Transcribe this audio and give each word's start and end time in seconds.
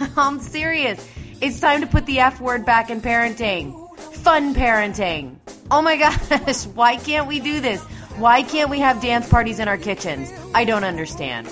I'm 0.16 0.40
serious. 0.40 1.06
It's 1.40 1.60
time 1.60 1.80
to 1.80 1.86
put 1.86 2.06
the 2.06 2.20
F 2.20 2.40
word 2.40 2.64
back 2.64 2.90
in 2.90 3.00
parenting. 3.00 3.76
Fun 3.98 4.54
parenting. 4.54 5.36
Oh 5.70 5.82
my 5.82 5.96
gosh, 6.38 6.66
why 6.66 6.96
can't 6.96 7.26
we 7.26 7.40
do 7.40 7.60
this? 7.60 7.82
Why 8.16 8.42
can't 8.42 8.70
we 8.70 8.78
have 8.80 9.00
dance 9.00 9.28
parties 9.28 9.58
in 9.58 9.68
our 9.68 9.78
kitchens? 9.78 10.32
I 10.54 10.64
don't 10.64 10.84
understand. 10.84 11.48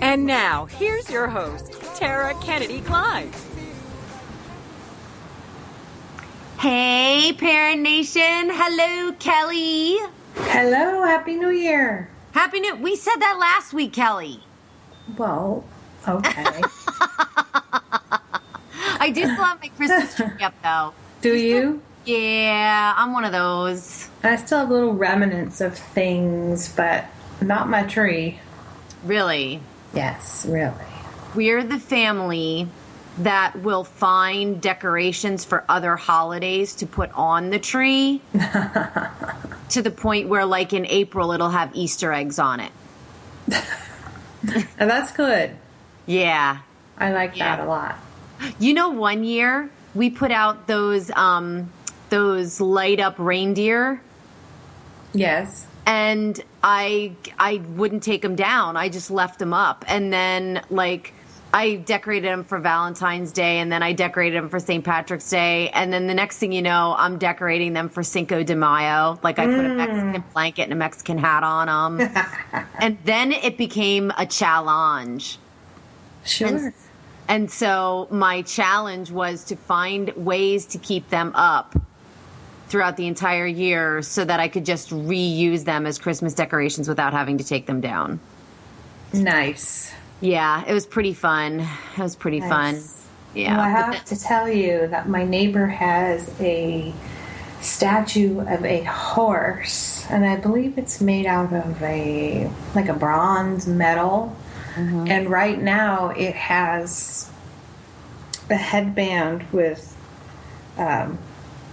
And 0.00 0.26
now, 0.26 0.66
here's 0.66 1.10
your 1.10 1.26
host, 1.28 1.72
Tara 1.94 2.34
Kennedy 2.42 2.80
Klein. 2.82 3.30
Hey, 6.58 7.32
Parent 7.38 7.82
Nation. 7.82 8.50
Hello, 8.50 9.12
Kelly. 9.18 9.96
Hello, 10.34 11.02
Happy 11.04 11.36
New 11.36 11.50
Year. 11.50 12.10
Happy 12.32 12.60
New. 12.60 12.76
We 12.76 12.96
said 12.96 13.16
that 13.16 13.38
last 13.38 13.72
week, 13.72 13.92
Kelly. 13.92 14.40
Well, 15.16 15.64
okay. 16.06 16.62
I 18.98 19.10
do 19.14 19.22
still 19.22 19.36
have 19.36 19.60
my 19.60 19.68
Christmas 19.68 20.14
tree 20.14 20.42
up, 20.42 20.54
though. 20.62 20.94
Do 21.20 21.36
you? 21.36 21.82
Yeah, 22.04 22.94
I'm 22.96 23.12
one 23.12 23.24
of 23.24 23.32
those. 23.32 24.08
I 24.22 24.36
still 24.36 24.60
have 24.60 24.70
little 24.70 24.92
remnants 24.94 25.60
of 25.60 25.76
things, 25.76 26.72
but 26.74 27.04
not 27.40 27.68
my 27.68 27.82
tree. 27.82 28.40
Really? 29.04 29.60
Yes, 29.94 30.46
really. 30.48 30.74
We're 31.34 31.64
the 31.64 31.78
family 31.78 32.68
that 33.18 33.56
will 33.60 33.84
find 33.84 34.60
decorations 34.60 35.44
for 35.44 35.64
other 35.68 35.96
holidays 35.96 36.74
to 36.76 36.86
put 36.86 37.10
on 37.12 37.50
the 37.50 37.58
tree 37.58 38.20
to 38.32 39.82
the 39.82 39.90
point 39.90 40.28
where, 40.28 40.44
like 40.44 40.72
in 40.72 40.86
April, 40.86 41.32
it'll 41.32 41.50
have 41.50 41.74
Easter 41.74 42.12
eggs 42.12 42.38
on 42.38 42.60
it. 42.60 42.72
And 44.78 44.88
that's 44.88 45.12
good. 45.12 45.56
Yeah. 46.06 46.58
I 46.98 47.12
like 47.12 47.36
Yeah. 47.36 47.56
that 47.56 47.64
a 47.64 47.68
lot. 47.68 47.96
You 48.58 48.74
know, 48.74 48.88
one 48.90 49.24
year 49.24 49.70
we 49.94 50.10
put 50.10 50.30
out 50.30 50.66
those 50.66 51.10
um, 51.12 51.70
those 52.10 52.60
light 52.60 53.00
up 53.00 53.14
reindeer, 53.18 54.00
Yes. 55.12 55.66
and 55.86 56.38
I 56.62 57.12
I 57.38 57.62
wouldn't 57.74 58.02
take 58.02 58.22
them 58.22 58.36
down. 58.36 58.76
I 58.76 58.88
just 58.88 59.10
left 59.10 59.38
them 59.38 59.52
up, 59.52 59.84
and 59.88 60.12
then 60.12 60.62
like. 60.70 61.12
I 61.54 61.76
decorated 61.76 62.26
them 62.28 62.44
for 62.44 62.58
Valentine's 62.58 63.32
Day, 63.32 63.60
and 63.60 63.72
then 63.72 63.82
I 63.82 63.92
decorated 63.94 64.36
them 64.36 64.50
for 64.50 64.58
St. 64.60 64.84
Patrick's 64.84 65.30
Day, 65.30 65.70
and 65.70 65.90
then 65.90 66.06
the 66.06 66.12
next 66.12 66.36
thing 66.38 66.52
you 66.52 66.60
know, 66.60 66.94
I'm 66.98 67.16
decorating 67.16 67.72
them 67.72 67.88
for 67.88 68.02
Cinco 68.02 68.42
de 68.42 68.54
Mayo. 68.54 69.18
Like 69.22 69.38
I 69.38 69.46
put 69.46 69.64
a 69.64 69.68
Mexican 69.68 70.24
blanket 70.34 70.62
and 70.64 70.72
a 70.72 70.76
Mexican 70.76 71.16
hat 71.16 71.44
on 71.44 71.98
them, 72.00 72.10
and 72.78 72.98
then 73.04 73.32
it 73.32 73.56
became 73.56 74.12
a 74.18 74.26
challenge. 74.26 75.38
Sure. 76.24 76.48
And, 76.48 76.74
and 77.28 77.50
so 77.50 78.08
my 78.10 78.42
challenge 78.42 79.10
was 79.10 79.44
to 79.44 79.56
find 79.56 80.10
ways 80.16 80.66
to 80.66 80.78
keep 80.78 81.08
them 81.08 81.32
up 81.34 81.76
throughout 82.68 82.96
the 82.96 83.06
entire 83.06 83.46
year 83.46 84.02
so 84.02 84.24
that 84.24 84.40
I 84.40 84.48
could 84.48 84.64
just 84.64 84.90
reuse 84.90 85.64
them 85.64 85.86
as 85.86 85.98
Christmas 85.98 86.34
decorations 86.34 86.88
without 86.88 87.12
having 87.12 87.38
to 87.38 87.44
take 87.44 87.66
them 87.66 87.80
down. 87.80 88.18
Nice. 89.12 89.92
Yeah, 90.20 90.64
it 90.66 90.72
was 90.72 90.86
pretty 90.86 91.14
fun. 91.14 91.60
It 91.96 92.02
was 92.02 92.16
pretty 92.16 92.40
fun. 92.40 92.82
Yeah. 93.34 93.56
Well, 93.56 93.66
I 93.66 93.68
have 93.68 94.04
to 94.06 94.18
tell 94.18 94.48
you 94.48 94.86
that 94.88 95.08
my 95.08 95.24
neighbor 95.24 95.66
has 95.66 96.32
a 96.40 96.92
statue 97.60 98.40
of 98.40 98.64
a 98.64 98.82
horse, 98.84 100.06
and 100.08 100.24
I 100.24 100.36
believe 100.36 100.78
it's 100.78 101.00
made 101.00 101.26
out 101.26 101.52
of 101.52 101.82
a 101.82 102.50
like 102.74 102.88
a 102.88 102.94
bronze 102.94 103.66
metal. 103.66 104.34
Mm-hmm. 104.76 105.08
And 105.08 105.30
right 105.30 105.60
now, 105.60 106.10
it 106.10 106.34
has 106.34 107.30
a 108.50 108.56
headband 108.56 109.44
with 109.50 109.96
um, 110.76 111.18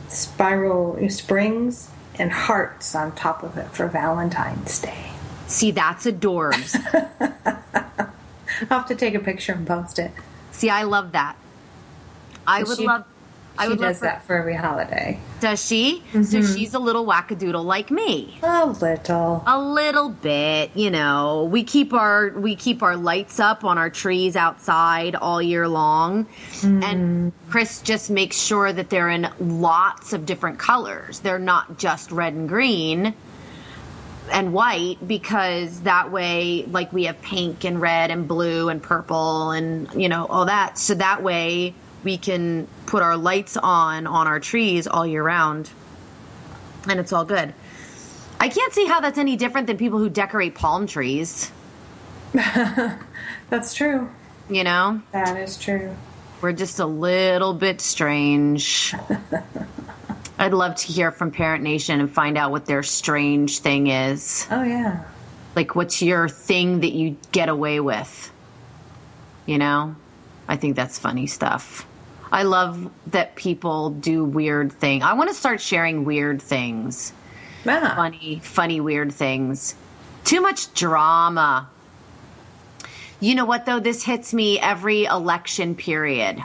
spiral 0.07 0.97
springs 1.09 1.89
and 2.15 2.31
hearts 2.31 2.95
on 2.95 3.13
top 3.13 3.43
of 3.43 3.57
it 3.57 3.67
for 3.71 3.87
Valentine's 3.87 4.79
Day. 4.79 5.11
See, 5.47 5.71
that's 5.71 6.05
adorbs. 6.05 6.75
I'll 8.69 8.79
have 8.79 8.87
to 8.87 8.95
take 8.95 9.15
a 9.15 9.19
picture 9.19 9.51
and 9.51 9.67
post 9.67 9.99
it. 9.99 10.11
See, 10.51 10.69
I 10.69 10.83
love 10.83 11.11
that. 11.11 11.35
I 12.47 12.63
would 12.63 12.77
she- 12.77 12.87
love. 12.87 13.05
I 13.57 13.67
she 13.67 13.75
does 13.75 13.99
for- 13.99 14.05
that 14.05 14.25
for 14.25 14.35
every 14.35 14.55
holiday. 14.55 15.19
Does 15.39 15.63
she? 15.63 16.01
So 16.11 16.19
mm-hmm. 16.19 16.53
she's 16.55 16.73
a 16.73 16.79
little 16.79 17.05
wackadoodle 17.05 17.63
like 17.63 17.91
me. 17.91 18.39
A 18.41 18.65
little. 18.65 19.43
A 19.45 19.59
little 19.59 20.09
bit, 20.09 20.71
you 20.75 20.89
know. 20.89 21.49
We 21.51 21.63
keep 21.63 21.93
our 21.93 22.29
we 22.29 22.55
keep 22.55 22.81
our 22.81 22.95
lights 22.95 23.39
up 23.39 23.63
on 23.63 23.77
our 23.77 23.89
trees 23.89 24.35
outside 24.35 25.15
all 25.15 25.41
year 25.41 25.67
long. 25.67 26.27
And 26.63 26.83
mm-hmm. 26.83 27.51
Chris 27.51 27.81
just 27.81 28.09
makes 28.09 28.37
sure 28.37 28.71
that 28.73 28.89
they're 28.89 29.09
in 29.09 29.27
lots 29.39 30.13
of 30.13 30.25
different 30.25 30.59
colors. 30.59 31.19
They're 31.19 31.39
not 31.39 31.77
just 31.77 32.11
red 32.11 32.33
and 32.33 32.49
green 32.49 33.13
and 34.31 34.53
white 34.53 35.05
because 35.05 35.81
that 35.81 36.11
way 36.11 36.65
like 36.65 36.93
we 36.93 37.03
have 37.05 37.21
pink 37.21 37.65
and 37.65 37.81
red 37.81 38.09
and 38.09 38.27
blue 38.27 38.69
and 38.69 38.81
purple 38.81 39.51
and 39.51 40.01
you 40.01 40.09
know 40.09 40.25
all 40.25 40.45
that. 40.45 40.77
So 40.77 40.95
that 40.95 41.21
way 41.21 41.75
we 42.03 42.17
can 42.17 42.67
put 42.85 43.01
our 43.03 43.17
lights 43.17 43.57
on 43.57 44.07
on 44.07 44.27
our 44.27 44.39
trees 44.39 44.87
all 44.87 45.05
year 45.05 45.23
round. 45.23 45.69
And 46.87 46.99
it's 46.99 47.13
all 47.13 47.25
good. 47.25 47.53
I 48.39 48.49
can't 48.49 48.73
see 48.73 48.85
how 48.85 48.99
that's 48.99 49.17
any 49.17 49.35
different 49.37 49.67
than 49.67 49.77
people 49.77 49.99
who 49.99 50.09
decorate 50.09 50.53
palm 50.55 50.85
trees. 50.85 51.49
That's 53.49 53.73
true. 53.73 54.09
You 54.49 54.63
know, 54.65 55.01
That 55.13 55.37
is 55.37 55.57
true. 55.57 55.95
we're 56.41 56.51
just 56.51 56.79
a 56.79 56.85
little 56.85 57.53
bit 57.53 57.79
strange. 57.79 58.93
I'd 60.39 60.53
love 60.53 60.75
to 60.75 60.87
hear 60.91 61.11
from 61.11 61.31
Parent 61.31 61.63
Nation 61.63 62.01
and 62.01 62.11
find 62.11 62.37
out 62.37 62.51
what 62.51 62.65
their 62.65 62.83
strange 62.83 63.59
thing 63.59 63.87
is. 63.87 64.45
Oh 64.51 64.63
yeah. 64.63 65.05
Like, 65.55 65.75
what's 65.75 66.01
your 66.01 66.27
thing 66.27 66.81
that 66.81 66.91
you 66.91 67.15
get 67.31 67.47
away 67.47 67.79
with? 67.79 68.31
You 69.45 69.59
know, 69.59 69.95
I 70.47 70.57
think 70.57 70.75
that's 70.75 70.97
funny 70.99 71.27
stuff. 71.27 71.87
I 72.33 72.41
love 72.41 72.89
that 73.07 73.35
people 73.35 73.91
do 73.91 74.25
weird 74.25 74.71
things. 74.71 75.03
I 75.03 75.13
want 75.13 75.29
to 75.29 75.35
start 75.35 75.61
sharing 75.61 76.03
weird 76.03 76.41
things. 76.41 77.13
Ah. 77.67 77.93
funny, 77.95 78.41
funny, 78.43 78.81
weird 78.81 79.13
things. 79.13 79.75
Too 80.25 80.41
much 80.41 80.73
drama. 80.73 81.69
You 83.19 83.35
know 83.35 83.45
what, 83.45 83.67
though? 83.67 83.79
This 83.79 84.03
hits 84.03 84.33
me 84.33 84.59
every 84.59 85.05
election 85.05 85.75
period. 85.75 86.43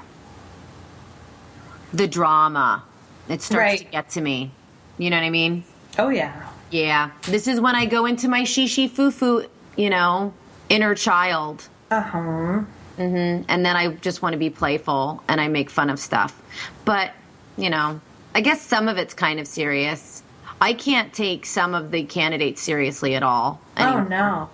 The 1.95 2.07
drama. 2.07 2.85
It 3.31 3.41
starts 3.41 3.79
to 3.79 3.85
get 3.85 4.11
to 4.11 4.21
me. 4.21 4.51
You 4.99 5.09
know 5.09 5.17
what 5.17 5.25
I 5.25 5.31
mean? 5.31 5.65
Oh 5.99 6.11
yeah. 6.11 6.51
Yeah. 6.71 7.11
This 7.23 7.49
is 7.49 7.61
when 7.61 7.75
I 7.75 7.87
go 7.87 8.05
into 8.05 8.29
my 8.29 8.43
shishi 8.43 8.91
foo 8.91 9.11
foo, 9.11 9.47
you 9.77 9.89
know, 9.89 10.35
inner 10.69 10.95
child. 10.95 11.69
Uh 11.91 12.03
huh. 12.03 12.61
Mm-hmm. 12.99 13.45
and 13.49 13.65
then 13.65 13.77
I 13.77 13.89
just 13.95 14.23
want 14.23 14.33
to 14.33 14.39
be 14.39 14.51
playful 14.51 15.23
and 15.29 15.41
I 15.41 15.47
make 15.47 15.71
fun 15.71 15.89
of 15.89 16.01
stuff. 16.01 16.41
But, 16.85 17.13
you 17.57 17.71
know, 17.71 18.01
I 18.35 18.41
guess 18.41 18.61
some 18.61 18.89
of 18.89 18.99
it's 18.99 19.15
kind 19.15 19.39
of 19.39 19.47
serious. 19.47 20.23
I 20.61 20.73
can't 20.73 21.13
take 21.13 21.47
some 21.47 21.75
of 21.75 21.93
the 21.93 22.03
candidates 22.03 22.61
seriously 22.61 23.15
at 23.15 23.23
all. 23.23 23.61
Oh 23.77 23.83
anymore. 23.85 24.09
no. 24.09 24.51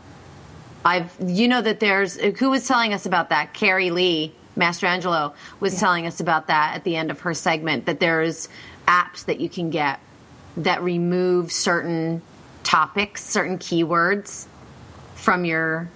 I've, 0.84 1.14
you 1.24 1.48
know, 1.48 1.62
that 1.62 1.80
there's, 1.80 2.16
who 2.16 2.50
was 2.50 2.68
telling 2.68 2.92
us 2.92 3.06
about 3.06 3.30
that? 3.30 3.54
Carrie 3.54 3.90
Lee, 3.90 4.34
Master 4.56 4.86
Angelo, 4.86 5.34
was 5.58 5.80
telling 5.80 6.06
us 6.06 6.20
about 6.20 6.48
that 6.48 6.74
at 6.74 6.84
the 6.84 6.96
end 6.96 7.10
of 7.10 7.20
her 7.20 7.32
segment, 7.32 7.86
that 7.86 8.00
there's 8.00 8.50
apps 8.86 9.24
that 9.24 9.40
you 9.40 9.48
can 9.48 9.70
get 9.70 10.00
that 10.58 10.82
remove 10.82 11.50
certain 11.50 12.20
topics, 12.62 13.24
certain 13.24 13.58
keywords 13.58 14.46
from 15.14 15.46
your, 15.46 15.88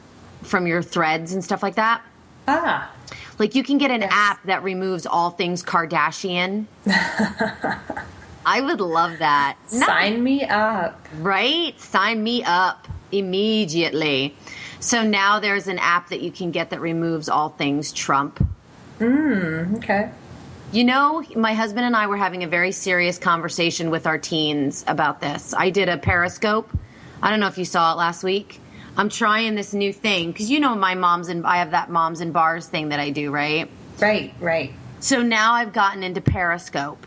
from 0.42 0.66
your 0.66 0.82
threads 0.82 1.34
and 1.34 1.44
stuff 1.44 1.62
like 1.62 1.74
that. 1.74 2.02
Ah. 2.50 2.90
Like 3.38 3.54
you 3.54 3.62
can 3.62 3.78
get 3.78 3.90
an 3.90 4.00
Yes. 4.00 4.10
app 4.12 4.42
that 4.44 4.62
removes 4.62 5.06
all 5.06 5.30
things 5.30 5.62
Kardashian. 5.62 6.64
I 8.46 8.60
would 8.60 8.80
love 8.80 9.18
that. 9.18 9.56
Not- 9.72 9.86
Sign 9.86 10.22
me 10.24 10.42
up. 10.44 11.06
right? 11.18 11.78
Sign 11.80 12.22
me 12.22 12.42
up. 12.44 12.88
immediately. 13.10 14.34
So 14.80 15.02
now 15.02 15.40
there's 15.40 15.66
an 15.66 15.78
app 15.78 16.10
that 16.10 16.20
you 16.20 16.30
can 16.30 16.50
get 16.50 16.70
that 16.70 16.80
removes 16.80 17.28
all 17.30 17.48
things 17.48 17.90
Trump. 17.92 18.46
Okay. 19.00 20.10
You 20.72 20.84
know, 20.84 21.24
my 21.34 21.54
husband 21.54 21.86
and 21.86 21.96
I 21.96 22.06
were 22.06 22.18
having 22.18 22.44
a 22.44 22.46
very 22.48 22.70
serious 22.72 23.16
conversation 23.18 23.88
with 23.90 24.06
our 24.06 24.18
teens 24.18 24.84
about 24.86 25.20
this. 25.22 25.54
I 25.56 25.70
did 25.70 25.88
a 25.88 25.96
Periscope. 25.96 26.70
I 27.22 27.30
don't 27.30 27.40
know 27.40 27.46
if 27.46 27.56
you 27.56 27.64
saw 27.64 27.92
it 27.92 27.96
last 27.96 28.22
week. 28.22 28.60
I'm 28.98 29.08
trying 29.08 29.54
this 29.54 29.72
new 29.72 29.92
thing 29.92 30.32
because 30.32 30.50
you 30.50 30.58
know 30.60 30.74
my 30.74 30.94
mom's 30.94 31.28
and 31.28 31.46
I 31.46 31.58
have 31.58 31.70
that 31.70 31.88
moms 31.88 32.20
and 32.20 32.32
bars 32.32 32.66
thing 32.66 32.88
that 32.90 32.98
I 33.00 33.10
do, 33.10 33.30
right? 33.30 33.70
Right, 34.00 34.34
right. 34.40 34.72
So 35.00 35.22
now 35.22 35.52
I've 35.54 35.72
gotten 35.72 36.02
into 36.02 36.20
Periscope 36.20 37.06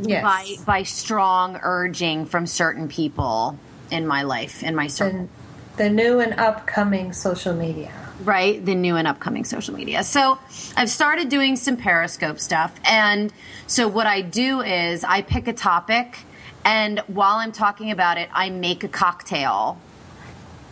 Yes. 0.00 0.22
by 0.22 0.64
by 0.64 0.82
strong 0.84 1.58
urging 1.62 2.24
from 2.26 2.46
certain 2.46 2.88
people 2.88 3.58
in 3.90 4.06
my 4.06 4.22
life, 4.22 4.62
in 4.62 4.74
my 4.74 4.86
circle. 4.86 5.28
the, 5.76 5.84
the 5.84 5.90
new 5.90 6.18
and 6.20 6.32
upcoming 6.40 7.12
social 7.12 7.54
media. 7.54 7.92
right? 8.24 8.64
The 8.64 8.74
new 8.74 8.96
and 8.96 9.06
upcoming 9.06 9.44
social 9.44 9.74
media. 9.74 10.02
So 10.02 10.38
I've 10.76 10.88
started 10.90 11.28
doing 11.28 11.56
some 11.56 11.76
Periscope 11.76 12.40
stuff. 12.40 12.72
And 12.84 13.32
so 13.66 13.86
what 13.86 14.06
I 14.06 14.22
do 14.22 14.62
is 14.62 15.04
I 15.04 15.22
pick 15.22 15.46
a 15.46 15.52
topic, 15.52 16.18
and 16.64 17.00
while 17.00 17.36
I'm 17.36 17.52
talking 17.52 17.90
about 17.90 18.16
it, 18.16 18.28
I 18.32 18.48
make 18.50 18.84
a 18.84 18.88
cocktail. 18.88 19.78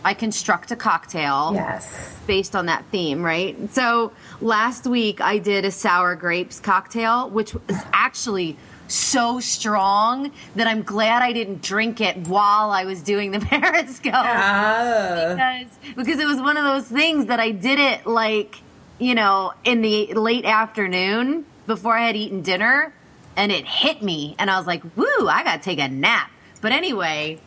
I 0.03 0.13
construct 0.13 0.71
a 0.71 0.75
cocktail 0.75 1.51
Yes. 1.53 2.15
based 2.27 2.55
on 2.55 2.65
that 2.67 2.83
theme, 2.91 3.21
right? 3.23 3.55
So 3.73 4.11
last 4.41 4.87
week 4.87 5.21
I 5.21 5.37
did 5.37 5.63
a 5.65 5.71
sour 5.71 6.15
grapes 6.15 6.59
cocktail, 6.59 7.29
which 7.29 7.53
was 7.53 7.77
actually 7.93 8.57
so 8.87 9.39
strong 9.39 10.31
that 10.55 10.67
I'm 10.67 10.81
glad 10.83 11.21
I 11.21 11.31
didn't 11.31 11.61
drink 11.61 12.01
it 12.01 12.27
while 12.27 12.71
I 12.71 12.83
was 12.85 13.01
doing 13.01 13.31
the 13.31 13.39
Periscope 13.51 14.13
Ah. 14.13 15.33
because 15.35 15.95
because 15.95 16.19
it 16.19 16.25
was 16.27 16.41
one 16.41 16.57
of 16.57 16.63
those 16.65 16.85
things 16.87 17.27
that 17.27 17.39
I 17.39 17.51
did 17.51 17.79
it 17.79 18.05
like 18.05 18.57
you 18.99 19.15
know 19.15 19.53
in 19.63 19.81
the 19.81 20.13
late 20.15 20.43
afternoon 20.45 21.45
before 21.67 21.95
I 21.97 22.05
had 22.07 22.15
eaten 22.17 22.41
dinner, 22.41 22.91
and 23.37 23.49
it 23.51 23.65
hit 23.65 24.01
me, 24.01 24.35
and 24.37 24.49
I 24.51 24.57
was 24.57 24.67
like, 24.67 24.83
"Woo! 24.97 25.27
I 25.29 25.43
gotta 25.43 25.61
take 25.63 25.79
a 25.79 25.87
nap." 25.87 26.29
But 26.59 26.71
anyway, 26.73 27.39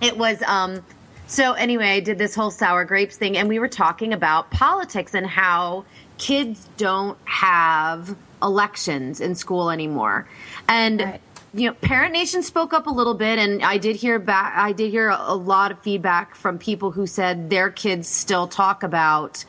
it 0.00 0.16
was 0.16 0.40
um. 0.46 0.84
So 1.32 1.54
anyway, 1.54 1.86
I 1.86 2.00
did 2.00 2.18
this 2.18 2.34
whole 2.34 2.50
sour 2.50 2.84
grapes 2.84 3.16
thing, 3.16 3.38
and 3.38 3.48
we 3.48 3.58
were 3.58 3.66
talking 3.66 4.12
about 4.12 4.50
politics 4.50 5.14
and 5.14 5.26
how 5.26 5.86
kids 6.18 6.68
don't 6.76 7.16
have 7.24 8.14
elections 8.42 9.18
in 9.18 9.34
school 9.34 9.70
anymore, 9.70 10.28
and 10.68 11.00
Right. 11.00 11.20
you 11.54 11.70
know, 11.70 11.74
Parent 11.80 12.12
Nation 12.12 12.42
spoke 12.42 12.74
up 12.74 12.86
a 12.86 12.90
little 12.90 13.14
bit, 13.14 13.38
and 13.38 13.62
I 13.62 13.78
did 13.78 13.96
hear 13.96 14.18
back. 14.18 14.52
I 14.58 14.72
did 14.72 14.90
hear 14.90 15.08
a, 15.08 15.18
a 15.28 15.34
lot 15.34 15.72
of 15.72 15.78
feedback 15.78 16.34
from 16.34 16.58
people 16.58 16.90
who 16.90 17.06
said 17.06 17.48
their 17.48 17.70
kids 17.70 18.08
still 18.08 18.46
talk 18.46 18.82
about 18.82 19.46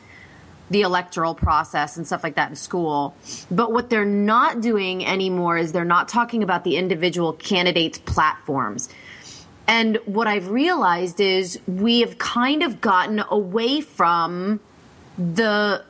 the 0.70 0.80
electoral 0.80 1.34
process 1.34 1.98
and 1.98 2.06
stuff 2.06 2.24
like 2.24 2.36
that 2.36 2.48
in 2.48 2.56
school. 2.56 3.14
But 3.50 3.72
what 3.72 3.90
they're 3.90 4.06
not 4.06 4.62
doing 4.62 5.04
anymore 5.04 5.58
is 5.58 5.72
they're 5.72 5.84
not 5.84 6.08
talking 6.08 6.42
about 6.42 6.64
the 6.64 6.78
individual 6.78 7.34
candidates' 7.34 7.98
platforms. 7.98 8.88
And 9.66 9.96
what 10.04 10.26
I've 10.26 10.50
realized 10.50 11.20
is 11.20 11.58
we 11.66 12.00
have 12.00 12.18
kind 12.18 12.62
of 12.62 12.80
gotten 12.80 13.22
away 13.30 13.80
from 13.80 14.60
the 15.16 15.84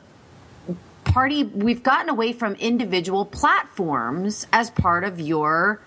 party, 1.03 1.43
we've 1.43 1.83
gotten 1.83 2.09
away 2.09 2.33
from 2.33 2.55
individual 2.55 3.25
platforms 3.25 4.47
as 4.53 4.69
part 4.69 5.03
of 5.03 5.19
your 5.19 5.81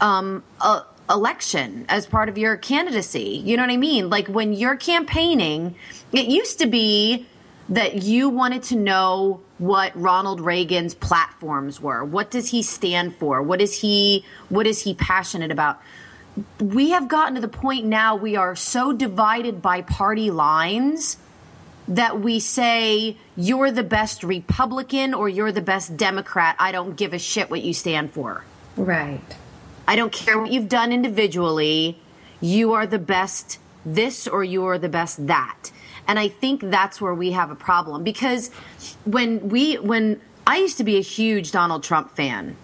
um, 0.00 0.42
uh, 0.60 0.82
election 1.10 1.86
as 1.88 2.06
part 2.06 2.28
of 2.28 2.36
your 2.36 2.56
candidacy. 2.56 3.42
You 3.44 3.56
know 3.56 3.62
what 3.62 3.70
I 3.70 3.76
mean? 3.76 4.10
Like 4.10 4.28
when 4.28 4.52
you're 4.52 4.76
campaigning, 4.76 5.74
it 6.12 6.26
used 6.26 6.58
to 6.60 6.66
be 6.66 7.26
that 7.68 8.02
you 8.02 8.28
wanted 8.28 8.62
to 8.64 8.76
know 8.76 9.40
what 9.58 9.92
Ronald 9.94 10.40
Reagan's 10.40 10.94
platforms 10.94 11.80
were. 11.80 12.04
What 12.04 12.30
does 12.30 12.50
he 12.50 12.62
stand 12.62 13.14
for? 13.16 13.42
What 13.42 13.60
is 13.60 13.80
he 13.80 14.24
what 14.48 14.66
is 14.66 14.82
he 14.82 14.94
passionate 14.94 15.50
about? 15.50 15.80
We 16.60 16.90
have 16.90 17.08
gotten 17.08 17.34
to 17.36 17.40
the 17.40 17.48
point 17.48 17.86
now 17.86 18.16
we 18.16 18.36
are 18.36 18.54
so 18.56 18.92
divided 18.92 19.62
by 19.62 19.82
party 19.82 20.30
lines 20.30 21.16
that 21.88 22.20
we 22.20 22.38
say 22.38 23.16
you're 23.36 23.70
the 23.70 23.82
best 23.82 24.22
Republican 24.22 25.14
or 25.14 25.28
you're 25.28 25.52
the 25.52 25.62
best 25.62 25.96
Democrat. 25.96 26.54
I 26.58 26.70
don't 26.70 26.96
give 26.96 27.14
a 27.14 27.18
shit 27.18 27.50
what 27.50 27.62
you 27.62 27.72
stand 27.72 28.12
for. 28.12 28.44
Right. 28.76 29.20
I 29.86 29.96
don't 29.96 30.12
care 30.12 30.38
what 30.38 30.52
you've 30.52 30.68
done 30.68 30.92
individually. 30.92 31.98
You 32.40 32.74
are 32.74 32.86
the 32.86 32.98
best 32.98 33.58
this 33.86 34.28
or 34.28 34.44
you 34.44 34.66
are 34.66 34.78
the 34.78 34.88
best 34.88 35.26
that. 35.28 35.72
And 36.06 36.18
I 36.18 36.28
think 36.28 36.60
that's 36.62 37.00
where 37.00 37.14
we 37.14 37.32
have 37.32 37.50
a 37.50 37.54
problem 37.54 38.04
because 38.04 38.50
when 39.04 39.48
we 39.48 39.76
when 39.76 40.20
I 40.46 40.58
used 40.58 40.78
to 40.78 40.84
be 40.84 40.96
a 40.96 41.02
huge 41.02 41.52
Donald 41.52 41.82
Trump 41.82 42.16
fan. 42.16 42.56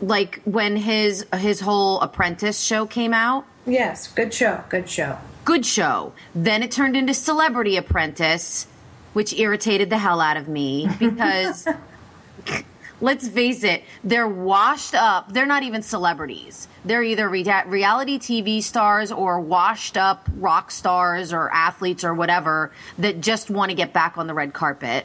Like 0.00 0.40
when 0.44 0.76
his 0.76 1.26
his 1.36 1.60
whole 1.60 2.00
apprentice 2.00 2.60
show 2.60 2.86
came 2.86 3.12
out, 3.12 3.44
Yes. 3.66 4.08
Good 4.08 4.32
show. 4.32 4.64
Good 4.68 4.88
show. 4.88 5.18
good 5.44 5.66
show. 5.66 6.12
Then 6.34 6.62
it 6.62 6.70
turned 6.70 6.96
into 6.96 7.12
Celebrity 7.14 7.76
Apprentice, 7.76 8.66
which 9.12 9.32
irritated 9.34 9.90
the 9.90 9.98
hell 9.98 10.20
out 10.20 10.36
of 10.38 10.48
me 10.48 10.88
because 10.98 11.68
let's 13.00 13.28
face 13.28 13.62
it, 13.64 13.84
they're 14.04 14.28
washed 14.28 14.94
up. 14.94 15.32
They're 15.32 15.46
not 15.46 15.62
even 15.62 15.82
celebrities. 15.82 16.68
They're 16.84 17.02
either 17.02 17.28
rea- 17.28 17.64
reality 17.66 18.18
TV 18.18 18.62
stars 18.62 19.12
or 19.12 19.40
washed 19.40 19.96
up 19.96 20.28
rock 20.36 20.70
stars 20.70 21.32
or 21.32 21.50
athletes 21.52 22.04
or 22.04 22.14
whatever 22.14 22.72
that 22.98 23.20
just 23.20 23.50
want 23.50 23.70
to 23.70 23.74
get 23.74 23.92
back 23.92 24.16
on 24.18 24.26
the 24.26 24.34
red 24.34 24.52
carpet. 24.54 25.04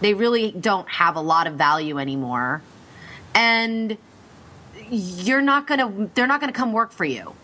They 0.00 0.12
really 0.14 0.50
don't 0.52 0.88
have 0.90 1.16
a 1.16 1.20
lot 1.22 1.46
of 1.46 1.54
value 1.54 1.98
anymore. 1.98 2.60
And 3.34 3.96
you're 4.90 5.40
not 5.42 5.66
to 5.80 6.10
they're 6.14 6.26
not 6.26 6.40
to 6.52 6.58
come 6.58 6.72
work 6.72 6.92
for 6.92 7.04
you. 7.04 7.34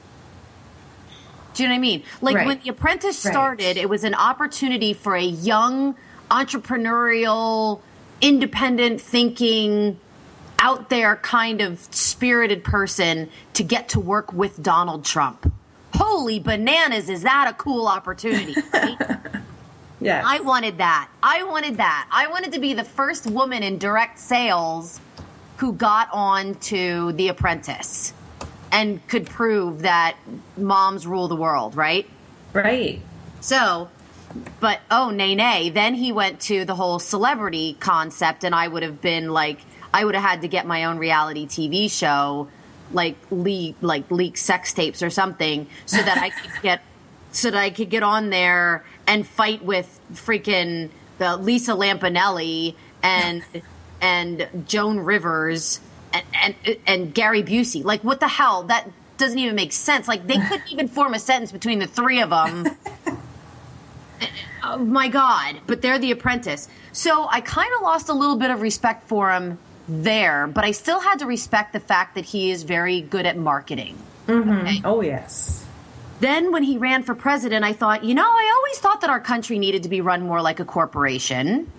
Do 1.55 1.63
you 1.63 1.69
know 1.69 1.75
what 1.75 1.79
I 1.79 1.81
mean? 1.81 2.03
Like 2.21 2.37
Right. 2.37 2.47
when 2.47 2.61
The 2.61 2.71
Apprentice 2.71 3.25
Right. 3.25 3.33
started, 3.33 3.77
it 3.77 3.89
was 3.89 4.05
an 4.05 4.15
opportunity 4.15 4.95
for 4.95 5.15
a 5.15 5.23
young, 5.23 5.95
entrepreneurial, 6.31 7.81
independent 8.21 9.01
thinking, 9.01 9.99
out 10.59 10.89
there 10.91 11.17
kind 11.17 11.61
of 11.61 11.81
spirited 11.91 12.63
person 12.65 13.29
to 13.55 13.63
get 13.65 13.89
to 13.91 14.01
work 14.01 14.33
with 14.33 14.63
Donald 14.63 15.05
Trump. 15.05 15.53
Holy 15.95 16.39
bananas, 16.39 17.09
is 17.11 17.23
that 17.23 17.49
a 17.51 17.53
cool 17.55 17.87
opportunity? 17.87 18.55
Right? 18.73 18.99
Yes. 20.01 20.25
I 20.27 20.41
wanted 20.41 20.79
that. 20.79 21.09
I 21.23 21.45
wanted 21.45 21.77
that. 21.77 22.09
I 22.11 22.27
wanted 22.27 22.51
to 22.55 22.59
be 22.59 22.75
the 22.75 22.83
first 22.83 23.25
woman 23.29 23.63
in 23.63 23.79
direct 23.79 24.19
sales 24.19 24.99
who 25.63 25.73
got 25.73 26.09
on 26.11 26.57
to 26.57 27.13
The 27.13 27.29
Apprentice 27.29 28.13
and 28.73 29.07
could 29.07 29.27
prove 29.27 29.83
that 29.83 30.17
moms 30.57 31.07
rule 31.07 31.29
the 31.29 31.37
world, 31.37 31.77
right? 31.77 32.05
right. 32.53 33.01
So, 33.41 33.89
but 34.59 34.81
oh, 34.91 35.11
nay, 35.11 35.37
nay. 35.37 35.71
Then 35.71 35.95
he 35.95 36.11
went 36.11 36.41
to 36.41 36.65
the 36.65 36.75
whole 36.75 36.99
celebrity 36.99 37.77
concept, 37.79 38.43
and 38.43 38.57
I 38.57 38.67
would 38.67 38.83
have 38.83 39.01
been 39.01 39.33
like, 39.33 39.61
I 39.95 40.05
would 40.05 40.17
have 40.17 40.25
had 40.25 40.43
to 40.43 40.49
get 40.49 40.67
my 40.67 40.87
own 40.87 40.99
reality 40.99 41.47
TV 41.47 41.89
show, 41.89 42.49
like 42.91 43.15
leak, 43.31 43.77
like 43.83 44.11
leak 44.11 44.39
sex 44.39 44.73
tapes 44.73 45.01
or 45.01 45.11
something, 45.11 45.69
so 45.87 45.99
that 45.99 46.19
I 46.19 46.31
could 46.31 46.51
get, 46.61 46.81
so 47.31 47.53
that 47.53 47.61
I 47.61 47.71
could 47.71 47.89
get 47.89 48.03
on 48.03 48.31
there 48.31 48.85
and 49.07 49.25
fight 49.25 49.65
with 49.65 50.01
freaking 50.13 50.91
the 51.19 51.37
Lisa 51.37 51.71
Lampanelli 51.71 52.75
and 53.01 53.45
and 54.03 54.67
Joan 54.67 54.99
Rivers 54.99 55.81
and 56.13 56.25
and, 56.35 56.77
and 56.87 57.15
Gary 57.15 57.43
Busey. 57.43 57.83
Like, 57.83 58.05
what 58.05 58.21
the 58.21 58.29
hell? 58.29 58.65
That 58.65 58.91
doesn't 59.17 59.39
even 59.39 59.55
make 59.55 59.73
sense. 59.73 60.07
Like, 60.09 60.27
they 60.27 60.37
couldn't 60.37 60.71
even 60.71 60.89
form 60.89 61.15
a 61.15 61.19
sentence 61.19 61.53
between 61.53 61.79
the 61.79 61.87
three 61.87 62.21
of 62.21 62.31
them. 62.31 62.67
Oh 64.65 64.79
my 64.79 65.09
God! 65.09 65.61
But 65.67 65.83
they're 65.83 65.99
the 65.99 66.13
apprentice. 66.13 66.69
So 66.93 67.27
I 67.29 67.41
kind 67.41 67.71
of 67.77 67.83
lost 67.83 68.09
a 68.09 68.13
little 68.13 68.37
bit 68.37 68.51
of 68.51 68.61
respect 68.61 69.09
for 69.09 69.31
him 69.33 69.59
there, 69.89 70.47
but 70.47 70.65
I 70.65 70.71
still 70.71 71.01
had 71.01 71.19
to 71.19 71.27
respect 71.27 71.73
the 71.73 71.81
fact 71.81 72.15
that 72.15 72.25
he 72.25 72.51
is 72.51 72.63
very 72.63 73.01
good 73.01 73.27
at 73.27 73.37
marketing. 73.37 73.99
Mm-hmm. 74.29 74.51
Okay. 74.51 74.81
Oh 74.85 75.01
yes. 75.01 75.67
Then 76.21 76.53
when 76.53 76.63
he 76.63 76.79
ran 76.79 77.03
for 77.03 77.17
president, 77.17 77.65
I 77.65 77.73
thought, 77.73 78.05
you 78.05 78.15
know, 78.15 78.23
I 78.23 78.53
always 78.57 78.79
thought 78.79 79.01
that 79.01 79.11
our 79.11 79.19
country 79.19 79.59
needed 79.59 79.83
to 79.83 79.89
be 79.89 80.01
run 80.01 80.23
more 80.23 80.41
like 80.41 80.61
a 80.61 80.65
corporation. 80.65 81.71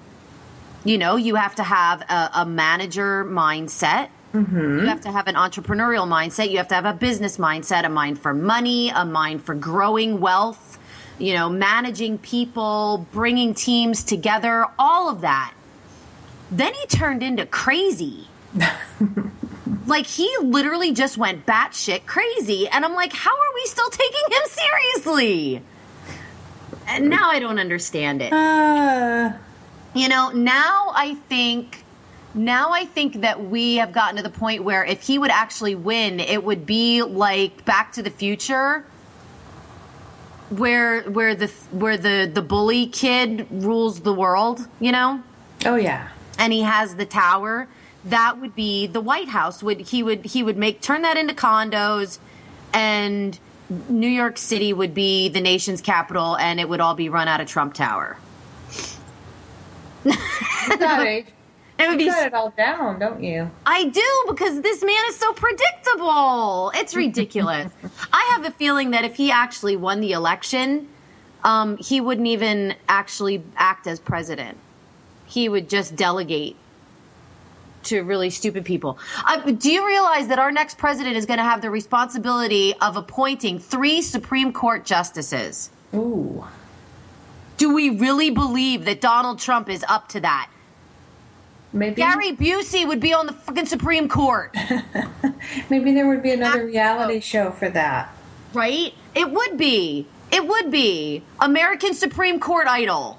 You 0.84 0.98
know, 0.98 1.16
you 1.16 1.36
have 1.36 1.56
to 1.56 1.64
have 1.64 2.02
a, 2.02 2.30
a 2.42 2.46
manager 2.46 3.24
mindset. 3.26 4.10
You 4.82 4.88
have 4.88 5.02
to 5.02 5.12
have 5.12 5.28
an 5.28 5.36
entrepreneurial 5.36 6.08
mindset. 6.08 6.50
You 6.50 6.58
have 6.58 6.68
to 6.70 6.76
have 6.76 6.86
a 6.86 6.94
business 6.94 7.38
mindset, 7.38 7.86
a 7.86 7.90
mind 7.90 8.20
for 8.20 8.34
money, 8.34 8.90
a 8.90 9.06
mind 9.06 9.44
for 9.44 9.54
growing 9.54 10.20
wealth, 10.20 10.80
you 11.20 11.36
know, 11.36 11.50
managing 11.50 12.18
people, 12.18 13.08
bringing 13.12 13.54
teams 13.54 14.04
together, 14.04 14.66
all 14.80 15.10
of 15.10 15.22
that. 15.22 15.54
Then 16.52 16.74
he 16.74 16.86
turned 16.88 17.24
into 17.24 17.46
crazy. 17.46 18.28
like 19.86 20.06
he 20.06 20.36
literally 20.42 20.92
just 20.94 21.18
went 21.18 21.46
batshit 21.46 22.06
crazy, 22.06 22.68
and 22.68 22.84
I'm 22.84 22.94
like, 22.94 23.14
how 23.14 23.32
are 23.32 23.54
we 23.56 23.66
still 23.66 23.90
taking 23.90 24.32
him 24.32 24.42
seriously? 24.48 25.62
And 26.88 27.10
now 27.10 27.30
I 27.30 27.40
don't 27.40 27.60
understand 27.60 28.22
it. 28.22 28.34
Uh, 28.34 29.34
You 29.94 30.10
know, 30.10 30.30
now 30.30 30.92
I 30.96 31.16
think 31.30 31.84
now 32.34 32.72
I 32.72 32.86
think 32.86 33.22
that 33.22 33.44
we 33.46 33.76
have 33.76 33.92
gotten 33.94 34.18
to 34.18 34.24
the 34.24 34.30
point 34.30 34.64
where 34.64 34.84
if 34.84 35.02
he 35.04 35.20
would 35.20 35.30
actually 35.30 35.76
win, 35.76 36.20
it 36.20 36.44
would 36.44 36.66
be 36.66 37.04
like 37.04 37.64
Back 37.66 37.94
to 37.94 38.04
the 38.04 38.10
Future 38.10 38.86
where 40.50 41.04
where 41.04 41.36
the 41.36 41.48
where 41.72 41.98
the 41.98 42.30
the 42.32 42.42
bully 42.42 42.88
kid 42.88 43.48
rules 43.52 44.02
the 44.02 44.14
world, 44.14 44.68
you 44.80 44.92
know? 44.92 45.22
oh 45.66 45.76
yeah. 45.76 46.10
And 46.38 46.52
he 46.52 46.62
has 46.62 46.96
the 46.96 47.06
tower. 47.06 47.68
That 48.06 48.42
would 48.42 48.56
be 48.56 48.88
the 48.88 49.02
White 49.02 49.30
House. 49.30 49.64
Would 49.64 49.82
he 49.82 50.04
would 50.04 50.26
he 50.26 50.44
would 50.44 50.58
make 50.58 50.82
turn 50.82 51.04
that 51.04 51.18
into 51.18 51.34
condos 51.34 52.20
and 52.74 53.38
New 53.90 54.08
York 54.08 54.38
City 54.38 54.74
would 54.74 54.94
be 54.94 55.30
the 55.30 55.42
nation's 55.42 55.82
capital 55.82 56.36
and 56.38 56.60
it 56.60 56.68
would 56.68 56.82
all 56.82 56.96
be 56.96 57.10
run 57.10 57.28
out 57.28 57.40
of 57.42 57.48
Trump 57.48 57.74
Tower. 57.74 58.18
You 60.06 60.78
got 60.78 61.06
it. 61.06 61.28
It 61.80 61.90
would 61.90 62.00
You 62.00 62.06
be 62.08 62.12
got 62.12 62.28
it 62.28 62.34
all 62.34 62.52
down, 62.52 63.00
don't 63.00 63.24
you? 63.24 63.50
I 63.66 63.86
do 63.86 64.26
because 64.28 64.62
this 64.62 64.84
man 64.84 65.04
is 65.10 65.16
so 65.16 65.34
predictable. 65.34 66.72
It's 66.76 66.96
ridiculous. 66.96 67.72
I 68.14 68.32
have 68.36 68.46
a 68.46 68.52
feeling 68.52 68.92
that 68.92 69.06
if 69.06 69.16
he 69.16 69.32
actually 69.32 69.76
won 69.76 70.00
the 70.00 70.12
election, 70.12 70.88
um, 71.44 71.78
he 71.78 72.00
wouldn't 72.00 72.28
even 72.28 72.76
actually 72.88 73.44
act 73.58 73.88
as 73.88 74.00
president. 74.00 74.58
He 75.26 75.50
would 75.50 75.68
just 75.68 75.96
delegate 75.96 76.56
to 77.84 78.02
really 78.02 78.30
stupid 78.30 78.64
people. 78.66 78.98
Uh, 79.28 79.38
do 79.52 79.72
you 79.72 79.86
realize 79.86 80.28
that 80.28 80.40
our 80.40 80.52
next 80.52 80.78
president 80.78 81.18
is 81.18 81.26
going 81.26 81.38
to 81.38 81.44
have 81.44 81.62
the 81.62 81.70
responsibility 81.70 82.74
of 82.82 82.96
appointing 82.96 83.60
three 83.60 84.02
Supreme 84.02 84.54
Court 84.54 84.86
justices? 84.86 85.70
Ooh. 85.94 86.46
Do 87.64 87.74
we 87.74 87.92
really 87.92 88.30
believe 88.30 88.84
that 88.84 89.00
Donald 89.00 89.40
Trump 89.40 89.70
is 89.70 89.86
up 89.88 90.10
to 90.10 90.20
that? 90.20 90.50
Maybe 91.72 91.96
Gary 91.96 92.34
Busey 92.34 92.86
would 92.86 93.00
be 93.00 93.14
on 93.14 93.26
the 93.26 93.32
fucking 93.32 93.68
Supreme 93.68 94.10
Court. 94.10 94.54
maybe 95.70 95.94
there 95.94 96.06
would 96.06 96.22
be 96.22 96.32
another 96.32 96.66
reality 96.66 97.22
show 97.22 97.52
for 97.52 97.70
that. 97.70 98.14
Right? 98.52 98.94
It 99.16 99.32
would 99.32 99.58
be. 99.58 100.06
It 100.30 100.46
would 100.46 100.72
be. 100.72 101.24
American 101.40 101.94
Supreme 101.94 102.38
Court 102.42 102.68
Idol. 102.68 103.18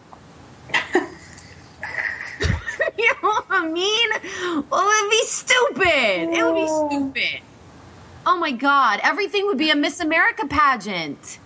you 0.74 0.82
know 3.22 3.22
what 3.22 3.46
I 3.48 3.66
mean? 3.66 4.10
Well, 4.68 4.86
it 4.90 5.04
would 5.04 5.10
be 5.10 5.24
stupid. 5.24 6.36
It 6.36 6.44
would 6.44 6.54
be 6.54 6.66
Oh. 6.68 6.90
stupid. 6.90 7.40
Oh 8.26 8.36
my 8.36 8.52
God. 8.52 9.00
Everything 9.02 9.46
would 9.46 9.56
be 9.56 9.70
a 9.70 9.74
Miss 9.74 10.00
America 10.00 10.46
pageant. 10.46 11.38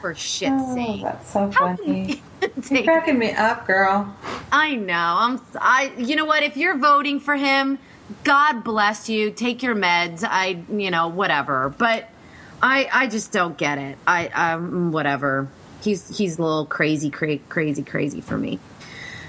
For 0.00 0.14
shit's 0.14 0.52
Oh, 0.56 0.74
sake. 0.74 1.02
that's 1.02 1.30
so 1.32 1.50
How 1.50 1.76
funny. 1.76 2.22
you 2.40 2.50
You're 2.70 2.84
cracking 2.84 3.18
me 3.18 3.32
up, 3.32 3.66
girl. 3.66 4.14
I 4.52 4.76
know. 4.76 4.94
I'm. 4.94 5.40
I. 5.60 5.92
You 5.98 6.14
know 6.14 6.24
what? 6.24 6.42
If 6.44 6.56
you're 6.56 6.76
voting 6.78 7.18
for 7.18 7.34
him, 7.34 7.78
God 8.22 8.62
bless 8.62 9.08
you. 9.08 9.30
Take 9.32 9.62
your 9.62 9.74
meds. 9.74 10.22
I. 10.24 10.62
You 10.70 10.90
know, 10.92 11.08
whatever. 11.08 11.68
But 11.76 12.08
I. 12.62 12.88
I 12.92 13.06
just 13.08 13.32
don't 13.32 13.58
get 13.58 13.78
it. 13.78 13.98
I. 14.06 14.28
Um. 14.28 14.92
Whatever. 14.92 15.48
He's. 15.82 16.16
He's 16.16 16.38
a 16.38 16.42
little 16.42 16.64
crazy, 16.66 17.10
cra- 17.10 17.38
crazy, 17.48 17.82
crazy 17.82 18.20
for 18.20 18.38
me. 18.38 18.60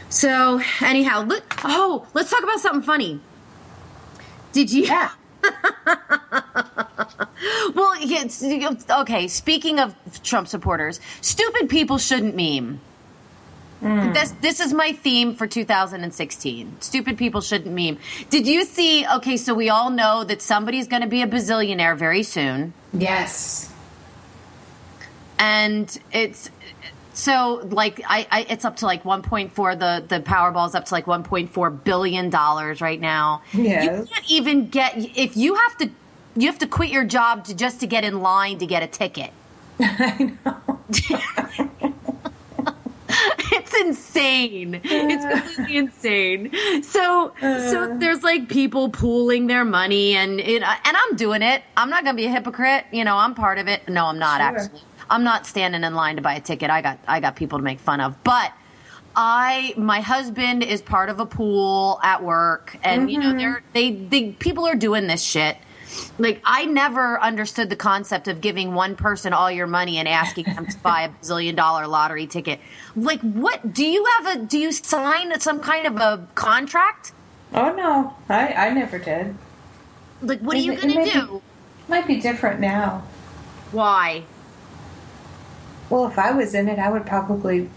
So 0.09 0.61
anyhow, 0.81 1.23
look. 1.23 1.55
Oh, 1.63 2.05
let's 2.13 2.29
talk 2.29 2.43
about 2.43 2.59
something 2.59 2.83
funny. 2.83 3.19
Did 4.51 4.71
you? 4.71 4.83
Yeah. 4.83 5.09
Well, 7.73 7.93
it's, 7.99 8.89
okay. 8.89 9.27
Speaking 9.27 9.79
of 9.79 9.95
Trump 10.23 10.47
supporters, 10.47 10.99
stupid 11.21 11.69
people 11.69 11.97
shouldn't 11.97 12.35
meme. 12.35 12.79
Hmm. 13.79 14.11
This 14.11 14.31
this 14.41 14.59
is 14.59 14.73
my 14.73 14.91
theme 14.91 15.35
for 15.35 15.47
2016. 15.47 16.81
Stupid 16.81 17.17
people 17.17 17.39
shouldn't 17.39 17.73
meme. 17.73 17.97
Did 18.29 18.45
you 18.47 18.65
see? 18.65 19.05
Okay, 19.07 19.37
so 19.37 19.53
we 19.53 19.69
all 19.69 19.89
know 19.89 20.23
that 20.25 20.41
somebody's 20.41 20.87
going 20.87 21.01
to 21.01 21.07
be 21.07 21.21
a 21.21 21.27
bazillionaire 21.27 21.95
very 21.97 22.23
soon, 22.23 22.73
Yes. 22.91 23.71
and 25.37 25.97
it's 26.11 26.49
so 27.19 27.67
like 27.71 28.01
I, 28.07 28.27
I 28.31 28.45
it's 28.49 28.63
up 28.65 28.77
to 28.77 28.85
like 28.85 29.03
1.4. 29.03 29.79
The 29.79 30.05
the 30.07 30.21
Powerball 30.21 30.67
is 30.67 30.75
up 30.75 30.85
to 30.85 30.93
like 30.93 31.05
1.4 31.05 31.83
billion 31.83 32.29
dollars 32.29 32.79
right 32.81 32.99
now. 32.99 33.41
Yes. 33.53 33.99
You 33.99 34.15
can't 34.15 34.31
even 34.31 34.69
get 34.69 34.97
if 35.17 35.35
you 35.35 35.55
have 35.55 35.77
to 35.79 35.89
you 36.35 36.47
have 36.47 36.59
to 36.59 36.67
quit 36.67 36.89
your 36.91 37.03
job 37.03 37.43
to 37.45 37.55
just 37.55 37.81
to 37.81 37.87
get 37.87 38.03
in 38.05 38.21
line 38.21 38.57
to 38.59 38.65
get 38.65 38.83
a 38.83 38.87
ticket. 38.87 39.31
I 39.79 40.35
know. 40.45 40.79
it's 43.51 43.73
insane. 43.81 44.79
It's 44.83 45.25
uh. 45.25 45.41
completely 45.41 45.77
insane. 45.77 46.83
So, 46.83 47.33
so 47.41 47.91
uh. 47.91 47.97
there's 47.97 48.23
like 48.23 48.47
people 48.49 48.89
pooling 48.89 49.47
their 49.47 49.65
money, 49.65 50.15
and 50.15 50.39
it, 50.39 50.61
and 50.63 50.97
I'm 50.97 51.15
doing 51.15 51.41
it. 51.41 51.63
I'm 51.75 51.89
not 51.89 52.03
gonna 52.03 52.15
be 52.17 52.25
a 52.25 52.31
hypocrite. 52.31 52.85
You 52.91 53.03
know, 53.03 53.17
I'm 53.17 53.35
part 53.35 53.57
of 53.57 53.67
it. 53.67 53.87
No, 53.89 54.05
I'm 54.05 54.19
not 54.19 54.39
Sure. 54.39 54.59
actually. 54.59 54.81
I'm 55.09 55.23
not 55.23 55.45
standing 55.45 55.83
in 55.83 55.95
line 55.95 56.15
to 56.17 56.21
buy 56.21 56.35
a 56.35 56.41
ticket. 56.41 56.69
I 56.69 56.81
got 56.81 56.99
I 57.07 57.19
got 57.19 57.35
people 57.35 57.59
to 57.59 57.63
make 57.63 57.79
fun 57.79 58.01
of, 58.01 58.23
but. 58.23 58.51
I 59.15 59.73
my 59.75 60.01
husband 60.01 60.61
is 60.61 60.83
part 60.83 61.09
of 61.09 61.19
a 61.19 61.25
pool 61.25 61.99
at 62.03 62.23
work 62.23 62.77
and 62.83 63.11
you 63.11 63.17
know 63.17 63.29
mm-hmm. 63.29 63.37
they're 63.39 63.63
they 63.73 63.91
they 63.91 64.31
people 64.33 64.67
are 64.67 64.75
doing 64.75 65.07
this 65.07 65.21
shit. 65.21 65.57
Like 66.19 66.41
I 66.45 66.65
never 66.65 67.19
understood 67.19 67.69
the 67.71 67.75
concept 67.75 68.27
of 68.27 68.39
giving 68.39 68.75
one 68.75 68.95
person 68.95 69.33
all 69.33 69.49
your 69.49 69.65
money 69.65 69.97
and 69.97 70.07
asking 70.07 70.45
them 70.45 70.67
to 70.67 70.77
buy 70.77 71.01
a 71.01 71.09
bazillion 71.23 71.55
dollar 71.55 71.87
lottery 71.87 72.27
ticket. 72.27 72.59
Like 72.95 73.19
what 73.21 73.73
do 73.73 73.83
you 73.83 74.05
have 74.05 74.37
a 74.37 74.45
do 74.45 74.59
you 74.59 74.71
sign 74.71 75.37
some 75.39 75.59
kind 75.59 75.87
of 75.87 75.95
a 75.97 76.27
contract? 76.35 77.11
Oh 77.53 77.73
no, 77.73 78.13
I 78.29 78.53
I 78.53 78.69
never 78.73 78.99
did. 78.99 79.35
Like 80.21 80.39
what 80.41 80.55
are 80.55 80.59
you 80.59 80.73
It- 80.73 80.77
it 80.77 80.81
going 80.81 80.93
to 80.93 81.03
be- 81.03 81.11
do? 81.11 81.41
Might 81.87 82.05
be 82.05 82.21
different 82.21 82.59
now. 82.59 83.03
Why? 83.71 84.23
Well, 85.89 86.07
if 86.07 86.19
I 86.19 86.31
was 86.31 86.53
in 86.53 86.67
it, 86.67 86.79
I 86.79 86.89
would 86.89 87.05
probably 87.05 87.69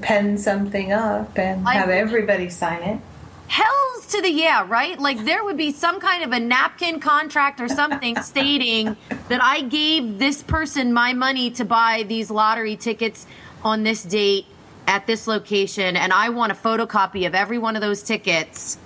pen 0.00 0.38
something 0.38 0.92
up 0.92 1.38
and 1.38 1.66
I 1.66 1.74
have 1.74 1.90
everybody 1.90 2.48
sign 2.48 2.82
it. 2.82 3.00
Hells 3.48 4.06
to 4.08 4.22
the 4.22 4.30
yeah, 4.30 4.64
right? 4.66 4.98
Like 4.98 5.24
there 5.24 5.44
would 5.44 5.56
be 5.56 5.72
some 5.72 6.00
kind 6.00 6.24
of 6.24 6.32
a 6.32 6.40
napkin 6.40 7.00
contract 7.00 7.60
or 7.60 7.68
something 7.68 8.16
stating 8.22 8.96
that 9.28 9.42
I 9.42 9.62
gave 9.62 10.18
this 10.18 10.42
person 10.42 10.92
my 10.92 11.12
money 11.12 11.50
to 11.52 11.64
buy 11.64 12.04
these 12.06 12.30
lottery 12.30 12.76
tickets 12.76 13.26
on 13.62 13.82
this 13.82 14.02
date 14.02 14.46
at 14.86 15.06
this 15.06 15.26
location, 15.26 15.96
and 15.96 16.14
I 16.14 16.30
want 16.30 16.50
a 16.50 16.54
photocopy 16.54 17.26
of 17.26 17.34
every 17.34 17.58
one 17.58 17.76
of 17.76 17.82
those 17.82 18.02
tickets 18.02 18.78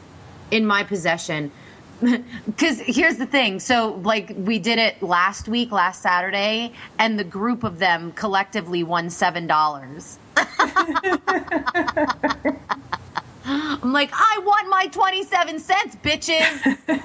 in 0.51 0.67
my 0.67 0.83
possession. 0.83 1.53
Because 2.47 2.81
here's 2.81 3.17
the 3.17 3.27
thing. 3.27 3.61
So, 3.61 4.01
like, 4.03 4.33
we 4.37 4.59
did 4.59 4.79
it 4.79 5.03
last 5.03 5.49
week, 5.49 5.71
last 5.71 6.03
Saturday, 6.03 6.73
and 6.99 7.19
the 7.19 7.25
group 7.25 7.65
of 7.65 7.79
them 7.79 8.13
collectively 8.13 8.83
won 8.83 9.07
$7. 9.07 10.17
I'm 13.45 13.93
like, 13.93 14.11
I 14.13 14.41
want 14.45 14.69
my 14.69 14.87
27 14.87 15.59
cents, 15.59 15.97
bitches. 15.97 17.03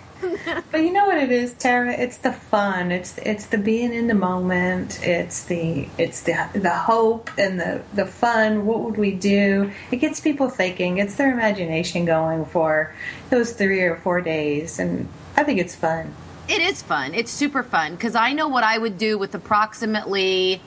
But 0.70 0.82
you 0.82 0.92
know 0.92 1.06
what 1.06 1.18
it 1.18 1.30
is, 1.30 1.54
Tara? 1.54 1.92
It's 1.92 2.18
the 2.18 2.32
fun. 2.32 2.90
It's 2.92 3.16
it's 3.18 3.46
the 3.46 3.58
being 3.58 3.94
in 3.94 4.08
the 4.08 4.14
moment. 4.14 5.02
It's 5.02 5.44
the 5.44 5.88
it's 5.96 6.22
the 6.22 6.48
the 6.52 6.70
hope 6.74 7.30
and 7.38 7.58
the 7.58 7.82
the 7.94 8.06
fun. 8.06 8.66
What 8.66 8.80
would 8.80 8.96
we 8.96 9.12
do? 9.12 9.70
It 9.90 9.96
gets 9.96 10.20
people 10.20 10.50
thinking. 10.50 10.98
It's 10.98 11.14
their 11.14 11.32
imagination 11.32 12.04
going 12.04 12.44
for 12.44 12.94
those 13.30 13.52
three 13.52 13.80
or 13.80 13.96
four 13.96 14.20
days, 14.20 14.78
and 14.78 15.08
I 15.36 15.44
think 15.44 15.60
it's 15.60 15.74
fun. 15.74 16.14
It 16.48 16.60
is 16.60 16.82
fun. 16.82 17.14
It's 17.14 17.30
super 17.30 17.62
fun 17.62 17.96
because 17.96 18.14
I 18.14 18.32
know 18.32 18.48
what 18.48 18.62
I 18.64 18.78
would 18.78 18.98
do 18.98 19.18
with 19.18 19.34
approximately 19.34 20.60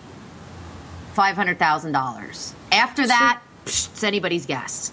$500,000. 1.16 2.54
After 2.72 3.08
that, 3.08 3.42
psh, 3.66 3.90
it's 3.90 4.04
anybody's 4.04 4.46
guess. 4.46 4.92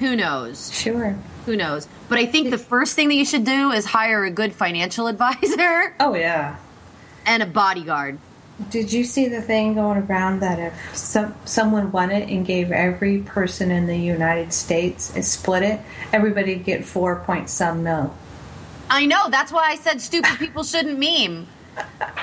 Who 0.00 0.16
knows? 0.16 0.72
Sure. 0.74 1.14
Who 1.46 1.56
knows? 1.56 1.86
But 2.08 2.18
I 2.18 2.26
think 2.26 2.50
the 2.50 2.58
first 2.58 2.94
thing 2.96 3.08
that 3.08 3.14
you 3.14 3.24
should 3.24 3.44
do 3.44 3.70
is 3.70 3.84
hire 3.84 4.24
a 4.24 4.30
good 4.30 4.52
financial 4.52 5.06
advisor 5.12 5.94
Oh 6.00 6.14
yeah. 6.14 6.56
and 7.26 7.42
a 7.42 7.46
bodyguard. 7.46 8.18
Did 8.68 8.92
you 8.92 9.04
see 9.04 9.26
the 9.28 9.40
thing 9.40 9.74
going 9.74 10.02
around 10.02 10.40
that 10.40 10.58
if 10.58 10.96
some 10.96 11.34
someone 11.46 11.92
won 11.92 12.10
it 12.10 12.28
and 12.28 12.44
gave 12.44 12.70
every 12.72 13.20
person 13.20 13.70
in 13.70 13.86
the 13.86 13.96
United 13.96 14.52
States 14.52 15.14
and 15.14 15.24
split 15.24 15.62
it, 15.62 15.80
everybody'd 16.12 16.64
get 16.64 16.84
four 16.84 17.16
point 17.20 17.48
some 17.48 17.82
mil. 17.84 18.14
I 18.90 19.06
know. 19.06 19.30
That's 19.30 19.50
why 19.52 19.64
I 19.70 19.76
said 19.76 20.00
stupid 20.02 20.38
people 20.38 20.62
shouldn't 20.64 20.98
meme. 20.98 21.46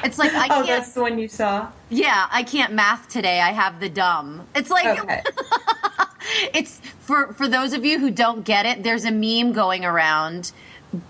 It's 0.04 0.20
like 0.20 0.32
I 0.34 0.46
Oh, 0.46 0.48
can't. 0.50 0.64
Oh, 0.64 0.66
that's 0.68 0.94
the 0.94 1.02
one 1.02 1.18
you 1.18 1.28
saw. 1.28 1.70
Yeah, 1.90 2.28
I 2.30 2.44
can't 2.44 2.74
math 2.74 3.08
today. 3.10 3.40
I 3.42 3.52
have 3.52 3.80
the 3.80 3.90
dumb. 3.90 4.46
It's 4.54 4.70
like 4.70 5.00
Okay. 5.00 5.24
it's 6.54 6.80
for 7.00 7.34
for 7.34 7.48
those 7.48 7.74
of 7.74 7.86
you 7.86 8.00
who 8.00 8.12
don't 8.12 8.44
get 8.44 8.66
it. 8.66 8.84
There's 8.84 9.06
a 9.06 9.12
meme 9.12 9.54
going 9.54 9.86
around 9.86 10.52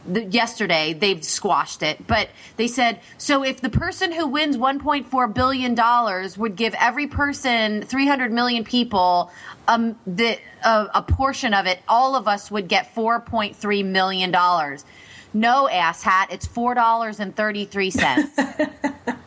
the, 0.07 0.23
yesterday 0.23 0.93
they've 0.93 1.23
squashed 1.23 1.83
it, 1.83 2.05
but 2.07 2.29
they 2.55 2.67
said 2.67 2.99
so 3.17 3.43
if 3.43 3.61
the 3.61 3.69
person 3.69 4.11
who 4.11 4.27
wins 4.27 4.57
1.4 4.57 5.33
billion 5.33 5.75
dollars 5.75 6.37
would 6.37 6.55
give 6.55 6.73
every 6.79 7.07
person 7.07 7.83
300 7.83 8.31
million 8.31 8.63
people 8.63 9.31
um, 9.67 9.97
the 10.07 10.39
uh, 10.63 10.87
a 10.93 11.01
portion 11.01 11.53
of 11.53 11.65
it, 11.65 11.79
all 11.87 12.15
of 12.15 12.27
us 12.27 12.49
would 12.49 12.67
get 12.67 12.93
4.3 12.95 13.85
million 13.85 14.31
dollars. 14.31 14.85
No 15.33 15.69
ass 15.69 16.01
hat. 16.01 16.29
it's 16.31 16.47
four 16.47 16.73
dollars 16.73 17.19
and 17.19 17.35
thirty 17.35 17.65
three 17.65 17.91
cents. 17.91 18.39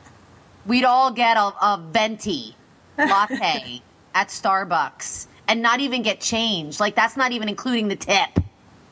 We'd 0.67 0.85
all 0.85 1.13
get 1.13 1.37
a, 1.37 1.41
a 1.41 1.83
venti 1.93 2.57
latte 2.99 3.83
at 4.15 4.29
Starbucks 4.29 5.27
and 5.51 5.63
not 5.63 5.81
even 5.81 6.03
get 6.03 6.21
change. 6.21 6.79
Like 6.79 6.95
that's 6.95 7.17
not 7.17 7.33
even 7.33 7.49
including 7.49 7.89
the 7.89 7.97
tip. 7.97 8.31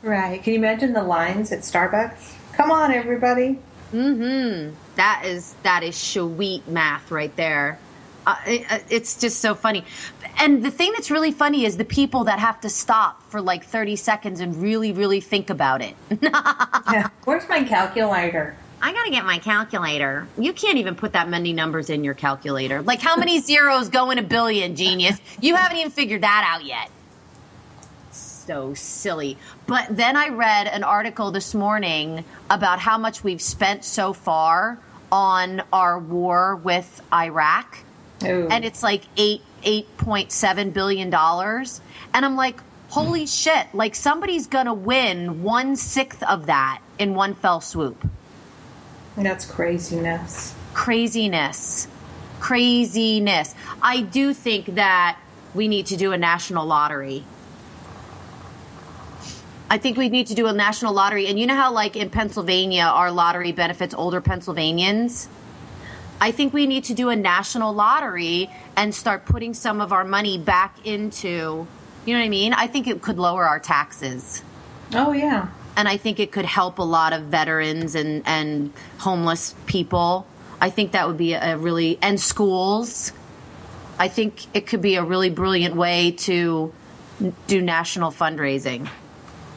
Right. 0.02 0.42
Can 0.42 0.54
you 0.54 0.58
imagine 0.58 0.92
the 0.92 1.04
lines 1.04 1.52
at 1.52 1.60
Starbucks? 1.60 2.34
Come 2.54 2.72
on, 2.72 2.92
everybody. 2.92 3.58
Mm-hmm. 3.92 4.74
That 4.96 5.22
is 5.24 5.54
that 5.62 5.84
is 5.84 5.96
sweet 5.96 6.66
math 6.66 7.10
right 7.12 7.34
there. 7.36 7.78
Uh, 8.26 8.36
it, 8.46 8.66
uh, 8.70 8.80
it's 8.90 9.18
just 9.18 9.38
so 9.38 9.54
funny. 9.54 9.84
And 10.40 10.64
the 10.64 10.70
thing 10.70 10.92
that's 10.92 11.10
really 11.10 11.30
funny 11.30 11.64
is 11.64 11.76
the 11.76 11.84
people 11.84 12.24
that 12.24 12.40
have 12.40 12.60
to 12.60 12.68
stop 12.68 13.22
for 13.30 13.40
like 13.40 13.64
30 13.64 13.96
seconds 13.96 14.40
and 14.40 14.54
really, 14.60 14.92
really 14.92 15.20
think 15.20 15.50
about 15.50 15.80
it. 15.80 15.94
yeah. 16.20 17.08
Where's 17.24 17.48
my 17.48 17.62
calculator? 17.64 18.56
I 18.80 18.92
gotta 18.92 19.10
get 19.10 19.24
my 19.24 19.38
calculator. 19.38 20.28
You 20.38 20.52
can't 20.52 20.78
even 20.78 20.94
put 20.94 21.12
that 21.12 21.28
many 21.28 21.52
numbers 21.52 21.90
in 21.90 22.04
your 22.04 22.14
calculator. 22.14 22.82
Like, 22.82 23.00
how 23.00 23.16
many 23.16 23.40
zeros 23.42 23.88
go 23.88 24.10
in 24.10 24.18
a 24.18 24.22
billion, 24.22 24.76
genius? 24.76 25.20
You 25.40 25.56
haven't 25.56 25.78
even 25.78 25.90
figured 25.90 26.22
that 26.22 26.44
out 26.46 26.64
yet. 26.64 26.90
So 28.10 28.74
silly. 28.74 29.36
But 29.66 29.94
then 29.94 30.16
I 30.16 30.28
read 30.28 30.68
an 30.68 30.82
article 30.82 31.30
this 31.30 31.54
morning 31.54 32.24
about 32.48 32.78
how 32.78 32.96
much 32.96 33.22
we've 33.22 33.42
spent 33.42 33.84
so 33.84 34.12
far 34.12 34.78
on 35.12 35.62
our 35.72 35.98
war 35.98 36.56
with 36.56 37.02
Iraq. 37.12 37.78
Ooh. 38.24 38.48
And 38.50 38.64
it's 38.64 38.82
like 38.82 39.02
eight 39.16 39.42
eight 39.64 39.96
point 39.98 40.32
seven 40.32 40.70
billion 40.70 41.10
dollars. 41.10 41.80
And 42.14 42.24
I'm 42.24 42.36
like, 42.36 42.60
holy 42.88 43.26
shit, 43.26 43.66
like 43.74 43.94
somebody's 43.94 44.46
gonna 44.46 44.74
win 44.74 45.42
one 45.42 45.76
sixth 45.76 46.22
of 46.22 46.46
that 46.46 46.80
in 46.98 47.14
one 47.14 47.34
fell 47.34 47.60
swoop. 47.60 48.06
That's 49.22 49.44
craziness. 49.44 50.54
Craziness. 50.74 51.88
Craziness. 52.38 53.54
I 53.82 54.02
do 54.02 54.32
think 54.32 54.76
that 54.76 55.18
we 55.54 55.66
need 55.66 55.86
to 55.86 55.96
do 55.96 56.12
a 56.12 56.18
national 56.18 56.66
lottery. 56.66 57.24
I 59.70 59.76
think 59.78 59.98
we 59.98 60.08
need 60.08 60.28
to 60.28 60.34
do 60.34 60.46
a 60.46 60.52
national 60.52 60.94
lottery. 60.94 61.26
And 61.26 61.38
you 61.38 61.46
know 61.46 61.56
how, 61.56 61.72
like 61.72 61.96
in 61.96 62.10
Pennsylvania, 62.10 62.84
our 62.84 63.10
lottery 63.10 63.52
benefits 63.52 63.92
older 63.92 64.20
Pennsylvanians? 64.20 65.28
I 66.20 66.30
think 66.30 66.52
we 66.52 66.66
need 66.66 66.84
to 66.84 66.94
do 66.94 67.10
a 67.10 67.16
national 67.16 67.74
lottery 67.74 68.50
and 68.76 68.94
start 68.94 69.26
putting 69.26 69.52
some 69.52 69.80
of 69.80 69.92
our 69.92 70.04
money 70.04 70.38
back 70.38 70.86
into, 70.86 71.66
you 72.06 72.14
know 72.14 72.20
what 72.20 72.24
I 72.24 72.28
mean? 72.28 72.52
I 72.54 72.66
think 72.66 72.86
it 72.86 73.02
could 73.02 73.18
lower 73.18 73.44
our 73.44 73.58
taxes. 73.58 74.42
Oh, 74.94 75.12
yeah 75.12 75.48
and 75.78 75.88
I 75.88 75.96
think 75.96 76.18
it 76.18 76.32
could 76.32 76.44
help 76.44 76.80
a 76.80 76.82
lot 76.82 77.12
of 77.12 77.22
veterans 77.26 77.94
and 77.94 78.22
and 78.26 78.72
homeless 78.98 79.54
people. 79.66 80.26
I 80.60 80.70
think 80.70 80.90
that 80.92 81.06
would 81.06 81.16
be 81.16 81.34
a 81.34 81.56
really 81.56 81.98
and 82.02 82.20
schools. 82.20 83.12
I 83.96 84.08
think 84.08 84.44
it 84.54 84.66
could 84.66 84.82
be 84.82 84.96
a 84.96 85.04
really 85.04 85.30
brilliant 85.30 85.76
way 85.76 86.10
to 86.26 86.72
do 87.46 87.62
national 87.62 88.10
fundraising. 88.10 88.88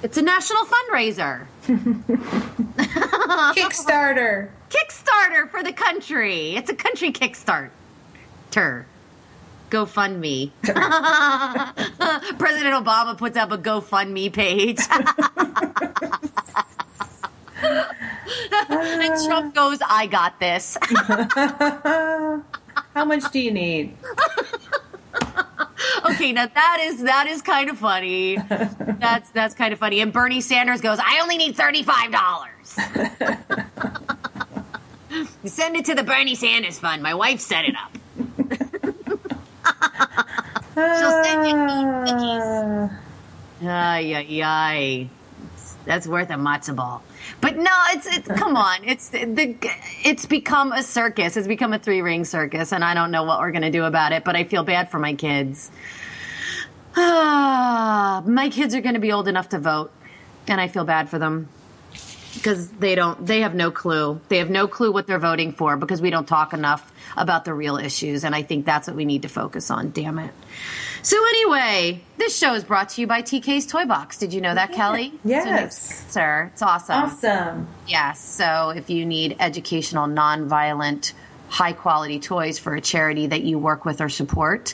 It's 0.04 0.18
a 0.18 0.22
national 0.22 0.66
fundraiser. 0.66 1.48
Kickstarter. 3.56 4.50
Kickstarter 4.70 5.50
for 5.50 5.64
the 5.64 5.74
country. 5.74 6.56
It's 6.56 6.70
a 6.70 6.76
country 6.76 7.12
Kickstarter. 7.12 7.72
GoFundMe. 9.72 10.52
President 12.38 12.76
Obama 12.76 13.18
puts 13.18 13.38
up 13.38 13.52
a 13.52 13.58
GoFundMe 13.58 14.32
page. 14.32 14.80
and 18.70 19.26
Trump 19.26 19.56
goes, 19.56 19.80
I 19.88 20.08
got 20.08 20.40
this. 20.42 20.78
How 22.94 23.06
much 23.06 23.32
do 23.32 23.40
you 23.40 23.52
need? 23.52 23.96
okay, 26.10 26.34
now 26.34 26.48
that 26.48 26.78
is 26.82 27.04
that 27.04 27.28
is 27.28 27.42
kind 27.42 27.70
of 27.70 27.78
funny. 27.78 28.36
That's 29.00 29.30
that's 29.32 29.56
kind 29.56 29.72
of 29.72 29.80
funny. 29.80 30.02
And 30.02 30.12
Bernie 30.12 30.42
Sanders 30.42 30.82
goes, 30.82 31.00
I 31.00 31.22
only 31.22 31.38
need 31.38 31.56
thirty-five 31.56 32.12
dollars. 32.12 32.76
Send 35.46 35.78
it 35.78 35.86
to 35.86 35.96
the 35.96 36.04
Bernie 36.04 36.36
Sanders 36.36 36.80
Fund. 36.80 37.02
My 37.02 37.14
wife 37.14 37.40
set 37.40 37.64
it 37.66 37.76
up. 37.76 37.98
She'll 40.76 41.24
send 41.24 41.48
you 41.48 41.56
cookies. 42.06 42.98
Ay, 43.64 44.16
ay, 44.16 44.42
ay. 44.44 45.10
That's 45.86 46.08
worth 46.08 46.30
a 46.30 46.36
matzo 46.36 46.76
ball. 46.76 47.04
But 47.42 47.58
no, 47.58 47.72
it's 47.90 48.06
it's 48.06 48.28
come 48.28 48.56
on. 48.56 48.84
It's 48.84 49.10
the 49.10 49.58
it's 50.04 50.26
become 50.26 50.72
a 50.72 50.84
circus. 50.84 51.36
It's 51.38 51.48
become 51.48 51.74
a 51.74 51.80
three 51.80 52.02
ring 52.02 52.24
circus, 52.24 52.72
and 52.72 52.84
I 52.84 52.94
don't 52.94 53.12
know 53.12 53.24
what 53.24 53.40
we're 53.40 53.52
gonna 53.52 53.72
do 53.72 53.86
about 53.86 54.12
it. 54.12 54.24
But 54.24 54.36
I 54.36 54.44
feel 54.44 54.64
bad 54.64 54.92
for 54.92 55.00
my 55.00 55.16
kids. 55.16 55.72
Ah, 56.96 58.24
my 58.28 58.50
kids 58.50 58.76
are 58.76 58.82
gonna 58.82 59.00
be 59.00 59.12
old 59.12 59.28
enough 59.28 59.50
to 59.50 59.60
vote, 59.60 59.92
and 60.48 60.62
I 60.62 60.68
feel 60.68 60.86
bad 60.86 61.10
for 61.10 61.18
them 61.18 61.50
because 62.42 62.70
they 62.72 62.96
don't 62.96 63.26
they 63.26 63.42
have 63.42 63.54
no 63.54 63.72
clue. 63.72 64.20
They 64.30 64.40
have 64.40 64.50
no 64.50 64.68
clue 64.68 64.92
what 64.92 65.06
they're 65.06 65.20
voting 65.20 65.54
for 65.54 65.78
because 65.78 66.02
we 66.02 66.10
don't 66.10 66.28
talk 66.28 66.54
enough 66.54 66.92
about 67.16 67.46
the 67.46 67.54
real 67.54 67.78
issues 67.78 68.24
and 68.24 68.34
i 68.34 68.42
think 68.42 68.66
that's 68.66 68.88
what 68.88 68.96
we 68.96 69.06
need 69.06 69.24
to 69.24 69.30
focus 69.30 69.70
on 69.70 69.92
damn 69.92 70.18
it. 70.20 70.34
So 71.04 71.18
anyway 71.18 72.02
this 72.18 72.38
show 72.38 72.54
is 72.54 72.64
brought 72.64 72.90
to 72.90 73.02
you 73.02 73.08
by 73.08 73.22
tk's 73.22 73.66
toy 73.68 73.86
box. 73.86 74.18
Did 74.18 74.34
you 74.34 74.42
know 74.42 74.56
that 74.56 74.72
kelly? 74.72 75.14
Yes. 75.24 76.06
Sir 76.12 76.50
it's 76.54 76.62
awesome. 76.62 76.96
Awesome. 76.96 77.68
Yes 77.88 78.20
so 78.20 78.70
if 78.70 78.90
you 78.90 79.06
need 79.06 79.36
educational 79.40 80.08
non-violent 80.08 81.14
high 81.52 81.74
quality 81.74 82.18
toys 82.18 82.58
for 82.58 82.74
a 82.74 82.82
charity 82.82 83.28
that 83.28 83.44
you 83.44 83.60
work 83.60 83.84
with 83.84 84.00
or 84.00 84.10
support 84.10 84.74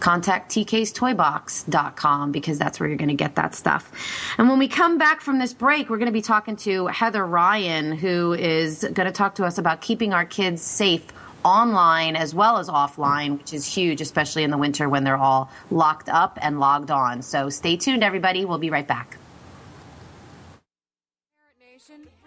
contact 0.00 0.50
tkstoybox.com 0.52 2.32
because 2.32 2.58
that's 2.58 2.78
where 2.78 2.88
you're 2.88 2.98
going 2.98 3.08
to 3.08 3.14
get 3.14 3.36
that 3.36 3.54
stuff. 3.54 3.90
And 4.36 4.48
when 4.48 4.58
we 4.58 4.68
come 4.68 4.98
back 4.98 5.20
from 5.20 5.38
this 5.38 5.54
break, 5.54 5.88
we're 5.88 5.98
going 5.98 6.06
to 6.06 6.12
be 6.12 6.22
talking 6.22 6.56
to 6.56 6.88
Heather 6.88 7.24
Ryan, 7.24 7.92
who 7.92 8.34
is 8.34 8.82
going 8.92 9.06
to 9.06 9.12
talk 9.12 9.36
to 9.36 9.44
us 9.44 9.56
about 9.56 9.80
keeping 9.80 10.12
our 10.12 10.26
kids 10.26 10.60
safe 10.60 11.06
online 11.44 12.16
as 12.16 12.34
well 12.34 12.58
as 12.58 12.68
offline, 12.68 13.38
which 13.38 13.54
is 13.54 13.64
huge, 13.64 14.00
especially 14.00 14.42
in 14.42 14.50
the 14.50 14.58
winter 14.58 14.88
when 14.88 15.04
they're 15.04 15.16
all 15.16 15.50
locked 15.70 16.08
up 16.08 16.38
and 16.42 16.58
logged 16.58 16.90
on. 16.90 17.22
So 17.22 17.48
stay 17.48 17.76
tuned, 17.76 18.02
everybody. 18.02 18.44
We'll 18.44 18.58
be 18.58 18.70
right 18.70 18.86
back. 18.86 19.16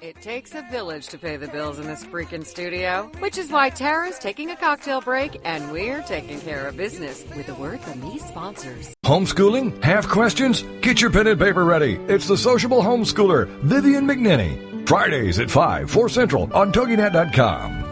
It 0.02 0.22
takes 0.22 0.56
a 0.56 0.62
village 0.72 1.08
to 1.08 1.18
pay 1.18 1.36
the 1.36 1.50
bills 1.50 1.78
in 1.78 1.86
this 1.86 2.06
freaking 2.06 2.46
studio, 2.46 3.12
which 3.20 3.38
is 3.38 3.52
why 3.52 3.70
Tara's 3.70 4.18
taking 4.18 4.50
a 4.50 4.56
cocktail 4.56 5.02
break 5.02 5.42
and 5.44 5.72
we're 5.74 6.02
taking 6.04 6.40
care 6.40 6.68
of 6.68 6.78
business 6.78 7.26
with 7.36 7.50
a 7.50 7.54
word 7.56 7.82
from 7.82 8.00
these 8.00 8.26
sponsors. 8.26 8.94
Homeschooling? 9.06 9.84
Have 9.84 10.08
questions? 10.08 10.64
Get 10.80 11.02
your 11.02 11.12
pen 11.12 11.28
and 11.28 11.40
paper 11.40 11.66
ready. 11.66 11.96
It's 12.08 12.30
the 12.30 12.38
sociable 12.38 12.82
homeschooler, 12.82 13.48
Vivian 13.64 14.06
McNinney. 14.06 14.88
Fridays 14.88 15.38
at 15.38 15.52
5, 15.52 15.92
4 15.92 16.10
Central 16.10 16.54
on 16.54 16.72
TogiNet.com. 16.72 17.79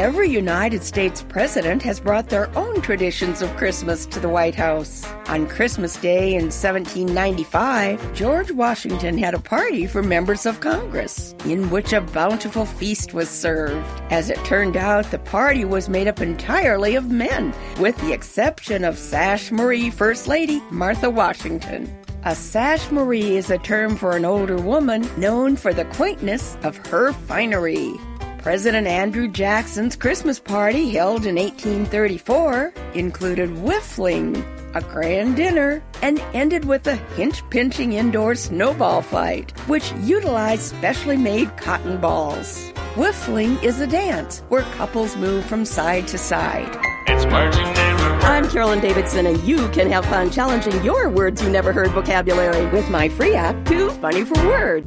Every 0.00 0.30
United 0.30 0.82
States 0.82 1.22
president 1.28 1.82
has 1.82 2.00
brought 2.00 2.28
their 2.28 2.50
own 2.56 2.80
traditions 2.80 3.42
of 3.42 3.56
Christmas 3.56 4.06
to 4.06 4.20
the 4.20 4.28
White 4.28 4.54
House. 4.54 5.06
On 5.28 5.46
Christmas 5.46 5.96
Day 5.96 6.34
in 6.34 6.50
1795, 6.50 8.14
George 8.14 8.50
Washington 8.50 9.16
had 9.16 9.34
a 9.34 9.38
party 9.38 9.86
for 9.86 10.02
members 10.02 10.46
of 10.46 10.60
Congress, 10.60 11.34
in 11.44 11.70
which 11.70 11.92
a 11.92 12.00
bountiful 12.00 12.66
feast 12.66 13.14
was 13.14 13.30
served. 13.30 13.86
As 14.10 14.30
it 14.30 14.44
turned 14.44 14.76
out, 14.76 15.10
the 15.10 15.18
party 15.18 15.64
was 15.64 15.88
made 15.88 16.08
up 16.08 16.20
entirely 16.20 16.96
of 16.96 17.10
men, 17.10 17.54
with 17.78 17.96
the 17.98 18.12
exception 18.12 18.84
of 18.84 18.98
Sash 18.98 19.50
Marie 19.50 19.90
First 19.90 20.26
Lady 20.26 20.60
Martha 20.70 21.08
Washington. 21.08 21.88
A 22.24 22.34
sash 22.34 22.90
Marie 22.90 23.36
is 23.36 23.50
a 23.50 23.56
term 23.58 23.96
for 23.96 24.16
an 24.16 24.26
older 24.26 24.56
woman 24.56 25.08
known 25.16 25.56
for 25.56 25.72
the 25.72 25.86
quaintness 25.86 26.58
of 26.62 26.76
her 26.88 27.12
finery. 27.12 27.94
President 28.42 28.86
Andrew 28.86 29.28
Jackson's 29.28 29.96
Christmas 29.96 30.40
party, 30.40 30.88
held 30.88 31.26
in 31.26 31.36
1834, 31.36 32.72
included 32.94 33.50
whiffling, 33.50 34.34
a 34.74 34.80
grand 34.80 35.36
dinner, 35.36 35.82
and 36.00 36.18
ended 36.32 36.64
with 36.64 36.86
a 36.86 36.96
hinge 37.16 37.42
pinching 37.50 37.92
indoor 37.92 38.34
snowball 38.34 39.02
fight, 39.02 39.50
which 39.68 39.92
utilized 40.00 40.62
specially 40.62 41.18
made 41.18 41.54
cotton 41.58 42.00
balls. 42.00 42.70
Whiffling 42.94 43.62
is 43.62 43.78
a 43.80 43.86
dance 43.86 44.40
where 44.48 44.62
couples 44.62 45.18
move 45.18 45.44
from 45.44 45.66
side 45.66 46.08
to 46.08 46.16
side. 46.16 46.78
It's 47.08 47.26
marching 47.26 47.62
neighborhood. 47.62 48.24
I'm 48.24 48.48
Carolyn 48.48 48.80
Davidson, 48.80 49.26
and 49.26 49.38
you 49.42 49.68
can 49.68 49.90
have 49.90 50.06
fun 50.06 50.30
challenging 50.30 50.82
your 50.82 51.10
words 51.10 51.42
you 51.42 51.50
never 51.50 51.74
heard 51.74 51.90
vocabulary 51.90 52.64
with 52.68 52.88
my 52.88 53.10
free 53.10 53.34
app, 53.34 53.66
Too 53.66 53.90
Funny 53.90 54.24
for 54.24 54.42
Word. 54.46 54.86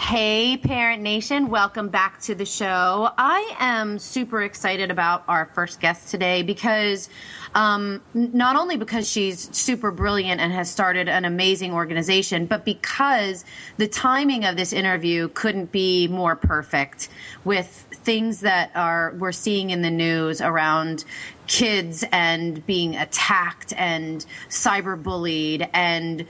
Hey, 0.00 0.56
Parent 0.56 1.02
Nation, 1.02 1.50
welcome 1.50 1.88
back 1.90 2.20
to 2.22 2.34
the 2.34 2.46
show. 2.46 3.10
I 3.18 3.54
am 3.60 3.98
super 3.98 4.42
excited 4.42 4.90
about 4.90 5.24
our 5.28 5.50
first 5.54 5.78
guest 5.78 6.08
today 6.08 6.42
because 6.42 7.10
um, 7.54 8.02
not 8.14 8.56
only 8.56 8.78
because 8.78 9.08
she's 9.08 9.54
super 9.54 9.90
brilliant 9.92 10.40
and 10.40 10.52
has 10.52 10.70
started 10.70 11.08
an 11.08 11.26
amazing 11.26 11.74
organization, 11.74 12.46
but 12.46 12.64
because 12.64 13.44
the 13.76 13.86
timing 13.86 14.46
of 14.46 14.56
this 14.56 14.72
interview 14.72 15.28
couldn't 15.28 15.70
be 15.70 16.08
more 16.08 16.34
perfect 16.34 17.10
with 17.44 17.68
things 17.92 18.40
that 18.40 18.72
are 18.74 19.14
we're 19.18 19.32
seeing 19.32 19.68
in 19.68 19.82
the 19.82 19.90
news 19.90 20.40
around 20.40 21.04
kids 21.50 22.04
and 22.12 22.64
being 22.64 22.94
attacked 22.94 23.72
and 23.76 24.24
cyberbullied 24.48 25.68
and 25.72 26.24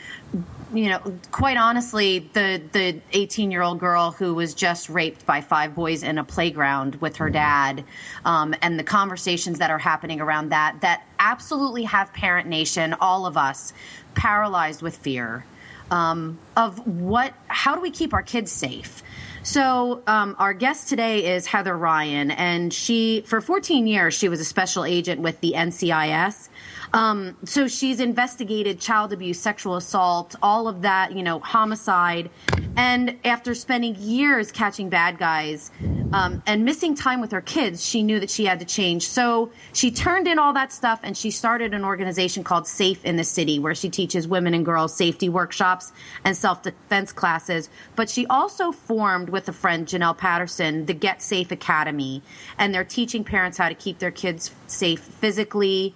you 0.73 0.89
know 0.89 0.99
quite 1.31 1.59
honestly 1.59 2.21
the 2.33 2.63
the 2.73 2.99
18 3.13 3.51
year 3.51 3.61
old 3.61 3.79
girl 3.79 4.13
who 4.13 4.33
was 4.33 4.55
just 4.55 4.89
raped 4.89 5.27
by 5.27 5.43
five 5.43 5.75
boys 5.75 6.03
in 6.03 6.17
a 6.17 6.25
playground 6.25 6.95
with 7.03 7.17
her 7.17 7.29
dad 7.29 7.85
um, 8.25 8.55
and 8.63 8.79
the 8.79 8.83
conversations 8.83 9.59
that 9.59 9.71
are 9.71 9.79
happening 9.79 10.23
around 10.23 10.49
that 10.49 10.81
that 10.81 11.07
absolutely 11.19 11.85
have 11.85 12.11
parent 12.15 12.49
nation 12.49 12.95
all 12.95 13.27
of 13.27 13.37
us 13.37 13.75
paralyzed 14.15 14.81
with 14.81 14.97
fear 14.97 15.45
um, 15.91 16.39
of 16.57 16.87
what 16.87 17.35
how 17.49 17.75
do 17.75 17.83
we 17.83 17.91
keep 17.91 18.15
our 18.15 18.23
kids 18.23 18.51
safe 18.51 19.03
so, 19.43 20.03
um, 20.07 20.37
our 20.39 20.53
guest 20.53 20.89
today 20.89 21.35
is 21.35 21.47
Heather 21.47 21.77
Ryan, 21.77 22.31
and 22.31 22.73
she, 22.73 23.23
for 23.27 23.41
14 23.41 23.87
years, 23.87 24.13
she 24.15 24.29
was 24.29 24.41
a 24.41 24.45
special 24.45 24.85
agent 24.85 25.21
with 25.21 25.41
the 25.41 25.55
NCIS. 25.57 26.49
Um, 26.93 27.37
so 27.45 27.69
she's 27.69 28.01
investigated 28.01 28.81
child 28.81 29.13
abuse, 29.13 29.39
sexual 29.41 29.77
assault, 29.77 30.35
all 30.43 30.69
of 30.69 30.83
that, 30.83 31.13
you 31.13 31.23
know, 31.23 31.39
homicide. 31.39 32.31
And 32.77 33.19
after 33.25 33.55
spending 33.55 33.95
years 33.97 34.51
catching 34.51 34.89
bad 34.89 35.19
guys 35.19 35.71
um, 36.13 36.43
and 36.47 36.65
missing 36.65 36.95
time 36.95 37.21
with 37.21 37.33
her 37.33 37.41
kids, 37.41 37.85
she 37.85 38.03
knew 38.03 38.19
that 38.21 38.31
she 38.31 38.45
had 38.45 38.59
to 38.61 38.65
change. 38.65 39.07
So 39.07 39.51
she 39.73 39.91
turned 39.91 40.27
in 40.27 40.39
all 40.39 40.53
that 40.55 40.73
stuff 40.73 41.01
and 41.03 41.17
she 41.17 41.31
started 41.31 41.73
an 41.73 41.85
organization 41.85 42.43
called 42.43 42.67
Safe 42.67 43.05
in 43.05 43.17
the 43.17 43.25
City, 43.25 43.59
where 43.59 43.75
she 43.75 43.89
teaches 43.89 44.27
women 44.27 44.55
and 44.55 44.65
girls 44.65 44.95
safety 44.95 45.29
workshops 45.29 45.93
and 46.25 46.37
self 46.37 46.63
defense 46.63 47.13
classes. 47.13 47.71
But 47.97 48.11
she 48.11 48.27
also 48.27 48.73
formed 48.73 49.31
with 49.31 49.49
a 49.49 49.53
friend, 49.53 49.87
Janelle 49.87 50.17
Patterson, 50.17 50.87
the 50.87 50.95
Get 50.95 51.23
Safe 51.23 51.51
Academy. 51.51 52.23
And 52.59 52.75
they're 52.75 52.85
teaching 52.85 53.25
parents 53.25 53.59
how 53.59 53.69
to 53.69 53.75
keep 53.75 53.99
their 53.99 54.11
kids 54.11 54.51
safe 54.67 55.01
physically, 55.01 55.95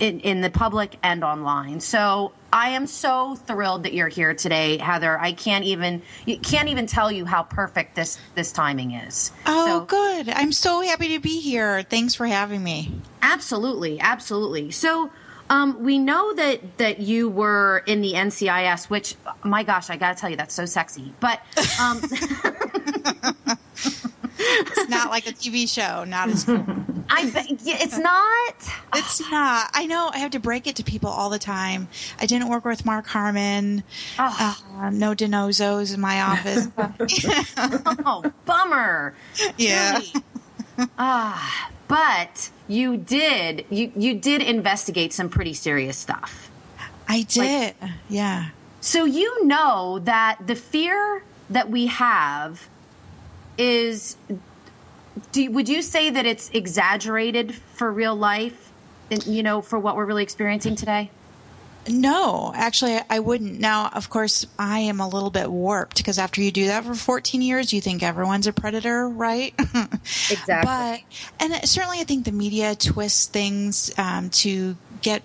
in, 0.00 0.20
in 0.20 0.40
the 0.40 0.50
public 0.50 0.96
and 1.02 1.24
online. 1.24 1.80
So 1.80 2.32
I 2.52 2.70
am 2.70 2.86
so 2.86 3.34
thrilled 3.34 3.82
that 3.82 3.92
you're 3.92 4.08
here 4.08 4.34
today, 4.34 4.78
Heather. 4.78 5.18
I 5.18 5.32
can't 5.32 5.64
even 5.64 6.02
can't 6.42 6.68
even 6.68 6.86
tell 6.86 7.12
you 7.12 7.24
how 7.24 7.42
perfect 7.42 7.94
this 7.94 8.18
this 8.34 8.52
timing 8.52 8.92
is. 8.92 9.32
Oh, 9.46 9.66
so, 9.66 9.84
good. 9.84 10.28
I'm 10.30 10.52
so 10.52 10.80
happy 10.80 11.08
to 11.08 11.20
be 11.20 11.40
here. 11.40 11.82
Thanks 11.82 12.14
for 12.14 12.26
having 12.26 12.62
me. 12.62 13.00
Absolutely, 13.22 14.00
absolutely. 14.00 14.70
So. 14.70 15.10
Um, 15.50 15.82
we 15.82 15.98
know 15.98 16.34
that 16.34 16.76
that 16.76 17.00
you 17.00 17.30
were 17.30 17.82
in 17.86 18.02
the 18.02 18.12
NCIS, 18.12 18.90
which, 18.90 19.14
my 19.42 19.62
gosh, 19.62 19.88
I 19.88 19.96
got 19.96 20.14
to 20.14 20.20
tell 20.20 20.28
you, 20.28 20.36
that's 20.36 20.52
so 20.52 20.66
sexy. 20.66 21.14
But 21.20 21.40
um, 21.80 22.02
it's 24.38 24.88
not 24.90 25.08
like 25.08 25.26
a 25.26 25.32
TV 25.32 25.66
show. 25.66 26.04
Not 26.04 26.28
as 26.28 26.44
cool. 26.44 26.66
I 27.10 27.32
it's 27.64 27.98
not. 27.98 28.54
It's 28.94 29.20
not. 29.30 29.70
I 29.72 29.86
know. 29.86 30.10
I 30.12 30.18
have 30.18 30.32
to 30.32 30.40
break 30.40 30.66
it 30.66 30.76
to 30.76 30.84
people 30.84 31.10
all 31.10 31.30
the 31.30 31.38
time. 31.38 31.88
I 32.20 32.26
didn't 32.26 32.48
work 32.48 32.64
with 32.64 32.84
Mark 32.84 33.06
Harmon. 33.06 33.82
Oh. 34.18 34.58
Uh, 34.76 34.90
no 34.90 35.14
DiNozzos 35.14 35.94
in 35.94 36.00
my 36.00 36.20
office. 36.22 36.68
oh, 38.06 38.32
bummer. 38.44 39.14
Yeah. 39.56 40.00
Ah, 40.98 41.70
but 41.88 42.50
you 42.68 42.96
did. 42.96 43.64
You 43.70 43.92
you 43.96 44.14
did 44.14 44.42
investigate 44.42 45.12
some 45.12 45.28
pretty 45.28 45.54
serious 45.54 45.96
stuff. 45.96 46.50
I 47.08 47.22
did. 47.22 47.74
Like, 47.80 47.90
yeah. 48.08 48.50
So 48.80 49.04
you 49.04 49.46
know 49.46 49.98
that 50.04 50.38
the 50.46 50.54
fear 50.54 51.22
that 51.50 51.70
we 51.70 51.86
have 51.86 52.68
is 53.56 54.16
do, 55.32 55.50
would 55.50 55.68
you 55.68 55.82
say 55.82 56.10
that 56.10 56.26
it's 56.26 56.50
exaggerated 56.50 57.54
for 57.54 57.90
real 57.90 58.16
life 58.16 58.72
you 59.26 59.42
know 59.42 59.62
for 59.62 59.78
what 59.78 59.96
we're 59.96 60.04
really 60.04 60.22
experiencing 60.22 60.76
today 60.76 61.10
no, 61.88 62.52
actually, 62.54 62.98
I 63.08 63.18
wouldn't. 63.18 63.60
Now, 63.60 63.88
of 63.88 64.10
course, 64.10 64.46
I 64.58 64.80
am 64.80 65.00
a 65.00 65.08
little 65.08 65.30
bit 65.30 65.50
warped 65.50 65.96
because 65.96 66.18
after 66.18 66.42
you 66.42 66.50
do 66.50 66.66
that 66.66 66.84
for 66.84 66.94
14 66.94 67.40
years, 67.40 67.72
you 67.72 67.80
think 67.80 68.02
everyone's 68.02 68.46
a 68.46 68.52
predator, 68.52 69.08
right? 69.08 69.54
exactly. 69.58 70.46
But, 70.48 71.00
and 71.40 71.68
certainly 71.68 72.00
I 72.00 72.04
think 72.04 72.24
the 72.24 72.32
media 72.32 72.74
twists 72.74 73.26
things 73.26 73.90
um, 73.96 74.30
to 74.30 74.76
get 75.00 75.22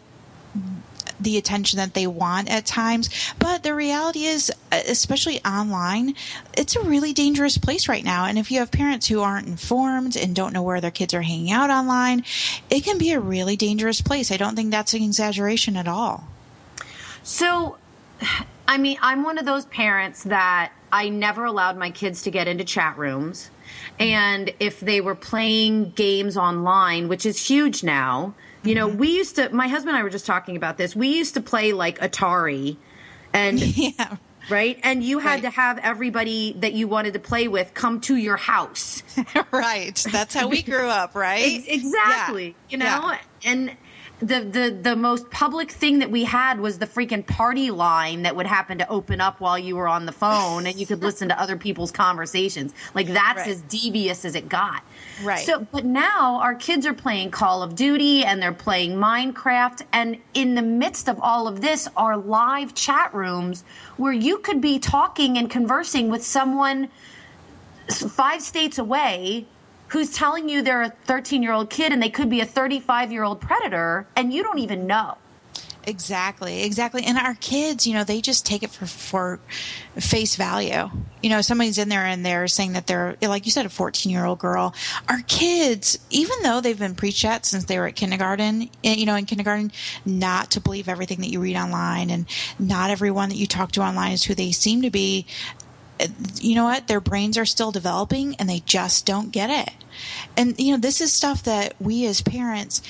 the 1.20 1.38
attention 1.38 1.78
that 1.78 1.94
they 1.94 2.08
want 2.08 2.50
at 2.50 2.66
times. 2.66 3.10
But 3.40 3.64
the 3.64 3.74
reality 3.74 4.26
is, 4.26 4.52
uh, 4.72 4.82
especially 4.88 5.44
online, 5.44 6.16
it's 6.58 6.76
a 6.76 6.82
really 6.82 7.14
dangerous 7.14 7.58
place 7.58 7.88
right 7.88 8.04
now. 8.04 8.26
And 8.26 8.38
if 8.38 8.52
you 8.52 8.60
have 8.60 8.72
parents 8.72 9.08
who 9.08 9.22
aren't 9.22 9.48
informed 9.48 10.16
and 10.16 10.36
don't 10.36 10.54
know 10.54 10.64
where 10.64 10.82
their 10.82 10.92
kids 10.92 11.14
are 11.14 11.22
hanging 11.22 11.52
out 11.52 11.70
online, 11.70 12.24
it 12.70 12.84
can 12.84 12.98
be 12.98 13.12
a 13.12 13.20
really 13.20 13.56
dangerous 13.56 14.02
place. 14.02 14.32
I 14.32 14.38
don't 14.38 14.56
think 14.56 14.72
that's 14.72 14.94
an 14.94 15.04
exaggeration 15.04 15.78
at 15.78 15.88
all. 15.88 16.28
So, 17.24 17.78
I 18.68 18.78
mean, 18.78 18.98
I'm 19.02 19.24
one 19.24 19.38
of 19.38 19.46
those 19.46 19.66
parents 19.66 20.24
that 20.24 20.72
I 20.92 21.10
never 21.10 21.46
allowed 21.46 21.78
my 21.78 21.90
kids 21.90 22.22
to 22.24 22.32
get 22.32 22.48
into 22.48 22.64
chat 22.64 22.98
rooms. 22.98 23.50
And 24.00 24.54
if 24.60 24.80
they 24.80 25.02
were 25.02 25.16
playing 25.16 25.92
games 25.92 26.38
online, 26.38 27.08
which 27.08 27.26
is 27.26 27.48
huge 27.48 27.84
now, 27.84 28.34
you 28.64 28.76
know, 28.76 28.88
mm-hmm. 28.88 28.98
we 28.98 29.10
used 29.10 29.36
to, 29.36 29.50
my 29.50 29.68
husband 29.68 29.90
and 29.90 29.98
I 29.98 30.04
were 30.04 30.10
just 30.10 30.26
talking 30.26 30.56
about 30.56 30.78
this. 30.78 30.96
We 30.96 31.10
used 31.10 31.34
to 31.36 31.42
play 31.42 31.74
like 31.74 32.00
Atari 32.00 32.78
and, 33.34 33.60
yeah. 33.78 34.18
right? 34.50 34.80
And 34.84 35.04
you 35.04 35.20
had 35.20 35.32
right. 35.32 35.42
to 35.44 35.50
have 35.50 35.80
everybody 35.80 36.54
that 36.60 36.74
you 36.74 36.88
wanted 36.88 37.14
to 37.14 37.20
play 37.20 37.48
with 37.48 37.74
come 37.74 38.02
to 38.02 38.16
your 38.16 38.38
house. 38.38 39.04
right. 39.52 39.96
That's 40.12 40.34
how 40.34 40.48
we 40.48 40.64
grew 40.64 40.88
up, 40.88 41.16
right? 41.16 41.64
exactly. 41.68 42.48
Yeah. 42.48 42.54
You 42.70 42.78
know, 42.78 42.86
yeah. 42.86 43.18
and, 43.46 43.78
the, 44.28 44.40
the 44.42 44.80
the 44.82 44.96
most 44.96 45.30
public 45.32 45.70
thing 45.72 46.00
that 46.00 46.10
we 46.10 46.24
had 46.24 46.60
was 46.60 46.80
the 46.80 46.88
freaking 46.88 47.26
party 47.26 47.72
line 47.72 48.24
that 48.24 48.36
would 48.36 48.46
happen 48.48 48.78
to 48.78 48.88
open 48.90 49.20
up 49.20 49.40
while 49.40 49.60
you 49.60 49.76
were 49.76 49.88
on 49.88 50.06
the 50.06 50.12
phone 50.12 50.66
and 50.66 50.80
you 50.80 50.86
could 50.86 51.02
listen 51.02 51.28
to 51.30 51.40
other 51.40 51.58
people's 51.58 51.92
conversations. 51.92 52.74
Like 52.94 53.08
that's 53.08 53.40
Right. 53.40 53.48
as 53.50 53.62
devious 53.64 54.24
as 54.26 54.36
it 54.36 54.48
got. 54.48 54.84
Right. 55.24 55.46
So 55.46 55.68
but 55.72 55.86
now 55.86 56.40
our 56.40 56.56
kids 56.56 56.86
are 56.86 56.94
playing 56.94 57.32
Call 57.32 57.62
of 57.64 57.76
Duty 57.76 58.24
and 58.24 58.42
they're 58.42 58.54
playing 58.54 58.94
Minecraft 58.94 59.82
and 59.92 60.18
in 60.34 60.56
the 60.56 60.62
midst 60.62 61.10
of 61.10 61.20
all 61.20 61.48
of 61.48 61.62
this 61.62 61.88
are 61.98 62.16
live 62.18 62.74
chat 62.74 63.14
rooms 63.14 63.64
where 63.98 64.14
you 64.14 64.38
could 64.38 64.62
be 64.62 64.80
talking 64.80 65.38
and 65.38 65.50
conversing 65.50 66.10
with 66.10 66.24
someone 66.24 66.90
five 67.90 68.42
states 68.42 68.78
away 68.78 69.46
who's 69.94 70.12
telling 70.12 70.50
you 70.50 70.62
they're 70.62 70.82
a 70.82 70.90
13 71.06 71.42
year 71.42 71.54
old 71.54 71.70
kid 71.70 71.94
and 71.94 72.02
they 72.04 72.10
could 72.10 72.30
be 72.30 72.42
a 72.42 72.46
35 72.46 73.12
year 73.12 73.24
old 73.24 73.40
predator 73.40 74.06
and 74.16 74.34
you 74.34 74.44
don't 74.44 74.60
even 74.60 74.86
know. 74.86 75.18
Exactly, 75.86 76.64
exactly. 76.64 77.04
And 77.04 77.18
our 77.18 77.34
kids, 77.36 77.86
you 77.86 77.94
know, 77.94 78.06
they 78.06 78.22
just 78.22 78.46
take 78.46 78.64
it 78.64 78.70
for, 78.72 78.86
for 78.86 79.40
face 80.00 80.38
value. 80.38 80.90
You 81.22 81.30
know, 81.30 81.42
somebody's 81.42 81.78
in 81.78 81.90
there 81.90 82.06
and 82.06 82.26
they're 82.26 82.48
saying 82.48 82.72
that 82.74 82.88
they're, 82.88 83.18
like 83.22 83.46
you 83.46 83.52
said, 83.52 83.66
a 83.66 83.70
14 83.70 84.10
year 84.10 84.24
old 84.24 84.40
girl. 84.40 84.74
Our 85.10 85.20
kids, 85.28 86.00
even 86.10 86.38
though 86.42 86.62
they've 86.62 86.80
been 86.80 86.96
preached 86.96 87.26
at 87.26 87.46
since 87.46 87.66
they 87.66 87.78
were 87.78 87.88
at 87.88 87.98
kindergarten, 87.98 88.70
eh, 88.84 88.94
you 88.94 89.06
know, 89.06 89.16
in 89.16 89.26
kindergarten, 89.26 89.74
not 90.06 90.52
to 90.52 90.62
believe 90.62 90.88
everything 90.88 91.20
that 91.20 91.30
you 91.30 91.42
read 91.42 91.58
online 91.58 92.10
and 92.10 92.28
not 92.58 92.90
everyone 92.90 93.28
that 93.28 93.36
you 93.38 93.46
talk 93.46 93.74
to 93.74 93.82
online 93.82 94.14
is 94.14 94.24
who 94.24 94.36
they 94.36 94.54
seem 94.54 94.84
to 94.84 94.90
be. 94.90 95.26
eh, 96.00 96.08
You 96.36 96.56
know 96.56 96.64
what? 96.64 96.88
Their 96.88 97.02
brains 97.02 97.38
are 97.38 97.46
still 97.46 97.74
developing 97.74 98.36
and 98.38 98.50
they 98.50 98.62
just 98.66 99.06
don't 99.06 99.34
get 99.34 99.50
it. 99.50 99.74
And, 100.38 100.60
you 100.60 100.72
know, 100.72 100.80
this 100.80 101.02
is 101.02 101.14
stuff 101.14 101.44
that 101.44 101.74
we 101.80 102.06
as 102.06 102.22
parents, 102.22 102.82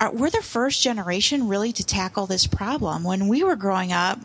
are, 0.00 0.10
we're 0.10 0.30
the 0.30 0.42
first 0.42 0.82
generation 0.82 1.46
really 1.46 1.72
to 1.72 1.84
tackle 1.84 2.26
this 2.26 2.46
problem. 2.46 3.04
When 3.04 3.28
we 3.28 3.44
were 3.44 3.56
growing 3.56 3.92
up, 3.92 4.18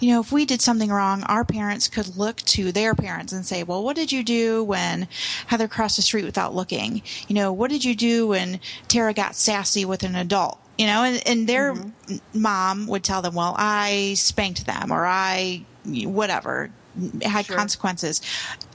you 0.00 0.10
know, 0.10 0.20
if 0.20 0.32
we 0.32 0.46
did 0.46 0.62
something 0.62 0.90
wrong, 0.90 1.22
our 1.24 1.44
parents 1.44 1.86
could 1.86 2.16
look 2.16 2.38
to 2.38 2.72
their 2.72 2.94
parents 2.94 3.32
and 3.32 3.44
say, 3.44 3.62
well, 3.62 3.84
what 3.84 3.94
did 3.94 4.10
you 4.10 4.24
do 4.24 4.64
when 4.64 5.06
Heather 5.46 5.68
crossed 5.68 5.96
the 5.96 6.02
street 6.02 6.24
without 6.24 6.54
looking? 6.54 7.02
You 7.28 7.34
know, 7.34 7.52
what 7.52 7.70
did 7.70 7.84
you 7.84 7.94
do 7.94 8.28
when 8.28 8.60
Tara 8.88 9.12
got 9.12 9.36
sassy 9.36 9.84
with 9.84 10.02
an 10.02 10.16
adult? 10.16 10.58
You 10.78 10.86
know, 10.86 11.02
and, 11.02 11.22
and 11.26 11.48
their 11.48 11.74
mm-hmm. 11.74 12.16
mom 12.32 12.86
would 12.86 13.04
tell 13.04 13.20
them, 13.20 13.34
well, 13.34 13.54
I 13.58 14.14
spanked 14.14 14.64
them 14.64 14.90
or 14.90 15.04
I, 15.04 15.64
whatever, 15.84 16.70
had 17.22 17.46
consequences. 17.48 18.22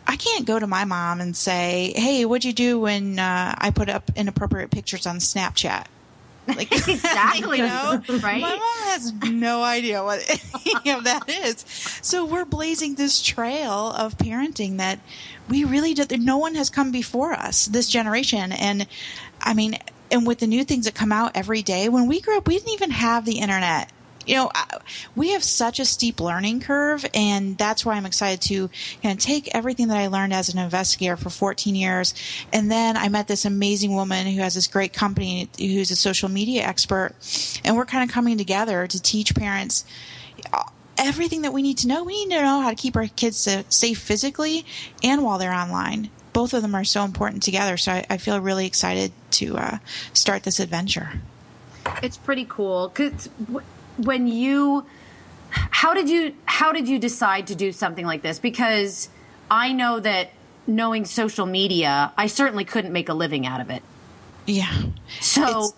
I 0.08 0.16
can't 0.16 0.46
go 0.46 0.60
to 0.60 0.68
my 0.68 0.86
mom 0.86 1.22
and 1.22 1.36
say, 1.36 1.94
hey, 1.96 2.26
what'd 2.26 2.44
you 2.46 2.54
do 2.54 2.80
when 2.80 3.20
uh, 3.20 3.56
I 3.58 3.72
put 3.72 3.90
up 3.90 4.12
inappropriate 4.16 4.72
pictures 4.72 5.06
on 5.08 5.18
Snapchat? 5.18 5.86
Like 6.48 6.72
Exactly. 6.88 7.60
you 7.60 7.64
know, 7.64 8.02
Right? 8.10 8.42
My 8.42 8.50
mom 8.50 8.88
has 8.90 9.14
no 9.14 9.64
idea 9.64 10.04
what 10.04 10.20
any 10.66 10.92
of 10.92 11.06
that 11.06 11.30
is. 11.30 11.64
So 12.02 12.26
we're 12.26 12.46
blazing 12.46 12.96
this 12.96 13.22
trail 13.22 13.92
of 13.92 14.18
parenting 14.18 14.78
that 14.78 15.00
we 15.50 15.64
really 15.64 15.94
did. 15.94 16.20
No 16.22 16.38
one 16.38 16.56
has 16.56 16.70
come 16.70 16.92
before 16.92 17.32
us, 17.34 17.68
this 17.68 17.88
generation, 17.88 18.52
and 18.52 18.88
I 19.42 19.54
mean, 19.54 19.78
and 20.12 20.28
with 20.28 20.40
the 20.40 20.48
new 20.48 20.64
things 20.64 20.86
that 20.86 20.96
come 20.96 21.12
out 21.12 21.32
every 21.36 21.62
day. 21.62 21.90
When 21.90 22.08
we 22.08 22.22
grew 22.22 22.38
up, 22.38 22.48
we 22.48 22.58
didn't 22.58 22.74
even 22.74 22.92
have 22.92 23.26
the 23.26 23.40
internet. 23.40 23.90
You 24.26 24.36
know, 24.36 24.52
we 25.16 25.32
have 25.32 25.44
such 25.44 25.80
a 25.80 25.86
steep 25.86 26.20
learning 26.20 26.62
curve, 26.62 27.06
and 27.14 27.58
that's 27.58 27.86
why 27.86 27.96
I'm 27.96 28.06
excited 28.06 28.42
to 28.44 28.54
you 28.54 28.70
know, 29.04 29.16
take 29.16 29.54
everything 29.54 29.90
that 29.90 29.98
I 29.98 30.08
learned 30.08 30.34
as 30.34 30.50
an 30.50 30.60
investigator 30.60 31.18
for 31.18 31.30
14 31.30 31.76
years. 31.76 32.14
And 32.52 32.72
then 32.72 32.98
I 32.98 33.10
met 33.10 33.28
this 33.28 33.46
amazing 33.46 33.94
woman 33.94 34.28
who 34.28 34.42
has 34.42 34.56
this 34.56 34.68
great 34.68 34.94
company 34.94 35.50
who's 35.58 35.92
a 35.92 35.96
social 35.96 36.30
media 36.30 36.64
expert, 36.64 37.14
and 37.64 37.76
we're 37.76 37.86
kind 37.86 38.08
of 38.08 38.14
coming 38.14 38.38
together 38.38 38.88
to 38.88 39.02
teach 39.02 39.36
parents 39.36 39.86
everything 40.98 41.42
that 41.42 41.54
we 41.54 41.62
need 41.62 41.78
to 41.80 41.88
know. 41.88 42.04
We 42.04 42.26
need 42.26 42.36
to 42.36 42.42
know 42.42 42.62
how 42.62 42.70
to 42.70 42.76
keep 42.76 42.96
our 42.96 43.08
kids 43.08 43.48
safe 43.70 44.00
physically 44.00 44.66
and 45.04 45.24
while 45.24 45.38
they're 45.38 45.54
online. 45.54 46.10
Both 46.32 46.54
of 46.54 46.62
them 46.62 46.74
are 46.74 46.84
so 46.84 47.04
important 47.04 47.44
together. 47.44 47.78
So 47.78 47.92
I, 47.92 48.06
I 48.10 48.18
feel 48.18 48.40
really 48.40 48.66
excited 48.66 49.12
to 49.32 49.58
uh, 49.58 49.78
start 50.14 50.44
this 50.44 50.60
adventure. 50.60 51.22
It's 52.02 52.18
pretty 52.18 52.46
cool 52.50 52.90
cuz 52.90 53.30
when 53.98 54.28
you 54.28 54.86
how 55.50 55.94
did 55.94 56.10
you 56.10 56.34
how 56.46 56.72
did 56.72 56.88
you 56.88 57.00
decide 57.00 57.48
to 57.48 57.56
do 57.56 57.72
something 57.72 58.06
like 58.06 58.22
this 58.22 58.40
because 58.40 59.10
I 59.52 59.72
know 59.74 60.00
that 60.00 60.32
knowing 60.66 61.06
social 61.06 61.46
media, 61.46 62.12
I 62.18 62.28
certainly 62.28 62.66
couldn't 62.66 62.94
make 62.94 63.10
a 63.10 63.14
living 63.14 63.46
out 63.46 63.62
of 63.62 63.70
it. 63.70 63.84
Yeah. 64.46 64.72
So 65.20 65.74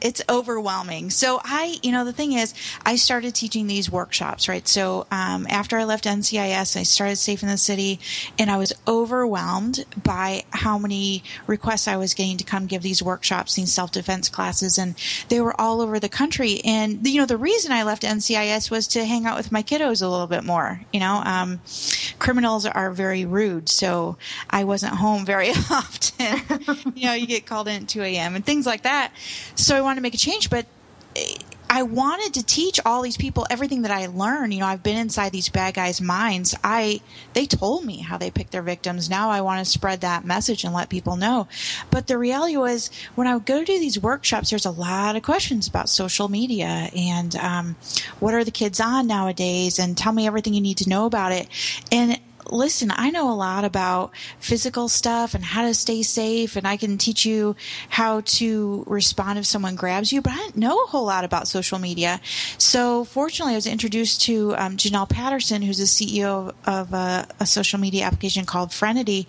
it's 0.00 0.22
overwhelming. 0.28 1.10
So 1.10 1.40
I, 1.44 1.76
you 1.82 1.92
know, 1.92 2.04
the 2.04 2.12
thing 2.12 2.32
is, 2.32 2.54
I 2.84 2.96
started 2.96 3.34
teaching 3.34 3.66
these 3.66 3.90
workshops, 3.90 4.48
right? 4.48 4.66
So 4.66 5.06
um, 5.10 5.46
after 5.48 5.78
I 5.78 5.84
left 5.84 6.04
NCIS, 6.04 6.76
I 6.76 6.82
started 6.82 7.16
Safe 7.16 7.42
in 7.42 7.48
the 7.48 7.58
City, 7.58 8.00
and 8.38 8.50
I 8.50 8.56
was 8.56 8.72
overwhelmed 8.86 9.84
by 10.02 10.44
how 10.50 10.78
many 10.78 11.22
requests 11.46 11.88
I 11.88 11.96
was 11.96 12.14
getting 12.14 12.36
to 12.38 12.44
come 12.44 12.66
give 12.66 12.82
these 12.82 13.02
workshops, 13.02 13.54
these 13.54 13.72
self 13.72 13.92
defense 13.92 14.28
classes, 14.28 14.78
and 14.78 14.94
they 15.28 15.40
were 15.40 15.58
all 15.60 15.80
over 15.80 15.98
the 15.98 16.08
country. 16.08 16.60
And 16.64 17.06
you 17.06 17.20
know, 17.20 17.26
the 17.26 17.36
reason 17.36 17.72
I 17.72 17.82
left 17.82 18.02
NCIS 18.02 18.70
was 18.70 18.86
to 18.88 19.04
hang 19.04 19.26
out 19.26 19.36
with 19.36 19.52
my 19.52 19.62
kiddos 19.62 20.02
a 20.02 20.08
little 20.08 20.26
bit 20.26 20.44
more. 20.44 20.80
You 20.92 21.00
know, 21.00 21.22
um, 21.24 21.60
criminals 22.18 22.66
are 22.66 22.90
very 22.90 23.24
rude, 23.24 23.68
so 23.68 24.16
I 24.50 24.64
wasn't 24.64 24.94
home 24.94 25.24
very 25.24 25.50
often. 25.70 26.40
you 26.94 27.06
know, 27.06 27.14
you 27.14 27.26
get 27.26 27.46
called 27.46 27.68
in 27.68 27.82
at 27.82 27.88
2 27.88 28.02
a.m. 28.02 28.34
and 28.34 28.44
things 28.44 28.66
like 28.66 28.82
that. 28.82 29.12
So 29.54 29.77
I 29.78 29.82
wanted 29.82 29.96
to 29.96 30.02
make 30.02 30.14
a 30.14 30.18
change, 30.18 30.50
but 30.50 30.66
eh, 31.16 31.34
I 31.70 31.82
wanted 31.82 32.34
to 32.34 32.42
teach 32.42 32.80
all 32.86 33.02
these 33.02 33.18
people 33.18 33.46
everything 33.50 33.82
that 33.82 33.90
I 33.90 34.06
learned. 34.06 34.54
You 34.54 34.60
know, 34.60 34.66
I've 34.66 34.82
been 34.82 34.96
inside 34.96 35.32
these 35.32 35.50
bad 35.50 35.74
guys' 35.74 36.00
minds. 36.00 36.54
I 36.64 37.00
they 37.34 37.44
told 37.44 37.84
me 37.84 37.98
how 37.98 38.16
they 38.16 38.30
pick 38.30 38.50
their 38.50 38.62
victims. 38.62 39.10
Now 39.10 39.30
I 39.30 39.42
want 39.42 39.64
to 39.64 39.70
spread 39.70 40.00
that 40.00 40.24
message 40.24 40.64
and 40.64 40.72
let 40.72 40.88
people 40.88 41.16
know. 41.16 41.46
But 41.90 42.06
the 42.06 42.16
reality 42.16 42.56
was, 42.56 42.90
when 43.16 43.26
I 43.26 43.34
would 43.34 43.44
go 43.44 43.62
to 43.62 43.78
these 43.78 44.00
workshops, 44.00 44.48
there's 44.50 44.64
a 44.64 44.70
lot 44.70 45.16
of 45.16 45.22
questions 45.22 45.68
about 45.68 45.90
social 45.90 46.28
media 46.28 46.88
and 46.96 47.36
um, 47.36 47.76
what 48.18 48.32
are 48.32 48.44
the 48.44 48.50
kids 48.50 48.80
on 48.80 49.06
nowadays, 49.06 49.78
and 49.78 49.96
tell 49.96 50.12
me 50.12 50.26
everything 50.26 50.54
you 50.54 50.62
need 50.62 50.78
to 50.78 50.88
know 50.88 51.04
about 51.04 51.32
it. 51.32 51.48
And 51.92 52.18
listen, 52.50 52.90
I 52.94 53.10
know 53.10 53.30
a 53.30 53.34
lot 53.34 53.64
about 53.64 54.12
physical 54.38 54.88
stuff 54.88 55.34
and 55.34 55.44
how 55.44 55.62
to 55.62 55.74
stay 55.74 56.02
safe, 56.02 56.56
and 56.56 56.66
I 56.66 56.76
can 56.76 56.98
teach 56.98 57.24
you 57.24 57.56
how 57.88 58.22
to 58.22 58.84
respond 58.86 59.38
if 59.38 59.46
someone 59.46 59.76
grabs 59.76 60.12
you, 60.12 60.22
but 60.22 60.32
I 60.32 60.36
didn't 60.36 60.56
know 60.56 60.82
a 60.82 60.86
whole 60.86 61.04
lot 61.04 61.24
about 61.24 61.48
social 61.48 61.78
media. 61.78 62.20
So, 62.58 63.04
fortunately, 63.04 63.54
I 63.54 63.56
was 63.56 63.66
introduced 63.66 64.22
to 64.22 64.54
um, 64.56 64.76
Janelle 64.76 65.08
Patterson, 65.08 65.62
who's 65.62 65.78
the 65.78 65.84
CEO 65.84 66.54
of 66.64 66.92
a, 66.92 67.26
a 67.40 67.46
social 67.46 67.78
media 67.78 68.04
application 68.04 68.44
called 68.44 68.72
Frenity, 68.72 69.26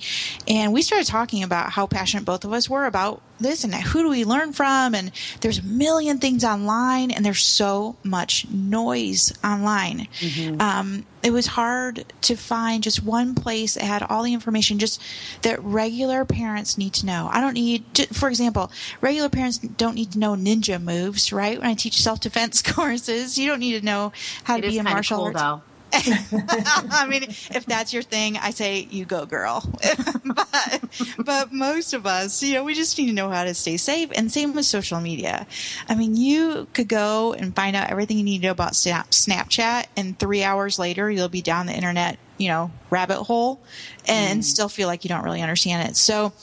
and 0.48 0.74
we 0.74 0.82
started 0.82 1.08
talking 1.08 1.44
about 1.44 1.72
how 1.72 1.88
passionate 1.88 2.26
both 2.26 2.46
of 2.46 2.54
us 2.54 2.70
were 2.70 2.86
about 2.86 3.22
this 3.40 3.64
and 3.64 3.74
who 3.74 4.04
do 4.04 4.10
we 4.10 4.26
learn 4.26 4.54
from? 4.54 4.94
And 4.96 5.12
there's 5.42 5.60
a 5.60 5.64
million 5.64 6.20
things 6.20 6.44
online 6.44 7.12
and 7.12 7.26
there's 7.26 7.44
so 7.44 7.96
much 8.04 8.48
noise 8.50 9.34
online. 9.44 10.08
Um, 10.60 11.06
it 11.22 11.32
was 11.32 11.48
hard 11.48 12.06
to 12.22 12.36
find 12.36 12.82
just 12.84 13.04
one 13.04 13.36
place 13.36 13.74
that 13.74 13.84
had 13.84 14.04
all 14.04 14.24
the 14.24 14.34
information 14.34 14.80
just 14.80 15.02
that 15.42 15.62
regular 15.64 16.24
parents 16.26 16.78
need 16.78 16.94
to 16.94 17.06
know. 17.06 17.30
I 17.32 17.42
don't 17.42 17.54
need 17.54 18.08
for 18.14 18.30
example 18.30 18.72
regular 19.02 19.30
parents 19.30 19.58
don't 19.58 19.96
need 19.96 20.12
to 20.14 20.20
know 20.20 20.36
ninja 20.36 20.82
moves 20.82 21.34
right? 21.34 21.60
When 21.60 21.68
i 21.70 21.74
teach 21.74 22.02
self-defense 22.02 22.62
courses 22.74 23.38
you 23.38 23.48
don't 23.48 23.60
need 23.60 23.80
to 23.80 23.86
know 23.86 24.12
how 24.44 24.58
it 24.58 24.62
to 24.62 24.68
be 24.70 24.78
a 24.78 24.84
martial 24.84 25.18
cool 25.18 25.26
arts 25.28 25.42
though. 25.42 25.62
I 25.94 27.08
mean, 27.10 27.24
if 27.24 27.66
that's 27.66 27.94
your 27.94 28.04
thing, 28.04 28.38
I 28.38 28.52
say 28.52 28.88
you 28.92 29.06
go, 29.06 29.26
girl. 29.26 29.64
but, 30.26 30.90
but 31.18 31.52
most 31.52 31.94
of 31.94 32.06
us, 32.06 32.44
you 32.44 32.54
know, 32.54 32.64
we 32.64 32.74
just 32.74 32.98
need 32.98 33.08
to 33.08 33.14
know 33.14 33.30
how 33.30 33.44
to 33.44 33.54
stay 33.54 33.78
safe. 33.78 34.10
And 34.14 34.32
same 34.32 34.54
with 34.54 34.66
social 34.66 35.00
media. 35.00 35.48
I 35.88 35.96
mean, 35.96 36.16
you 36.16 36.68
could 36.74 36.88
go 36.88 37.34
and 37.34 37.56
find 37.56 37.76
out 37.76 37.90
everything 37.90 38.18
you 38.18 38.24
need 38.24 38.40
to 38.40 38.48
know 38.48 38.52
about 38.52 38.76
Snap- 38.76 39.12
Snapchat, 39.12 39.86
and 39.98 40.18
three 40.18 40.44
hours 40.44 40.78
later, 40.78 41.10
you'll 41.10 41.30
be 41.30 41.42
down 41.42 41.66
the 41.66 41.74
internet, 41.74 42.20
you 42.38 42.50
know, 42.50 42.72
rabbit 42.90 43.24
hole, 43.24 43.60
and 44.08 44.42
mm. 44.42 44.44
still 44.44 44.70
feel 44.70 44.88
like 44.88 45.04
you 45.04 45.10
don't 45.10 45.24
really 45.24 45.42
understand 45.42 45.90
it. 45.90 45.98
So, 45.98 46.34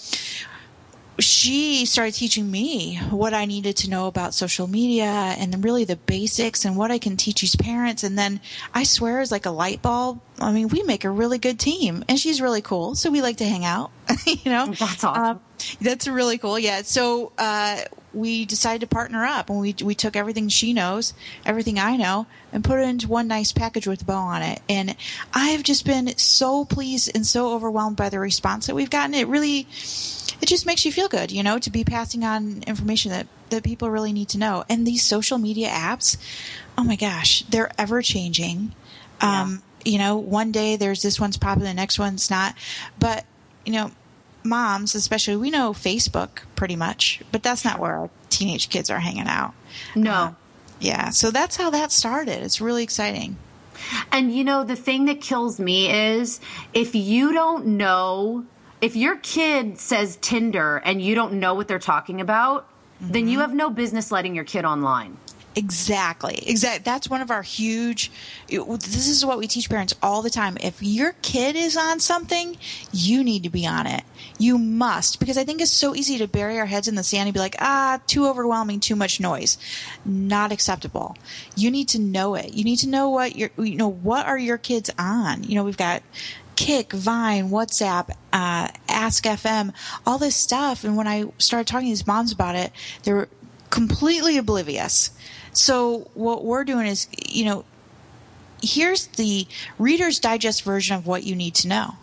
she 1.19 1.87
started 1.87 2.15
teaching 2.15 2.51
me 2.51 2.97
what 3.11 3.33
I 3.33 3.47
needed 3.47 3.77
to 3.79 3.91
know 3.91 4.07
about 4.07 4.35
social 4.35 4.67
media 4.67 5.05
and 5.05 5.65
really 5.65 5.85
the 5.85 5.97
basics 5.97 6.65
and 6.65 6.77
what 6.77 6.91
I 6.91 6.99
can 6.99 7.17
teach 7.17 7.41
these 7.41 7.57
parents. 7.57 8.05
And 8.05 8.19
then 8.19 8.41
I 8.75 8.85
swear 8.85 9.21
it's 9.21 9.33
like 9.33 9.47
a 9.47 9.51
light 9.51 9.81
bulb. 9.83 10.21
I 10.39 10.53
mean, 10.53 10.69
we 10.69 10.83
make 10.83 11.05
a 11.05 11.11
really 11.11 11.39
good 11.39 11.59
team 11.59 12.05
and 12.09 12.19
she's 12.19 12.41
really 12.41 12.61
cool. 12.61 12.95
So 12.95 13.11
we 13.11 13.23
like 13.23 13.39
to 13.39 13.45
hang 13.45 13.65
out, 13.65 13.91
you 14.27 14.51
know? 14.51 14.67
That's 14.67 15.05
awesome. 15.05 15.23
Um, 15.23 15.41
that's 15.81 16.07
really 16.07 16.39
cool. 16.39 16.59
Yeah. 16.59 16.83
So, 16.83 17.33
uh, 17.39 17.81
we 18.17 18.47
decided 18.47 18.81
to 18.81 18.87
partner 18.87 19.25
up 19.25 19.51
and 19.51 19.61
we, 19.61 19.75
we 19.83 19.95
took 19.95 20.17
everything 20.17 20.49
she 20.49 20.73
knows, 20.73 21.13
everything 21.45 21.79
I 21.79 21.97
know 21.97 22.27
and 22.53 22.65
put 22.65 22.81
it 22.81 22.89
into 22.89 23.09
one 23.09 23.29
nice 23.29 23.53
package 23.53 23.87
with 23.87 24.03
a 24.03 24.05
bow 24.05 24.15
on 24.15 24.43
it. 24.43 24.61
And 24.69 24.97
I've 25.35 25.63
just 25.63 25.85
been 25.85 26.17
so 26.17 26.65
pleased 26.65 27.11
and 27.15 27.27
so 27.27 27.53
overwhelmed 27.53 27.97
by 27.97 28.09
the 28.09 28.19
response 28.19 28.67
that 28.67 28.75
we've 28.75 28.91
gotten. 28.91 29.15
It 29.15 29.29
really, 29.29 29.69
it 30.41 30.47
just 30.47 30.65
makes 30.65 30.85
you 30.85 30.93
feel 30.93 31.09
good, 31.09 31.31
you 31.31 31.43
know, 31.43 31.59
to 31.59 31.71
be 31.71 31.85
passing 31.85 32.25
on 32.25 32.63
information 32.67 33.11
that 33.13 33.27
that 33.51 33.63
people 33.63 33.91
really 33.91 34.13
need 34.13 34.29
to 34.31 34.39
know. 34.39 34.65
And 34.69 34.85
these 34.85 35.05
social 35.05 35.39
media 35.39 35.69
apps, 35.69 36.17
oh 36.77 36.83
my 36.83 36.97
gosh, 36.97 37.43
they're 37.43 37.71
ever 37.79 38.03
changing. 38.03 38.75
Um, 39.21 39.63
you 39.85 39.99
know, 39.99 40.17
one 40.17 40.51
day 40.51 40.75
there's 40.75 41.03
this 41.03 41.21
one's 41.21 41.37
popular, 41.37 41.69
the 41.69 41.75
next 41.75 41.97
one's 41.97 42.29
not. 42.29 42.57
But, 42.99 43.25
you 43.65 43.73
know, 43.73 43.93
moms, 44.47 44.95
especially, 44.95 45.37
we 45.37 45.51
know 45.51 45.73
Facebook 45.73 46.43
pretty 46.55 46.77
much, 46.77 47.23
but 47.33 47.43
that's 47.43 47.65
not 47.65 47.79
where 47.79 47.93
our 47.97 48.11
teenage 48.31 48.69
kids 48.69 48.91
are 48.91 49.01
hanging 49.01 49.27
out. 49.27 49.55
No. 49.95 50.11
Uh, 50.11 50.33
yeah. 50.81 51.11
So 51.11 51.31
that's 51.31 51.57
how 51.57 51.71
that 51.71 51.93
started. 51.93 52.43
It's 52.43 52.61
really 52.61 52.83
exciting. 52.83 53.37
And 54.11 54.35
you 54.35 54.45
know, 54.45 54.65
the 54.65 54.77
thing 54.77 55.05
that 55.07 55.21
kills 55.21 55.59
me 55.59 55.91
is 55.91 56.41
if 56.73 56.95
you 56.95 57.33
don't 57.33 57.67
know, 57.67 58.47
if 58.81 58.97
your 58.97 59.17
kid 59.17 59.79
says 59.79 60.17
Tinder 60.21 60.79
and 60.79 61.01
you 61.01 61.15
don't 61.15 61.35
know 61.35 61.55
what 61.55 61.69
they're 61.69 61.79
talking 61.79 62.21
about, 62.21 62.69
then 63.01 63.29
you 63.29 63.41
have 63.41 63.55
no 63.55 63.69
business 63.69 64.11
letting 64.11 64.35
your 64.35 64.45
kid 64.45 64.65
online. 64.65 65.19
Exactly. 65.57 66.42
Exactly. 66.47 66.83
That's 66.85 67.09
one 67.09 67.23
of 67.23 67.31
our 67.31 67.40
huge. 67.40 68.12
This 68.47 69.09
is 69.09 69.25
what 69.25 69.38
we 69.38 69.47
teach 69.47 69.71
parents 69.71 69.95
all 70.03 70.21
the 70.21 70.29
time. 70.29 70.59
If 70.61 70.83
your 70.83 71.14
kid 71.23 71.57
is 71.57 71.79
on 71.79 71.99
something, 71.99 72.59
you 72.92 73.25
need 73.25 73.42
to 73.45 73.49
be 73.49 73.66
on 73.66 73.87
it. 73.87 74.03
You 74.38 74.59
must, 74.59 75.19
because 75.19 75.38
I 75.38 75.45
think 75.45 75.62
it's 75.62 75.73
so 75.73 75.95
easy 75.95 76.19
to 76.19 76.29
bury 76.29 76.59
our 76.59 76.66
heads 76.66 76.88
in 76.88 76.95
the 76.95 77.03
sand 77.03 77.29
and 77.29 77.33
be 77.33 77.40
like, 77.40 77.57
ah, 77.59 78.01
too 78.07 78.27
overwhelming, 78.27 78.81
too 78.81 78.97
much 78.97 79.19
noise. 79.19 79.57
Not 80.05 80.53
acceptable. 80.53 81.16
You 81.57 81.71
need 81.71 81.88
to 81.88 81.99
know 81.99 82.35
it. 82.35 82.53
You 82.53 82.62
need 82.62 82.81
to 82.81 82.88
know 82.88 83.09
what 83.09 83.35
your, 83.35 83.49
you 83.57 83.77
know, 83.77 83.88
what 83.88 84.27
are 84.27 84.38
your 84.38 84.59
kids 84.59 84.90
on? 84.99 85.42
You 85.42 85.55
know, 85.55 85.64
we've 85.64 85.79
got 85.79 86.03
Kik, 86.57 86.92
Vine, 86.92 87.49
WhatsApp, 87.49 88.11
uh, 88.31 88.69
Ask 88.90 89.25
FM, 89.25 89.73
all 90.07 90.19
this 90.19 90.37
stuff. 90.37 90.85
And 90.85 90.99
when 90.99 91.07
I 91.07 91.25
started 91.38 91.66
talking 91.66 91.87
to 91.87 91.92
these 91.92 92.07
moms 92.07 92.31
about 92.31 92.57
it, 92.57 92.73
they 93.05 93.14
were 93.14 93.31
completely 93.71 94.37
oblivious. 94.37 95.12
So 95.57 96.11
what 96.14 96.45
we're 96.45 96.64
doing 96.64 96.87
is, 96.87 97.09
you 97.27 97.45
know, 97.47 97.64
here's 98.62 99.07
the 99.09 99.47
Reader's 99.79 100.19
Digest 100.19 100.62
version 100.62 100.97
of 100.97 101.07
what 101.07 101.25
you 101.25 101.35
need 101.35 101.55
to 101.57 101.69
know. 101.69 101.95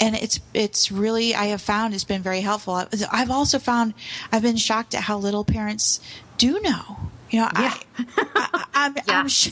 And 0.00 0.14
it's 0.14 0.40
it's 0.54 0.92
really 0.92 1.34
I 1.34 1.46
have 1.46 1.60
found 1.60 1.94
it's 1.94 2.04
been 2.04 2.22
very 2.22 2.40
helpful. 2.40 2.84
I've 3.10 3.30
also 3.30 3.58
found 3.58 3.94
I've 4.32 4.42
been 4.42 4.56
shocked 4.56 4.94
at 4.94 5.02
how 5.02 5.18
little 5.18 5.44
parents 5.44 6.00
do 6.38 6.60
know. 6.60 6.96
You 7.30 7.40
know, 7.40 7.48
Yeah. 7.58 7.74
I, 7.98 8.64
I, 8.74 8.86
am 8.86 8.94
Yeah. 8.96 9.02
I'm 9.08 9.28
sh- 9.28 9.50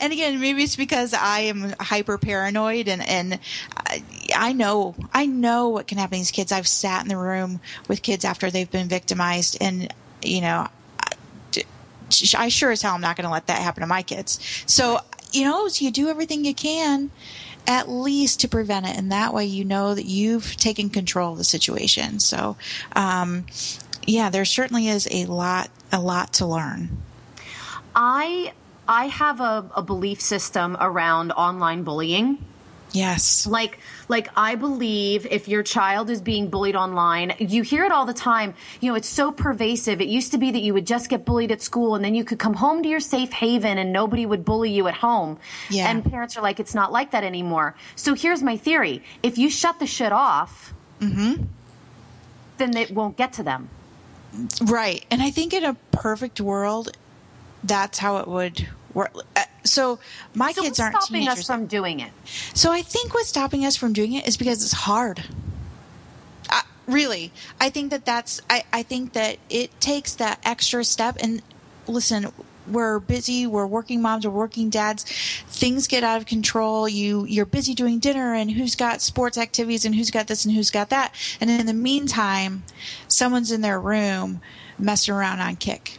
and 0.00 0.12
again, 0.12 0.40
maybe 0.40 0.62
it's 0.62 0.76
because 0.76 1.14
I 1.14 1.40
am 1.40 1.74
hyper 1.78 2.18
paranoid 2.18 2.88
and 2.88 3.06
and 3.06 3.38
I, 3.76 4.02
I 4.34 4.52
know 4.52 4.94
I 5.12 5.26
know 5.26 5.68
what 5.68 5.86
can 5.86 5.98
happen 5.98 6.16
to 6.16 6.20
these 6.20 6.30
kids. 6.30 6.52
I've 6.52 6.68
sat 6.68 7.02
in 7.02 7.08
the 7.08 7.16
room 7.18 7.60
with 7.88 8.02
kids 8.02 8.24
after 8.24 8.50
they've 8.50 8.70
been 8.70 8.88
victimized, 8.88 9.56
and 9.60 9.92
you 10.22 10.40
know, 10.40 10.68
I- 12.34 12.48
sure 12.48 12.70
as 12.70 12.82
hell 12.82 12.94
am 12.94 13.00
not 13.00 13.16
going 13.16 13.26
to 13.26 13.32
let 13.32 13.46
that 13.46 13.60
happen 13.60 13.80
to 13.80 13.86
my 13.86 14.02
kids. 14.02 14.38
So 14.66 15.00
you 15.32 15.44
know, 15.44 15.66
so 15.68 15.84
you 15.84 15.90
do 15.90 16.08
everything 16.08 16.44
you 16.44 16.54
can. 16.54 17.10
At 17.64 17.88
least 17.88 18.40
to 18.40 18.48
prevent 18.48 18.86
it, 18.86 18.96
and 18.96 19.12
that 19.12 19.32
way 19.32 19.44
you 19.44 19.64
know 19.64 19.94
that 19.94 20.04
you've 20.04 20.56
taken 20.56 20.90
control 20.90 21.30
of 21.30 21.38
the 21.38 21.44
situation. 21.44 22.18
So, 22.18 22.56
um, 22.96 23.46
yeah, 24.04 24.30
there 24.30 24.44
certainly 24.44 24.88
is 24.88 25.06
a 25.12 25.26
lot, 25.26 25.70
a 25.92 26.00
lot 26.00 26.32
to 26.34 26.46
learn. 26.46 26.90
I 27.94 28.52
I 28.88 29.06
have 29.06 29.40
a, 29.40 29.70
a 29.76 29.82
belief 29.82 30.20
system 30.20 30.76
around 30.80 31.30
online 31.32 31.84
bullying. 31.84 32.44
Yes. 32.92 33.46
Like 33.46 33.78
like 34.08 34.28
I 34.36 34.54
believe 34.54 35.26
if 35.26 35.48
your 35.48 35.62
child 35.62 36.10
is 36.10 36.20
being 36.20 36.48
bullied 36.48 36.76
online, 36.76 37.34
you 37.38 37.62
hear 37.62 37.84
it 37.84 37.92
all 37.92 38.04
the 38.06 38.14
time. 38.14 38.54
You 38.80 38.90
know, 38.90 38.96
it's 38.96 39.08
so 39.08 39.32
pervasive. 39.32 40.00
It 40.00 40.08
used 40.08 40.32
to 40.32 40.38
be 40.38 40.50
that 40.50 40.62
you 40.62 40.74
would 40.74 40.86
just 40.86 41.08
get 41.08 41.24
bullied 41.24 41.50
at 41.50 41.62
school 41.62 41.94
and 41.94 42.04
then 42.04 42.14
you 42.14 42.24
could 42.24 42.38
come 42.38 42.54
home 42.54 42.82
to 42.82 42.88
your 42.88 43.00
safe 43.00 43.32
haven 43.32 43.78
and 43.78 43.92
nobody 43.92 44.26
would 44.26 44.44
bully 44.44 44.70
you 44.70 44.86
at 44.88 44.94
home. 44.94 45.38
Yeah. 45.70 45.90
And 45.90 46.04
parents 46.04 46.36
are 46.36 46.42
like, 46.42 46.60
it's 46.60 46.74
not 46.74 46.92
like 46.92 47.12
that 47.12 47.24
anymore. 47.24 47.74
So 47.96 48.14
here's 48.14 48.42
my 48.42 48.56
theory. 48.56 49.02
If 49.22 49.38
you 49.38 49.48
shut 49.48 49.78
the 49.78 49.86
shit 49.86 50.12
off, 50.12 50.74
mhm. 51.00 51.46
then 52.58 52.76
it 52.76 52.90
won't 52.90 53.16
get 53.16 53.34
to 53.34 53.42
them. 53.42 53.68
Right. 54.62 55.04
And 55.10 55.22
I 55.22 55.30
think 55.30 55.52
in 55.52 55.64
a 55.64 55.74
perfect 55.90 56.40
world, 56.40 56.96
that's 57.64 57.98
how 57.98 58.18
it 58.18 58.28
would 58.28 58.68
work. 58.94 59.12
So 59.64 59.98
my 60.34 60.52
So 60.52 60.62
kids 60.62 60.78
what's 60.78 60.80
aren't 60.80 61.02
stopping 61.02 61.20
teenagers. 61.22 61.40
us 61.40 61.46
from 61.46 61.66
doing 61.66 62.00
it? 62.00 62.10
so 62.54 62.72
I 62.72 62.82
think 62.82 63.14
what's 63.14 63.28
stopping 63.28 63.64
us 63.64 63.76
from 63.76 63.92
doing 63.92 64.12
it 64.14 64.26
is 64.26 64.36
because 64.36 64.62
it's 64.62 64.72
hard. 64.72 65.24
Uh, 66.50 66.60
really, 66.86 67.32
I 67.60 67.70
think 67.70 67.90
that 67.90 68.04
that's. 68.04 68.40
I, 68.50 68.64
I 68.72 68.82
think 68.82 69.12
that 69.12 69.38
it 69.48 69.80
takes 69.80 70.14
that 70.16 70.40
extra 70.44 70.84
step. 70.84 71.16
And 71.22 71.42
listen, 71.86 72.32
we're 72.66 72.98
busy. 72.98 73.46
We're 73.46 73.66
working 73.66 74.02
moms. 74.02 74.26
We're 74.26 74.32
working 74.32 74.68
dads. 74.68 75.04
Things 75.48 75.86
get 75.86 76.02
out 76.04 76.18
of 76.18 76.26
control. 76.26 76.88
You 76.88 77.24
you're 77.24 77.46
busy 77.46 77.74
doing 77.74 77.98
dinner, 78.00 78.34
and 78.34 78.50
who's 78.50 78.74
got 78.74 79.00
sports 79.00 79.38
activities, 79.38 79.84
and 79.84 79.94
who's 79.94 80.10
got 80.10 80.26
this, 80.26 80.44
and 80.44 80.54
who's 80.54 80.70
got 80.70 80.90
that. 80.90 81.14
And 81.40 81.48
in 81.50 81.66
the 81.66 81.72
meantime, 81.72 82.64
someone's 83.08 83.52
in 83.52 83.60
their 83.60 83.80
room 83.80 84.40
messing 84.78 85.14
around 85.14 85.40
on 85.40 85.56
Kik. 85.56 85.98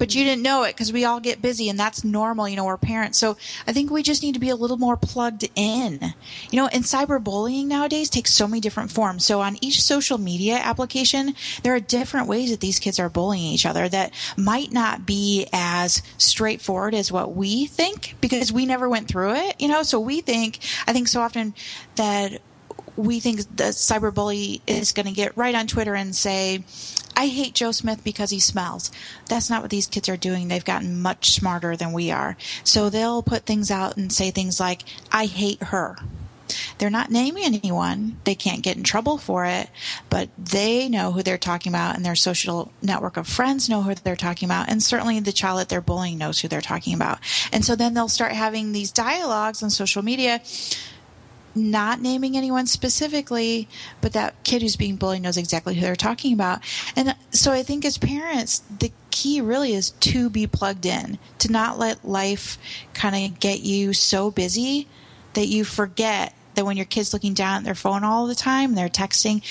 But 0.00 0.14
you 0.14 0.24
didn't 0.24 0.42
know 0.42 0.64
it 0.64 0.74
because 0.74 0.94
we 0.94 1.04
all 1.04 1.20
get 1.20 1.42
busy 1.42 1.68
and 1.68 1.78
that's 1.78 2.02
normal, 2.02 2.48
you 2.48 2.56
know, 2.56 2.64
we're 2.64 2.78
parents. 2.78 3.18
So 3.18 3.36
I 3.66 3.74
think 3.74 3.90
we 3.90 4.02
just 4.02 4.22
need 4.22 4.32
to 4.32 4.40
be 4.40 4.48
a 4.48 4.56
little 4.56 4.78
more 4.78 4.96
plugged 4.96 5.46
in. 5.54 6.14
You 6.50 6.56
know, 6.56 6.68
and 6.68 6.84
cyberbullying 6.84 7.66
nowadays 7.66 8.08
takes 8.08 8.32
so 8.32 8.48
many 8.48 8.62
different 8.62 8.90
forms. 8.90 9.26
So 9.26 9.42
on 9.42 9.58
each 9.60 9.82
social 9.82 10.16
media 10.16 10.54
application, 10.56 11.34
there 11.62 11.74
are 11.74 11.80
different 11.80 12.28
ways 12.28 12.50
that 12.50 12.60
these 12.60 12.78
kids 12.78 12.98
are 12.98 13.10
bullying 13.10 13.52
each 13.52 13.66
other 13.66 13.90
that 13.90 14.14
might 14.38 14.72
not 14.72 15.04
be 15.04 15.46
as 15.52 16.02
straightforward 16.16 16.94
as 16.94 17.12
what 17.12 17.36
we 17.36 17.66
think 17.66 18.16
because 18.22 18.50
we 18.50 18.64
never 18.64 18.88
went 18.88 19.06
through 19.06 19.34
it, 19.34 19.60
you 19.60 19.68
know? 19.68 19.82
So 19.82 20.00
we 20.00 20.22
think, 20.22 20.60
I 20.86 20.94
think 20.94 21.08
so 21.08 21.20
often 21.20 21.52
that 21.96 22.40
we 22.96 23.20
think 23.20 23.40
the 23.54 23.64
cyberbully 23.64 24.62
is 24.66 24.92
going 24.92 25.06
to 25.06 25.12
get 25.12 25.36
right 25.36 25.54
on 25.54 25.66
Twitter 25.66 25.94
and 25.94 26.16
say, 26.16 26.64
I 27.20 27.26
hate 27.26 27.52
Joe 27.52 27.70
Smith 27.70 28.02
because 28.02 28.30
he 28.30 28.40
smells. 28.40 28.90
That's 29.28 29.50
not 29.50 29.60
what 29.60 29.70
these 29.70 29.86
kids 29.86 30.08
are 30.08 30.16
doing. 30.16 30.48
They've 30.48 30.64
gotten 30.64 31.02
much 31.02 31.32
smarter 31.32 31.76
than 31.76 31.92
we 31.92 32.10
are. 32.10 32.34
So 32.64 32.88
they'll 32.88 33.22
put 33.22 33.44
things 33.44 33.70
out 33.70 33.98
and 33.98 34.10
say 34.10 34.30
things 34.30 34.58
like, 34.58 34.84
I 35.12 35.26
hate 35.26 35.64
her. 35.64 35.98
They're 36.78 36.88
not 36.88 37.10
naming 37.10 37.44
anyone. 37.44 38.16
They 38.24 38.34
can't 38.34 38.62
get 38.62 38.78
in 38.78 38.84
trouble 38.84 39.18
for 39.18 39.44
it, 39.44 39.68
but 40.08 40.30
they 40.38 40.88
know 40.88 41.12
who 41.12 41.22
they're 41.22 41.36
talking 41.36 41.70
about, 41.70 41.94
and 41.94 42.06
their 42.06 42.16
social 42.16 42.72
network 42.80 43.18
of 43.18 43.28
friends 43.28 43.68
know 43.68 43.82
who 43.82 43.94
they're 43.94 44.16
talking 44.16 44.48
about, 44.48 44.70
and 44.70 44.82
certainly 44.82 45.20
the 45.20 45.30
child 45.30 45.60
that 45.60 45.68
they're 45.68 45.82
bullying 45.82 46.16
knows 46.16 46.40
who 46.40 46.48
they're 46.48 46.62
talking 46.62 46.94
about. 46.94 47.18
And 47.52 47.62
so 47.66 47.76
then 47.76 47.92
they'll 47.92 48.08
start 48.08 48.32
having 48.32 48.72
these 48.72 48.92
dialogues 48.92 49.62
on 49.62 49.68
social 49.68 50.02
media 50.02 50.40
not 51.54 52.00
naming 52.00 52.36
anyone 52.36 52.66
specifically, 52.66 53.68
but 54.00 54.12
that 54.12 54.42
kid 54.44 54.62
who's 54.62 54.76
being 54.76 54.96
bullied 54.96 55.22
knows 55.22 55.36
exactly 55.36 55.74
who 55.74 55.80
they're 55.80 55.96
talking 55.96 56.32
about. 56.32 56.60
And 56.96 57.14
so 57.30 57.52
I 57.52 57.62
think 57.62 57.84
as 57.84 57.98
parents, 57.98 58.62
the 58.78 58.92
key 59.10 59.40
really 59.40 59.72
is 59.72 59.90
to 59.90 60.30
be 60.30 60.46
plugged 60.46 60.86
in, 60.86 61.18
to 61.38 61.50
not 61.50 61.78
let 61.78 62.06
life 62.06 62.58
kind 62.94 63.32
of 63.32 63.40
get 63.40 63.60
you 63.60 63.92
so 63.92 64.30
busy 64.30 64.88
that 65.34 65.46
you 65.46 65.64
forget 65.64 66.34
that 66.54 66.64
when 66.64 66.76
your 66.76 66.86
kid's 66.86 67.12
looking 67.12 67.34
down 67.34 67.58
at 67.58 67.64
their 67.64 67.74
phone 67.74 68.04
all 68.04 68.26
the 68.26 68.34
time, 68.34 68.74
they're 68.74 68.88
texting, 68.88 69.42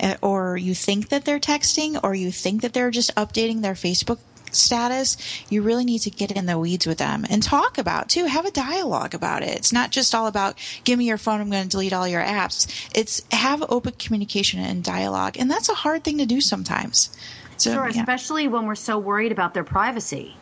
uh, 0.00 0.16
or 0.20 0.56
you 0.56 0.74
think 0.74 1.08
that 1.08 1.24
they're 1.24 1.38
texting, 1.38 1.98
or 2.02 2.14
you 2.14 2.30
think 2.32 2.62
that 2.62 2.72
they're 2.72 2.90
just 2.90 3.14
updating 3.14 3.62
their 3.62 3.74
Facebook 3.74 4.18
status, 4.54 5.16
you 5.50 5.62
really 5.62 5.84
need 5.84 6.00
to 6.00 6.10
get 6.10 6.32
in 6.32 6.46
the 6.46 6.58
weeds 6.58 6.86
with 6.86 6.98
them 6.98 7.26
and 7.28 7.42
talk 7.42 7.78
about 7.78 8.08
too. 8.08 8.24
Have 8.26 8.44
a 8.46 8.50
dialogue 8.50 9.14
about 9.14 9.42
it. 9.42 9.50
It's 9.56 9.72
not 9.72 9.90
just 9.90 10.14
all 10.14 10.26
about 10.26 10.56
give 10.84 10.98
me 10.98 11.06
your 11.06 11.18
phone, 11.18 11.40
I'm 11.40 11.50
going 11.50 11.62
to 11.64 11.68
delete 11.68 11.92
all 11.92 12.06
your 12.08 12.22
apps. 12.22 12.66
It's 12.94 13.22
have 13.32 13.64
open 13.68 13.94
communication 13.98 14.60
and 14.60 14.82
dialogue, 14.84 15.36
and 15.38 15.50
that's 15.50 15.68
a 15.68 15.74
hard 15.74 16.04
thing 16.04 16.18
to 16.18 16.26
do 16.26 16.40
sometimes. 16.40 17.10
So, 17.56 17.72
Sure, 17.74 17.88
yeah. 17.88 18.00
especially 18.00 18.46
when 18.48 18.66
we're 18.66 18.74
so 18.76 18.98
worried 18.98 19.32
about 19.32 19.52
their 19.54 19.64
privacy. 19.64 20.36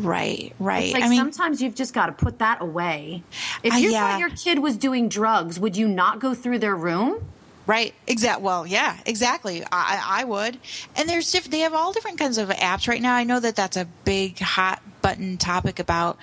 right, 0.00 0.54
right. 0.58 0.84
It's 0.84 0.94
like 0.94 1.04
I 1.04 1.08
mean, 1.08 1.18
sometimes 1.18 1.60
you've 1.60 1.74
just 1.74 1.92
got 1.92 2.06
to 2.06 2.12
put 2.12 2.38
that 2.38 2.62
away. 2.62 3.22
If 3.62 3.74
Uh, 3.74 3.76
you 3.76 3.90
yeah. 3.90 4.12
thought 4.12 4.20
your 4.20 4.30
kid 4.30 4.58
was 4.58 4.76
doing 4.78 5.08
drugs, 5.10 5.60
would 5.60 5.76
you 5.76 5.86
not 5.86 6.18
go 6.18 6.32
through 6.34 6.60
their 6.60 6.74
room? 6.74 7.26
Right. 7.66 7.94
Exact. 8.06 8.40
Well, 8.40 8.66
yeah, 8.66 8.98
exactly. 9.06 9.62
I, 9.70 10.20
I 10.22 10.24
would. 10.24 10.58
And 10.96 11.08
there's 11.08 11.30
they 11.32 11.60
have 11.60 11.74
all 11.74 11.92
different 11.92 12.18
kinds 12.18 12.38
of 12.38 12.48
apps 12.48 12.88
right 12.88 13.00
now. 13.00 13.14
I 13.14 13.24
know 13.24 13.38
that 13.38 13.54
that's 13.54 13.76
a 13.76 13.86
big 14.04 14.38
hot 14.40 14.82
button 15.00 15.36
topic 15.36 15.78
about 15.78 16.18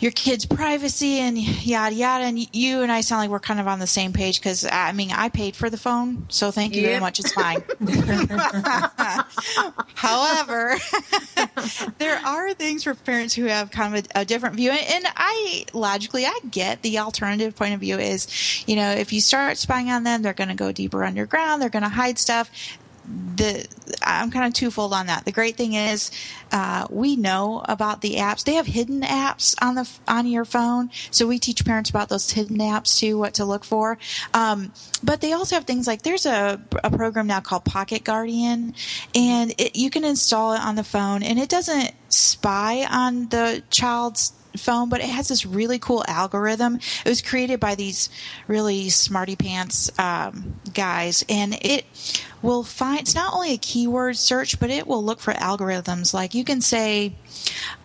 your 0.00 0.12
kids' 0.12 0.46
privacy 0.46 1.18
and 1.18 1.38
yada 1.38 1.94
yada. 1.94 2.24
And 2.24 2.54
you 2.54 2.82
and 2.82 2.90
I 2.90 3.02
sound 3.02 3.20
like 3.20 3.30
we're 3.30 3.40
kind 3.40 3.60
of 3.60 3.68
on 3.68 3.78
the 3.78 3.86
same 3.86 4.12
page 4.12 4.40
because 4.40 4.66
I 4.70 4.92
mean 4.92 5.10
I 5.12 5.28
paid 5.28 5.56
for 5.56 5.70
the 5.70 5.76
phone, 5.76 6.26
so 6.28 6.50
thank 6.50 6.74
you 6.74 6.82
very 6.82 7.00
much. 7.00 7.20
It's 7.20 7.32
fine. 7.32 7.62
However, 9.94 10.76
there 11.98 12.18
are 12.24 12.54
things 12.54 12.84
for 12.84 12.94
parents 12.94 13.34
who 13.34 13.44
have 13.44 13.70
kind 13.70 13.96
of 13.96 14.06
a, 14.14 14.20
a 14.20 14.24
different 14.24 14.56
view, 14.56 14.70
and, 14.70 15.04
and 15.04 15.14
I 15.16 15.64
logically 15.72 16.26
I 16.26 16.38
get 16.50 16.82
the 16.82 16.98
alternative 16.98 17.54
point 17.54 17.74
of 17.74 17.80
view 17.80 17.98
is, 17.98 18.64
you 18.66 18.76
know, 18.76 18.90
if 18.90 19.12
you 19.12 19.20
start 19.20 19.58
spying 19.58 19.90
on 19.90 20.04
them, 20.04 20.22
they're 20.22 20.32
going 20.32 20.48
to 20.48 20.54
go 20.54 20.72
deeper 20.72 21.04
underground, 21.04 21.60
they're 21.60 21.68
going 21.68 21.82
to 21.82 21.88
hide 21.88 22.18
stuff. 22.18 22.50
The 23.10 23.66
I'm 24.02 24.30
kind 24.30 24.46
of 24.46 24.54
twofold 24.54 24.92
on 24.92 25.06
that. 25.06 25.24
The 25.24 25.32
great 25.32 25.56
thing 25.56 25.74
is 25.74 26.10
uh, 26.52 26.86
we 26.90 27.16
know 27.16 27.62
about 27.68 28.00
the 28.00 28.16
apps. 28.16 28.44
They 28.44 28.54
have 28.54 28.66
hidden 28.66 29.02
apps 29.02 29.54
on 29.60 29.74
the 29.74 29.90
on 30.06 30.26
your 30.26 30.44
phone, 30.44 30.90
so 31.10 31.26
we 31.26 31.38
teach 31.38 31.64
parents 31.64 31.90
about 31.90 32.08
those 32.08 32.30
hidden 32.30 32.58
apps 32.58 32.98
too, 32.98 33.18
what 33.18 33.34
to 33.34 33.44
look 33.44 33.64
for. 33.64 33.98
Um, 34.32 34.72
but 35.02 35.20
they 35.20 35.32
also 35.32 35.56
have 35.56 35.64
things 35.64 35.86
like 35.86 36.02
there's 36.02 36.26
a, 36.26 36.60
a 36.84 36.90
program 36.90 37.26
now 37.26 37.40
called 37.40 37.64
Pocket 37.64 38.04
Guardian, 38.04 38.74
and 39.14 39.54
it, 39.58 39.76
you 39.76 39.90
can 39.90 40.04
install 40.04 40.54
it 40.54 40.60
on 40.60 40.76
the 40.76 40.84
phone, 40.84 41.22
and 41.22 41.38
it 41.38 41.48
doesn't 41.48 41.92
spy 42.08 42.86
on 42.90 43.28
the 43.28 43.62
child's 43.70 44.32
phone, 44.56 44.88
but 44.88 45.00
it 45.00 45.08
has 45.08 45.28
this 45.28 45.46
really 45.46 45.78
cool 45.78 46.04
algorithm. 46.06 46.76
It 46.76 47.08
was 47.08 47.22
created 47.22 47.60
by 47.60 47.74
these 47.74 48.10
really 48.46 48.88
smarty 48.88 49.36
pants 49.36 49.90
um, 49.98 50.60
guys, 50.72 51.24
and 51.28 51.54
it 51.60 51.84
will 52.42 52.62
find 52.62 53.00
it's 53.00 53.14
not 53.14 53.34
only 53.34 53.52
a 53.52 53.58
keyword 53.58 54.16
search, 54.16 54.58
but 54.60 54.70
it 54.70 54.86
will 54.86 55.04
look 55.04 55.20
for 55.20 55.32
algorithms. 55.34 56.14
Like 56.14 56.34
you 56.34 56.44
can 56.44 56.60
say, 56.60 57.14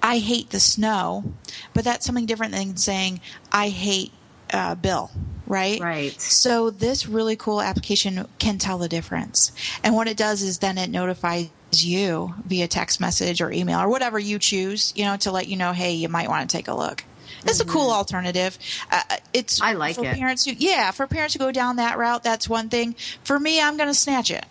"I 0.02 0.20
hate 0.20 0.50
the 0.50 0.60
snow," 0.60 1.24
but 1.74 1.84
that's 1.84 2.06
something 2.06 2.26
different 2.26 2.54
than 2.54 2.78
saying, 2.78 3.22
"I 3.52 3.70
hate 3.70 4.12
uh, 4.52 4.76
Bill." 4.76 5.12
Right? 5.48 5.80
Right. 5.80 6.20
So 6.20 6.72
this 6.72 7.08
really 7.08 7.36
cool 7.36 7.62
application 7.62 8.28
can 8.40 8.58
tell 8.58 8.80
the 8.80 8.90
difference. 8.90 9.52
And 9.84 9.94
what 9.94 10.08
it 10.08 10.18
does 10.18 10.42
is 10.42 10.58
then 10.58 10.80
it 10.80 10.90
notifies 10.90 11.50
you 11.84 12.34
via 12.46 12.68
text 12.68 13.00
message 13.00 13.42
or 13.42 13.52
email 13.52 13.80
or 13.80 13.90
whatever 13.90 14.20
you 14.20 14.40
choose, 14.40 14.94
you 14.96 15.06
know, 15.06 15.18
to 15.18 15.32
let 15.32 15.48
you 15.48 15.58
know, 15.58 15.72
hey, 15.74 15.94
you 15.94 16.10
might 16.10 16.30
want 16.30 16.50
to 16.50 16.56
take 16.56 16.68
a 16.68 16.76
look. 16.76 17.04
It's 17.48 17.60
a 17.60 17.66
cool 17.66 17.92
alternative. 17.92 18.58
Uh, 18.92 19.02
it's 19.34 19.62
I 19.62 19.74
like 19.74 19.96
for 19.96 20.06
it. 20.06 20.16
Parents 20.16 20.46
who, 20.46 20.54
yeah, 20.58 20.92
for 20.92 21.06
parents 21.06 21.36
who 21.36 21.40
go 21.40 21.52
down 21.52 21.76
that 21.76 21.98
route, 21.98 22.24
that's 22.24 22.50
one 22.50 22.70
thing. 22.70 22.96
For 23.24 23.40
me, 23.40 23.62
I'm 23.62 23.78
going 23.78 23.90
to 23.90 23.94
snatch 23.94 24.32
it, 24.32 24.46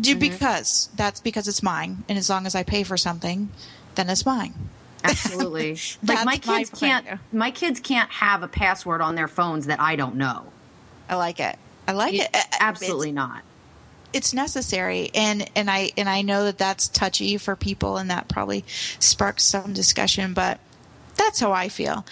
Do, 0.00 0.16
because 0.16 0.90
that's 0.94 1.20
because 1.20 1.48
it's 1.48 1.62
mine, 1.62 2.04
and 2.08 2.16
as 2.16 2.30
long 2.30 2.46
as 2.46 2.54
I 2.54 2.62
pay 2.62 2.84
for 2.84 2.96
something, 2.96 3.48
then 3.96 4.08
it's 4.08 4.24
mine. 4.24 4.54
Absolutely. 5.02 5.72
like 6.06 6.24
my 6.24 6.24
my 6.24 6.36
kids 6.38 6.72
of 6.72 6.78
can't 6.78 7.06
my 7.32 7.50
kids 7.50 7.80
can't 7.80 8.10
have 8.10 8.42
a 8.42 8.48
password 8.48 9.00
on 9.00 9.16
their 9.16 9.28
phones 9.28 9.66
that 9.66 9.80
I 9.80 9.96
don't 9.96 10.14
know. 10.16 10.46
I 11.08 11.16
like 11.16 11.40
it. 11.40 11.58
I 11.86 11.92
like 11.92 12.14
it. 12.14 12.30
Uh, 12.32 12.38
uh, 12.38 12.56
Absolutely 12.60 13.12
not. 13.12 13.42
It's 14.14 14.32
necessary 14.32 15.10
and 15.14 15.50
and 15.54 15.70
i 15.70 15.90
and 15.96 16.08
i 16.08 16.22
know 16.22 16.44
that 16.44 16.58
that's 16.58 16.88
touchy 16.88 17.36
for 17.36 17.56
people 17.56 17.96
and 17.96 18.10
that 18.10 18.28
probably 18.28 18.64
sparks 18.98 19.44
some 19.44 19.72
discussion 19.72 20.32
but 20.32 20.58
that's 21.16 21.40
how 21.40 21.52
i 21.52 21.68
feel 21.68 22.04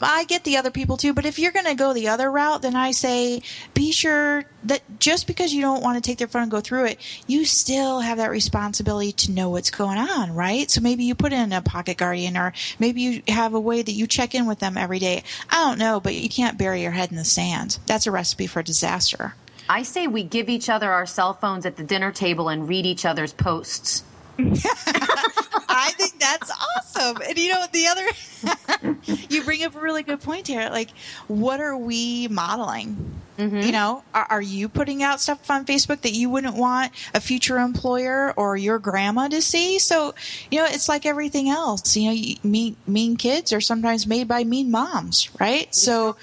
I 0.00 0.24
get 0.24 0.44
the 0.44 0.58
other 0.58 0.70
people 0.70 0.96
too, 0.96 1.14
but 1.14 1.24
if 1.24 1.38
you're 1.38 1.52
going 1.52 1.66
to 1.66 1.74
go 1.74 1.92
the 1.92 2.08
other 2.08 2.30
route, 2.30 2.62
then 2.62 2.76
I 2.76 2.90
say 2.90 3.40
be 3.72 3.92
sure 3.92 4.44
that 4.64 4.82
just 4.98 5.26
because 5.26 5.54
you 5.54 5.62
don't 5.62 5.82
want 5.82 5.96
to 5.96 6.06
take 6.06 6.18
their 6.18 6.26
phone 6.26 6.42
and 6.42 6.50
go 6.50 6.60
through 6.60 6.86
it, 6.86 6.98
you 7.26 7.44
still 7.44 8.00
have 8.00 8.18
that 8.18 8.30
responsibility 8.30 9.12
to 9.12 9.32
know 9.32 9.50
what's 9.50 9.70
going 9.70 9.98
on, 9.98 10.34
right? 10.34 10.70
So 10.70 10.80
maybe 10.80 11.04
you 11.04 11.14
put 11.14 11.32
in 11.32 11.52
a 11.52 11.62
pocket 11.62 11.96
guardian 11.96 12.36
or 12.36 12.52
maybe 12.78 13.00
you 13.00 13.22
have 13.28 13.54
a 13.54 13.60
way 13.60 13.82
that 13.82 13.92
you 13.92 14.06
check 14.06 14.34
in 14.34 14.46
with 14.46 14.58
them 14.58 14.76
every 14.76 14.98
day. 14.98 15.22
I 15.48 15.64
don't 15.64 15.78
know, 15.78 16.00
but 16.00 16.14
you 16.14 16.28
can't 16.28 16.58
bury 16.58 16.82
your 16.82 16.92
head 16.92 17.10
in 17.10 17.16
the 17.16 17.24
sand. 17.24 17.78
That's 17.86 18.06
a 18.06 18.10
recipe 18.10 18.46
for 18.46 18.62
disaster. 18.62 19.34
I 19.68 19.82
say 19.82 20.06
we 20.06 20.22
give 20.22 20.48
each 20.48 20.68
other 20.68 20.90
our 20.90 21.06
cell 21.06 21.34
phones 21.34 21.66
at 21.66 21.76
the 21.76 21.82
dinner 21.84 22.12
table 22.12 22.48
and 22.48 22.68
read 22.68 22.86
each 22.86 23.04
other's 23.04 23.32
posts. 23.32 24.04
I 24.38 25.90
think 25.96 26.18
that's 26.18 26.50
awesome. 26.50 27.22
And 27.26 27.38
you 27.38 27.50
know, 27.52 27.64
the 27.72 27.86
other, 27.86 28.96
you 29.30 29.44
bring 29.44 29.62
up 29.64 29.74
a 29.74 29.80
really 29.80 30.02
good 30.02 30.20
point 30.20 30.46
here. 30.46 30.68
Like, 30.70 30.90
what 31.28 31.60
are 31.60 31.76
we 31.76 32.28
modeling? 32.28 33.20
You 33.38 33.70
know, 33.72 34.02
are, 34.14 34.26
are 34.30 34.40
you 34.42 34.66
putting 34.68 35.02
out 35.02 35.20
stuff 35.20 35.50
on 35.50 35.66
Facebook 35.66 36.00
that 36.02 36.12
you 36.12 36.30
wouldn't 36.30 36.56
want 36.56 36.92
a 37.12 37.20
future 37.20 37.58
employer 37.58 38.32
or 38.34 38.56
your 38.56 38.78
grandma 38.78 39.28
to 39.28 39.42
see? 39.42 39.78
So, 39.78 40.14
you 40.50 40.58
know, 40.60 40.66
it's 40.66 40.88
like 40.88 41.04
everything 41.04 41.50
else. 41.50 41.96
You 41.98 42.06
know, 42.06 42.12
you- 42.14 42.36
mean 42.42 42.76
mean 42.86 43.16
kids 43.16 43.52
are 43.52 43.60
sometimes 43.60 44.06
made 44.06 44.26
by 44.26 44.44
mean 44.44 44.70
moms, 44.70 45.28
right? 45.38 45.74
So, 45.74 46.16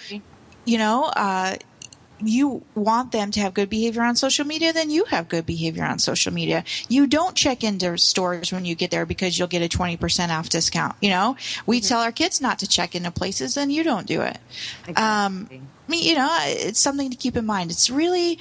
you 0.65 0.77
know, 0.79 1.03
uh, 1.03 1.57
you 2.27 2.63
want 2.75 3.11
them 3.11 3.31
to 3.31 3.39
have 3.39 3.53
good 3.53 3.69
behavior 3.69 4.03
on 4.03 4.15
social 4.15 4.45
media, 4.45 4.73
then 4.73 4.89
you 4.89 5.05
have 5.05 5.29
good 5.29 5.45
behavior 5.45 5.83
on 5.83 5.99
social 5.99 6.33
media. 6.33 6.63
You 6.89 7.07
don't 7.07 7.35
check 7.35 7.63
into 7.63 7.97
stores 7.97 8.51
when 8.51 8.65
you 8.65 8.75
get 8.75 8.91
there 8.91 9.05
because 9.05 9.37
you'll 9.37 9.47
get 9.47 9.61
a 9.61 9.77
20% 9.77 10.29
off 10.29 10.49
discount. 10.49 10.95
You 11.01 11.09
know, 11.09 11.37
we 11.65 11.81
tell 11.81 12.01
our 12.01 12.11
kids 12.11 12.41
not 12.41 12.59
to 12.59 12.67
check 12.67 12.95
into 12.95 13.11
places 13.11 13.57
and 13.57 13.71
you 13.71 13.83
don't 13.83 14.07
do 14.07 14.21
it. 14.21 14.37
Um, 14.95 15.49
I 15.51 15.91
mean, 15.91 16.03
you 16.03 16.15
know, 16.15 16.29
it's 16.41 16.79
something 16.79 17.09
to 17.09 17.17
keep 17.17 17.35
in 17.35 17.45
mind. 17.45 17.71
It's 17.71 17.89
really 17.89 18.39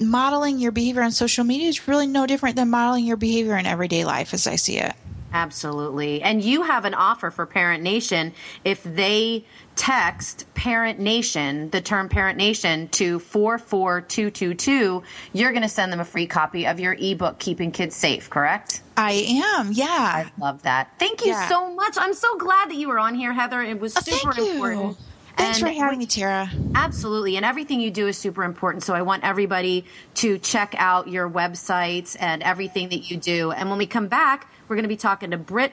modeling 0.00 0.58
your 0.58 0.72
behavior 0.72 1.02
on 1.02 1.10
social 1.10 1.44
media 1.44 1.68
is 1.68 1.88
really 1.88 2.06
no 2.06 2.26
different 2.26 2.56
than 2.56 2.68
modeling 2.68 3.06
your 3.06 3.16
behavior 3.16 3.56
in 3.56 3.66
everyday 3.66 4.04
life 4.04 4.34
as 4.34 4.46
I 4.46 4.56
see 4.56 4.78
it. 4.78 4.94
Absolutely. 5.36 6.22
And 6.22 6.42
you 6.42 6.62
have 6.62 6.86
an 6.86 6.94
offer 6.94 7.30
for 7.30 7.44
Parent 7.44 7.82
Nation 7.82 8.32
if 8.64 8.82
they 8.82 9.44
text 9.74 10.46
Parent 10.54 10.98
Nation, 10.98 11.68
the 11.68 11.82
term 11.82 12.08
Parent 12.08 12.38
Nation, 12.38 12.88
to 12.88 13.18
44222, 13.18 15.02
you're 15.34 15.50
going 15.50 15.62
to 15.62 15.68
send 15.68 15.92
them 15.92 16.00
a 16.00 16.06
free 16.06 16.26
copy 16.26 16.66
of 16.66 16.80
your 16.80 16.96
ebook, 16.98 17.38
Keeping 17.38 17.70
Kids 17.70 17.94
Safe, 17.94 18.30
correct? 18.30 18.80
I 18.96 19.12
am, 19.58 19.72
yeah. 19.72 19.86
I 20.26 20.32
love 20.40 20.62
that. 20.62 20.92
Thank 20.98 21.20
you 21.26 21.32
Yeah. 21.32 21.48
so 21.50 21.70
much. 21.74 21.96
I'm 21.98 22.14
so 22.14 22.38
glad 22.38 22.70
that 22.70 22.76
you 22.76 22.88
were 22.88 22.98
on 22.98 23.14
here, 23.14 23.34
Heather. 23.34 23.60
It 23.60 23.78
was 23.78 23.94
Oh, 23.94 24.00
super 24.00 24.32
thank 24.32 24.48
you. 24.48 24.96
Important. 25.38 25.54
Thanks 25.54 25.62
And 25.62 25.76
for 25.76 25.84
having 25.84 25.98
me, 25.98 26.06
Tara. 26.06 26.50
Absolutely. 26.74 27.36
And 27.36 27.44
everything 27.44 27.80
you 27.80 27.90
do 27.90 28.06
is 28.06 28.16
super 28.16 28.42
important. 28.42 28.84
So 28.84 28.94
I 28.94 29.02
want 29.02 29.22
everybody 29.22 29.84
to 30.14 30.38
check 30.38 30.74
out 30.78 31.08
your 31.08 31.28
websites 31.28 32.16
and 32.18 32.42
everything 32.42 32.88
that 32.88 33.10
you 33.10 33.18
do. 33.18 33.50
And 33.50 33.68
when 33.68 33.76
we 33.76 33.86
come 33.86 34.08
back, 34.08 34.50
we're 34.66 34.76
going 34.76 34.84
to 34.84 34.88
be 34.88 34.96
talking 34.96 35.32
to 35.32 35.36
Britt, 35.36 35.72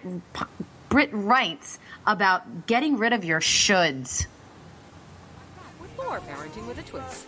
Britt 0.90 1.12
Reints 1.14 1.80
about 2.06 2.68
getting 2.68 2.98
rid 2.98 3.14
of 3.14 3.24
your 3.24 3.40
shoulds. 3.40 4.26
With 5.80 5.96
more 5.96 6.20
parenting 6.20 6.68
with 6.68 6.80
a 6.80 6.84
twist. 6.84 7.28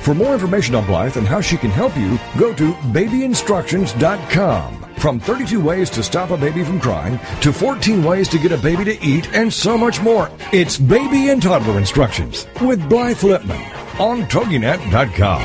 For 0.00 0.14
more 0.14 0.32
information 0.32 0.74
on 0.74 0.86
Blythe 0.86 1.18
and 1.18 1.26
how 1.26 1.42
she 1.42 1.58
can 1.58 1.70
help 1.70 1.94
you, 1.94 2.18
go 2.38 2.54
to 2.54 2.72
babyinstructions.com. 2.72 4.86
From 4.96 5.20
32 5.20 5.60
ways 5.60 5.90
to 5.90 6.02
stop 6.02 6.30
a 6.30 6.38
baby 6.38 6.64
from 6.64 6.80
crying 6.80 7.20
to 7.42 7.52
14 7.52 8.02
ways 8.02 8.26
to 8.28 8.38
get 8.38 8.52
a 8.52 8.56
baby 8.56 8.84
to 8.84 9.04
eat 9.04 9.30
and 9.34 9.52
so 9.52 9.76
much 9.76 10.00
more. 10.00 10.30
It's 10.52 10.78
Baby 10.78 11.28
and 11.28 11.42
Toddler 11.42 11.78
Instructions 11.78 12.46
with 12.62 12.88
Blythe 12.88 13.18
Lipman 13.18 13.60
on 14.00 14.22
TogiNet.com. 14.22 15.42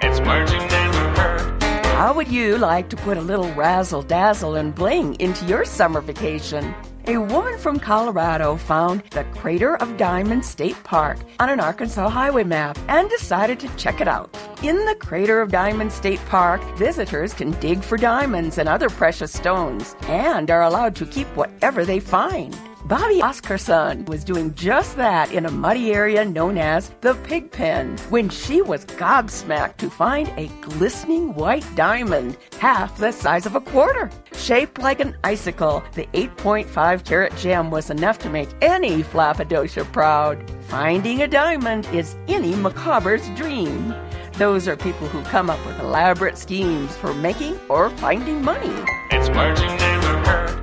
It's 0.00 0.20
words 0.20 0.52
you 0.52 0.58
never 0.58 1.20
heard. 1.20 1.62
How 1.84 2.14
would 2.14 2.28
you 2.28 2.56
like 2.56 2.88
to 2.88 2.96
put 2.96 3.18
a 3.18 3.22
little 3.22 3.52
razzle 3.52 4.02
dazzle 4.02 4.54
and 4.54 4.74
bling 4.74 5.16
into 5.16 5.44
your 5.44 5.66
summer 5.66 6.00
vacation? 6.00 6.74
A 7.06 7.16
woman 7.16 7.56
from 7.58 7.80
Colorado 7.80 8.56
found 8.56 9.02
the 9.10 9.24
Crater 9.34 9.76
of 9.76 9.96
Diamonds 9.96 10.48
State 10.48 10.76
Park 10.84 11.18
on 11.40 11.48
an 11.48 11.58
Arkansas 11.58 12.08
highway 12.08 12.44
map 12.44 12.78
and 12.88 13.08
decided 13.08 13.58
to 13.60 13.76
check 13.76 14.00
it 14.00 14.08
out. 14.08 14.36
In 14.62 14.76
the 14.84 14.94
Crater 14.96 15.40
of 15.40 15.50
Diamonds 15.50 15.94
State 15.94 16.20
Park, 16.26 16.62
visitors 16.76 17.32
can 17.32 17.52
dig 17.52 17.82
for 17.82 17.96
diamonds 17.96 18.58
and 18.58 18.68
other 18.68 18.90
precious 18.90 19.32
stones 19.32 19.96
and 20.02 20.50
are 20.50 20.62
allowed 20.62 20.94
to 20.96 21.06
keep 21.06 21.26
whatever 21.36 21.86
they 21.86 22.00
find. 22.00 22.56
Bobbie 22.90 23.20
Oskarson 23.20 24.08
was 24.08 24.24
doing 24.24 24.52
just 24.54 24.96
that 24.96 25.30
in 25.32 25.46
a 25.46 25.50
muddy 25.52 25.92
area 25.92 26.24
known 26.24 26.58
as 26.58 26.90
the 27.02 27.14
Pig 27.22 27.52
Pen 27.52 27.96
when 28.08 28.28
she 28.28 28.62
was 28.62 28.84
gobsmacked 28.84 29.76
to 29.76 29.88
find 29.88 30.26
a 30.36 30.48
glistening 30.60 31.32
white 31.36 31.64
diamond, 31.76 32.36
half 32.58 32.98
the 32.98 33.12
size 33.12 33.46
of 33.46 33.54
a 33.54 33.60
quarter. 33.60 34.10
Shaped 34.34 34.80
like 34.80 34.98
an 34.98 35.16
icicle, 35.22 35.84
the 35.94 36.08
8.5 36.14 37.04
carat 37.04 37.36
gem 37.36 37.70
was 37.70 37.90
enough 37.90 38.18
to 38.18 38.28
make 38.28 38.48
any 38.60 39.04
Flappadosha 39.04 39.84
proud. 39.92 40.50
Finding 40.62 41.22
a 41.22 41.28
diamond 41.28 41.86
is 41.92 42.16
any 42.26 42.54
macabra's 42.54 43.28
dream. 43.38 43.94
Those 44.32 44.66
are 44.66 44.76
people 44.76 45.06
who 45.06 45.22
come 45.30 45.48
up 45.48 45.64
with 45.64 45.78
elaborate 45.78 46.36
schemes 46.36 46.96
for 46.96 47.14
making 47.14 47.56
or 47.68 47.88
finding 47.90 48.42
money. 48.42 48.74
It's 49.12 49.28
heard. 49.28 49.99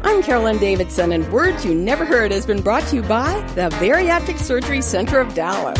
I'm 0.07 0.23
Carolyn 0.23 0.57
Davidson, 0.57 1.11
and 1.11 1.29
Words 1.33 1.65
You 1.65 1.75
Never 1.75 2.05
Heard 2.05 2.31
has 2.31 2.45
been 2.45 2.61
brought 2.61 2.83
to 2.87 2.95
you 2.95 3.01
by 3.01 3.41
the 3.55 3.69
Bariatric 3.71 4.37
Surgery 4.37 4.81
Center 4.81 5.19
of 5.19 5.33
Dallas. 5.33 5.77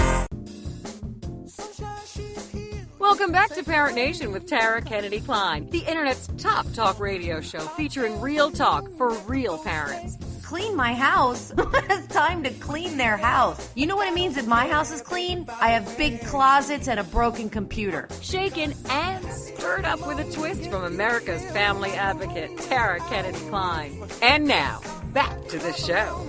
Welcome 2.99 3.31
back 3.31 3.51
to 3.51 3.63
Parent 3.63 3.95
Nation 3.95 4.33
with 4.33 4.45
Tara 4.45 4.81
Kennedy 4.81 5.21
Kline, 5.21 5.69
the 5.69 5.79
internet's 5.79 6.27
top 6.37 6.69
talk 6.73 6.99
radio 6.99 7.39
show 7.39 7.61
featuring 7.61 8.19
real 8.19 8.51
talk 8.51 8.91
for 8.97 9.13
real 9.19 9.59
parents. 9.59 10.17
Clean 10.47 10.77
my 10.77 10.93
house. 10.93 11.51
it's 11.57 12.07
time 12.07 12.41
to 12.43 12.49
clean 12.51 12.95
their 12.95 13.17
house. 13.17 13.69
You 13.75 13.85
know 13.85 13.97
what 13.97 14.07
it 14.07 14.13
means 14.13 14.37
if 14.37 14.47
my 14.47 14.65
house 14.65 14.91
is 14.93 15.01
clean? 15.01 15.45
I 15.59 15.71
have 15.71 15.97
big 15.97 16.21
closets 16.21 16.87
and 16.87 17.01
a 17.01 17.03
broken 17.03 17.49
computer. 17.49 18.07
Shaken 18.21 18.73
and 18.89 19.25
stirred 19.33 19.83
up 19.83 20.07
with 20.07 20.19
a 20.19 20.31
twist 20.31 20.69
from 20.69 20.85
America's 20.85 21.43
family 21.51 21.91
advocate, 21.91 22.57
Tara 22.59 23.01
Kennedy 23.09 23.37
Kline. 23.49 24.07
And 24.21 24.45
now, 24.45 24.79
back 25.11 25.49
to 25.49 25.59
the 25.59 25.73
show. 25.73 26.25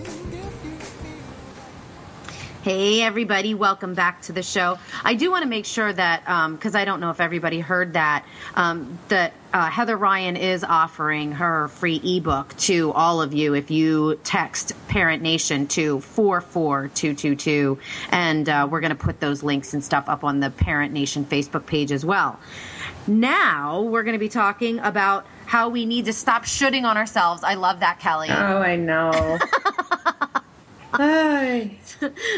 Hey, 2.65 3.03
everybody, 3.03 3.55
welcome 3.55 3.95
back 3.95 4.21
to 4.23 4.33
the 4.33 4.43
show. 4.43 4.79
I 5.05 5.15
do 5.15 5.31
want 5.31 5.45
to 5.45 5.49
make 5.49 5.65
sure 5.65 5.93
that, 5.93 6.25
because 6.51 6.75
I 6.75 6.85
don't 6.85 6.99
know 6.99 7.11
if 7.11 7.21
everybody 7.21 7.61
heard 7.61 7.93
that, 7.93 8.27
um, 8.57 8.99
that 9.09 9.33
uh, 9.53 9.71
Heather 9.71 9.97
Ryan 9.97 10.37
is 10.37 10.65
offering 10.65 11.31
her 11.33 11.69
free 11.69 12.01
ebook 12.03 12.57
to 12.59 12.93
all 12.95 13.23
of 13.23 13.33
you 13.33 13.55
if 13.55 13.71
you 13.71 14.19
text 14.25 14.73
Parent 14.89 15.23
Nation 15.23 15.69
to 15.69 16.01
44222. 16.01 17.79
And 18.11 18.49
uh, 18.49 18.67
we're 18.69 18.81
going 18.81 18.91
to 18.91 18.97
put 18.97 19.21
those 19.21 19.45
links 19.45 19.73
and 19.73 19.83
stuff 19.83 20.09
up 20.09 20.25
on 20.25 20.41
the 20.41 20.51
Parent 20.51 20.93
Nation 20.93 21.25
Facebook 21.25 21.65
page 21.65 21.93
as 21.93 22.05
well. 22.05 22.41
Now, 23.07 23.83
we're 23.83 24.03
going 24.03 24.17
to 24.17 24.19
be 24.19 24.29
talking 24.29 24.81
about 24.81 25.27
how 25.47 25.69
we 25.69 25.87
need 25.87 26.07
to 26.07 26.13
stop 26.13 26.45
shooting 26.45 26.85
on 26.85 26.97
ourselves. 26.97 27.45
I 27.45 27.55
love 27.55 27.81
that, 27.81 28.01
Kelly. 28.01 28.29
Oh, 28.31 28.59
I 28.59 28.75
know. 28.75 29.39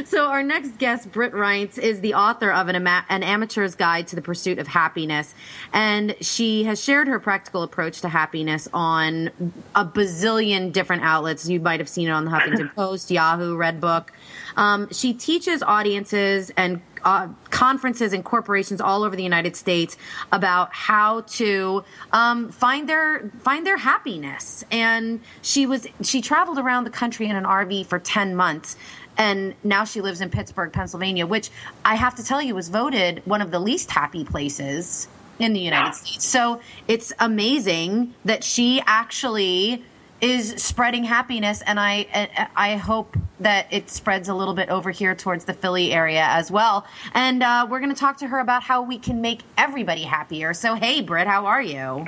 So 0.05 0.27
our 0.27 0.43
next 0.43 0.79
guest, 0.79 1.13
Britt 1.13 1.33
Reints, 1.33 1.79
is 1.79 2.01
the 2.01 2.15
author 2.15 2.51
of 2.51 2.69
an, 2.69 2.77
ama- 2.77 3.05
an 3.09 3.23
amateur's 3.23 3.75
guide 3.75 4.07
to 4.09 4.17
the 4.17 4.23
pursuit 4.23 4.59
of 4.59 4.67
happiness, 4.67 5.35
and 5.73 6.17
she 6.21 6.65
has 6.65 6.83
shared 6.83 7.07
her 7.09 7.21
practical 7.21 7.63
approach 7.63 8.01
to 8.01 8.09
happiness 8.09 8.69
on 8.73 9.31
a 9.75 9.85
bazillion 9.85 10.73
different 10.73 11.03
outlets. 11.03 11.49
You 11.49 11.61
might 11.61 11.81
have 11.81 11.89
seen 11.89 12.09
it 12.09 12.13
on 12.13 12.25
the 12.25 12.31
Huffington 12.31 12.75
Post, 12.75 13.11
Yahoo, 13.11 13.57
Redbook. 13.57 14.09
Um, 14.57 14.93
she 14.93 15.13
teaches 15.13 15.63
audiences 15.63 16.51
and 16.57 16.81
uh, 17.05 17.29
conferences 17.51 18.13
and 18.13 18.25
corporations 18.25 18.81
all 18.81 19.05
over 19.05 19.17
the 19.17 19.23
United 19.23 19.57
States 19.57 19.97
about 20.33 20.73
how 20.73 21.23
to 21.23 21.85
um, 22.13 22.51
find 22.51 22.89
their 22.89 23.31
find 23.41 23.67
their 23.67 23.77
happiness. 23.77 24.65
And 24.71 25.21
she 25.43 25.67
was 25.67 25.87
she 26.03 26.21
traveled 26.21 26.59
around 26.59 26.85
the 26.85 26.91
country 26.91 27.27
in 27.27 27.37
an 27.37 27.45
RV 27.45 27.87
for 27.87 27.99
ten 27.99 28.37
months. 28.37 28.77
And 29.17 29.55
now 29.65 29.85
she 29.85 30.01
lives 30.01 30.21
in 30.21 30.31
Pittsburgh, 30.31 30.73
Pennsylvania, 30.73 31.27
which 31.27 31.51
I 31.85 31.95
have 31.95 32.15
to 32.15 32.25
tell 32.25 32.41
you 32.41 32.55
was 32.55 32.69
voted 32.69 33.23
one 33.27 33.43
of 33.43 33.51
the 33.51 33.59
least 33.59 33.91
happy 33.91 34.25
places 34.25 35.09
in 35.39 35.53
the 35.53 35.61
United 35.61 35.95
States. 35.95 36.25
So 36.25 36.61
it's 36.87 37.13
amazing 37.19 38.15
that 38.25 38.45
she 38.45 38.83
actually 38.87 39.85
is 40.21 40.55
spreading 40.62 41.05
happiness, 41.05 41.62
and 41.62 41.81
I 41.81 42.49
I 42.57 42.77
hope 42.77 43.16
that 43.41 43.66
it 43.71 43.91
spreads 43.91 44.29
a 44.29 44.35
little 44.35 44.55
bit 44.55 44.68
over 44.68 44.91
here 44.91 45.14
towards 45.14 45.45
the 45.45 45.55
Philly 45.55 45.93
area 45.93 46.27
as 46.29 46.51
well. 46.51 46.87
And 47.14 47.43
uh, 47.43 47.66
we're 47.68 47.81
going 47.81 47.95
to 47.95 47.99
talk 47.99 48.18
to 48.18 48.27
her 48.27 48.39
about 48.39 48.62
how 48.62 48.83
we 48.83 48.99
can 48.99 49.21
make 49.21 49.41
everybody 49.57 50.03
happier. 50.03 50.53
So 50.55 50.75
hey, 50.75 51.01
Britt, 51.01 51.27
how 51.27 51.47
are 51.47 51.62
you? 51.62 52.07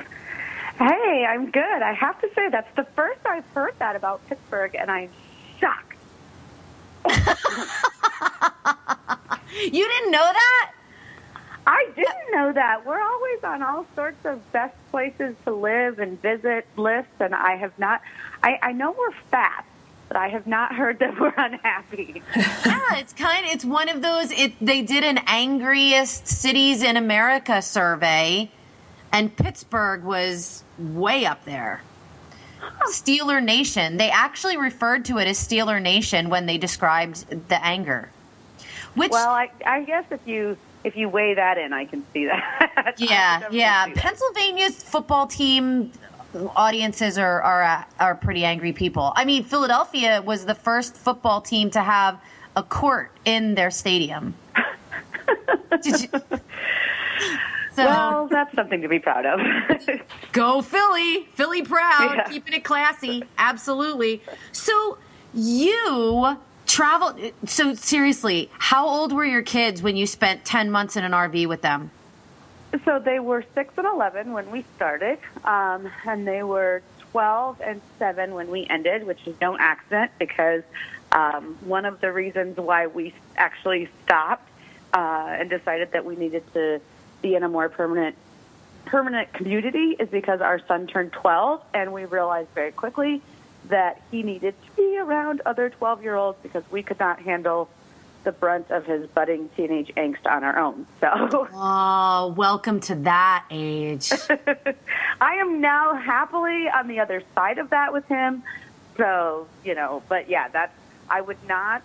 Hey, 0.78 1.26
I'm 1.28 1.50
good. 1.50 1.82
I 1.82 1.92
have 1.92 2.20
to 2.20 2.28
say 2.34 2.48
that's 2.48 2.74
the 2.76 2.84
first 2.96 3.20
I've 3.24 3.46
heard 3.54 3.74
that 3.78 3.96
about 3.96 4.26
Pittsburgh, 4.28 4.74
and 4.74 4.90
I'm 4.90 5.10
shocked. 5.60 5.96
You 9.60 9.86
didn't 9.86 10.10
know 10.10 10.18
that? 10.32 10.72
I 11.66 11.88
didn't 11.94 12.32
know 12.32 12.52
that. 12.52 12.84
We're 12.84 13.00
always 13.00 13.44
on 13.44 13.62
all 13.62 13.86
sorts 13.94 14.24
of 14.24 14.52
best 14.52 14.74
places 14.90 15.36
to 15.44 15.52
live 15.52 15.98
and 15.98 16.20
visit 16.20 16.66
lists, 16.76 17.12
and 17.20 17.34
I 17.34 17.56
have 17.56 17.78
not. 17.78 18.02
I, 18.42 18.58
I 18.62 18.72
know 18.72 18.92
we're 18.92 19.12
fat, 19.30 19.64
but 20.08 20.16
I 20.16 20.28
have 20.28 20.46
not 20.46 20.74
heard 20.74 20.98
that 20.98 21.18
we're 21.20 21.34
unhappy. 21.36 22.22
yeah, 22.36 22.96
it's 22.96 23.12
kind 23.12 23.46
of 23.46 23.52
it's 23.52 23.64
one 23.64 23.88
of 23.88 24.02
those. 24.02 24.32
It 24.32 24.54
they 24.60 24.82
did 24.82 25.04
an 25.04 25.20
angriest 25.26 26.26
cities 26.26 26.82
in 26.82 26.96
America 26.96 27.62
survey, 27.62 28.50
and 29.12 29.34
Pittsburgh 29.36 30.02
was 30.02 30.64
way 30.78 31.26
up 31.26 31.44
there. 31.44 31.82
Steeler 32.88 33.42
Nation. 33.42 33.96
They 33.96 34.10
actually 34.10 34.56
referred 34.56 35.04
to 35.06 35.18
it 35.18 35.26
as 35.26 35.38
Steeler 35.38 35.80
Nation 35.80 36.28
when 36.28 36.46
they 36.46 36.58
described 36.58 37.48
the 37.48 37.64
anger. 37.64 38.08
Which 38.94 39.10
well, 39.10 39.30
I, 39.30 39.50
I 39.64 39.82
guess 39.84 40.04
if 40.10 40.20
you 40.26 40.56
if 40.84 40.96
you 40.96 41.08
weigh 41.08 41.34
that 41.34 41.58
in, 41.58 41.72
I 41.72 41.84
can 41.84 42.04
see 42.12 42.26
that. 42.26 42.94
Yeah, 42.98 43.48
yeah. 43.50 43.86
Pennsylvania's 43.94 44.82
football 44.82 45.26
team 45.26 45.92
audiences 46.56 47.16
are 47.18 47.40
are 47.42 47.62
uh, 47.62 47.84
are 48.00 48.14
pretty 48.14 48.44
angry 48.44 48.72
people. 48.72 49.12
I 49.16 49.24
mean, 49.24 49.44
Philadelphia 49.44 50.22
was 50.22 50.44
the 50.46 50.54
first 50.54 50.94
football 50.96 51.40
team 51.40 51.70
to 51.70 51.80
have 51.80 52.20
a 52.56 52.62
court 52.62 53.12
in 53.24 53.54
their 53.54 53.70
stadium. 53.70 54.34
Did 55.82 56.02
you? 56.02 56.08
So, 57.74 57.86
Well, 57.86 58.28
that's 58.30 58.54
something 58.54 58.82
to 58.82 58.88
be 58.88 58.98
proud 58.98 59.24
of. 59.24 59.40
go 60.32 60.60
Philly, 60.60 61.26
Philly 61.34 61.62
proud, 61.62 62.16
Yeah. 62.16 62.28
keeping 62.28 62.52
it 62.52 62.64
classy. 62.64 63.24
Absolutely. 63.38 64.20
So 64.52 64.98
you 65.32 66.36
traveled. 66.72 67.20
So 67.44 67.74
seriously, 67.74 68.48
how 68.52 68.88
old 68.88 69.12
were 69.12 69.26
your 69.26 69.42
kids 69.42 69.82
when 69.82 69.94
you 69.94 70.06
spent 70.06 70.44
ten 70.44 70.70
months 70.70 70.96
in 70.96 71.04
an 71.04 71.12
RV 71.12 71.46
with 71.46 71.60
them? 71.60 71.90
So 72.86 72.98
they 72.98 73.20
were 73.20 73.44
six 73.54 73.74
and 73.76 73.86
eleven 73.86 74.32
when 74.32 74.50
we 74.50 74.64
started, 74.76 75.18
um, 75.44 75.90
and 76.06 76.26
they 76.26 76.42
were 76.42 76.82
twelve 76.98 77.60
and 77.60 77.82
seven 77.98 78.34
when 78.34 78.50
we 78.50 78.66
ended, 78.68 79.06
which 79.06 79.26
is 79.26 79.36
no 79.40 79.56
accident 79.58 80.12
because 80.18 80.62
um, 81.12 81.58
one 81.60 81.84
of 81.84 82.00
the 82.00 82.10
reasons 82.10 82.56
why 82.56 82.86
we 82.86 83.12
actually 83.36 83.90
stopped 84.04 84.48
uh, 84.94 85.36
and 85.38 85.50
decided 85.50 85.92
that 85.92 86.06
we 86.06 86.16
needed 86.16 86.42
to 86.54 86.80
be 87.20 87.34
in 87.34 87.42
a 87.42 87.48
more 87.48 87.68
permanent 87.68 88.16
permanent 88.86 89.32
community 89.34 89.94
is 90.00 90.08
because 90.08 90.40
our 90.40 90.58
son 90.66 90.86
turned 90.88 91.12
12 91.12 91.62
and 91.72 91.92
we 91.92 92.04
realized 92.06 92.48
very 92.54 92.72
quickly 92.72 93.22
that 93.68 94.00
he 94.10 94.22
needed 94.22 94.54
to 94.66 94.76
be 94.76 94.98
around 94.98 95.42
other 95.46 95.70
12 95.70 96.02
year 96.02 96.16
olds 96.16 96.38
because 96.42 96.64
we 96.70 96.82
could 96.82 96.98
not 96.98 97.20
handle 97.20 97.68
the 98.24 98.32
brunt 98.32 98.70
of 98.70 98.84
his 98.86 99.06
budding 99.08 99.48
teenage 99.56 99.92
angst 99.96 100.26
on 100.26 100.44
our 100.44 100.58
own. 100.58 100.86
So 101.00 101.48
Oh, 101.54 102.34
welcome 102.36 102.80
to 102.80 102.94
that 102.96 103.44
age. 103.50 104.12
I 105.20 105.34
am 105.34 105.60
now 105.60 105.94
happily 105.94 106.68
on 106.68 106.88
the 106.88 107.00
other 107.00 107.22
side 107.34 107.58
of 107.58 107.70
that 107.70 107.92
with 107.92 108.06
him. 108.06 108.42
So, 108.96 109.46
you 109.64 109.74
know, 109.74 110.02
but 110.08 110.28
yeah, 110.28 110.48
that's, 110.48 110.76
I 111.08 111.20
would 111.20 111.42
not, 111.48 111.82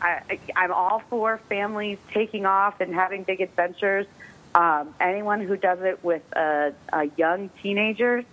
I, 0.00 0.38
I'm 0.56 0.72
all 0.72 1.00
for 1.10 1.38
families 1.48 1.98
taking 2.12 2.46
off 2.46 2.80
and 2.80 2.94
having 2.94 3.22
big 3.22 3.40
adventures. 3.40 4.06
Um, 4.54 4.94
anyone 5.00 5.40
who 5.40 5.56
does 5.56 5.80
it 5.80 6.02
with 6.02 6.22
a, 6.32 6.74
a 6.92 7.04
young 7.16 7.50
teenager, 7.62 8.24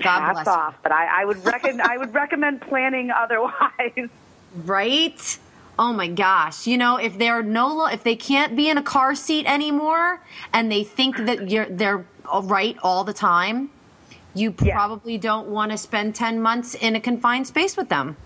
hats 0.00 0.34
bless 0.34 0.46
off. 0.48 0.76
But 0.82 0.92
I, 0.92 1.22
I 1.22 1.24
would 1.24 1.44
recommend, 1.44 1.82
I 1.82 1.98
would 1.98 2.14
recommend 2.14 2.60
planning 2.60 3.10
otherwise. 3.10 4.08
Right? 4.64 5.38
Oh 5.80 5.92
my 5.92 6.06
gosh. 6.06 6.68
You 6.68 6.78
know, 6.78 6.96
if 6.96 7.18
they're 7.18 7.42
no 7.42 7.74
lo- 7.74 7.86
if 7.86 8.04
they 8.04 8.14
can't 8.14 8.54
be 8.54 8.68
in 8.68 8.78
a 8.78 8.82
car 8.82 9.16
seat 9.16 9.46
anymore 9.46 10.20
and 10.52 10.70
they 10.70 10.84
think 10.84 11.16
that 11.16 11.50
you're 11.50 11.66
they're 11.66 12.04
right 12.44 12.76
all 12.82 13.02
the 13.02 13.12
time, 13.12 13.70
you 14.34 14.54
Yeah. 14.62 14.74
probably 14.74 15.18
don't 15.18 15.48
want 15.48 15.72
to 15.72 15.76
spend 15.76 16.14
10 16.14 16.40
months 16.40 16.76
in 16.76 16.94
a 16.94 17.00
confined 17.00 17.48
space 17.48 17.76
with 17.76 17.88
them. 17.88 18.16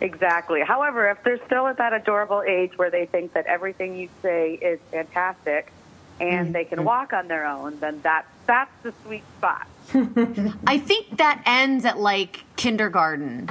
Exactly. 0.00 0.60
However, 0.60 1.08
if 1.10 1.22
they're 1.24 1.44
still 1.46 1.66
at 1.66 1.78
that 1.78 1.92
adorable 1.92 2.42
age 2.46 2.76
where 2.76 2.90
they 2.90 3.06
think 3.06 3.32
that 3.32 3.46
everything 3.46 3.96
you 3.96 4.08
say 4.22 4.54
is 4.54 4.78
fantastic 4.92 5.72
and 6.20 6.46
mm-hmm. 6.46 6.52
they 6.52 6.64
can 6.64 6.84
walk 6.84 7.12
on 7.12 7.28
their 7.28 7.46
own, 7.46 7.80
then 7.80 8.00
that 8.02 8.26
that's 8.46 8.70
the 8.82 8.92
sweet 9.04 9.24
spot. 9.38 9.66
I 9.94 10.78
think 10.78 11.16
that 11.18 11.42
ends 11.46 11.84
at 11.84 11.98
like 11.98 12.44
kindergarten. 12.56 13.48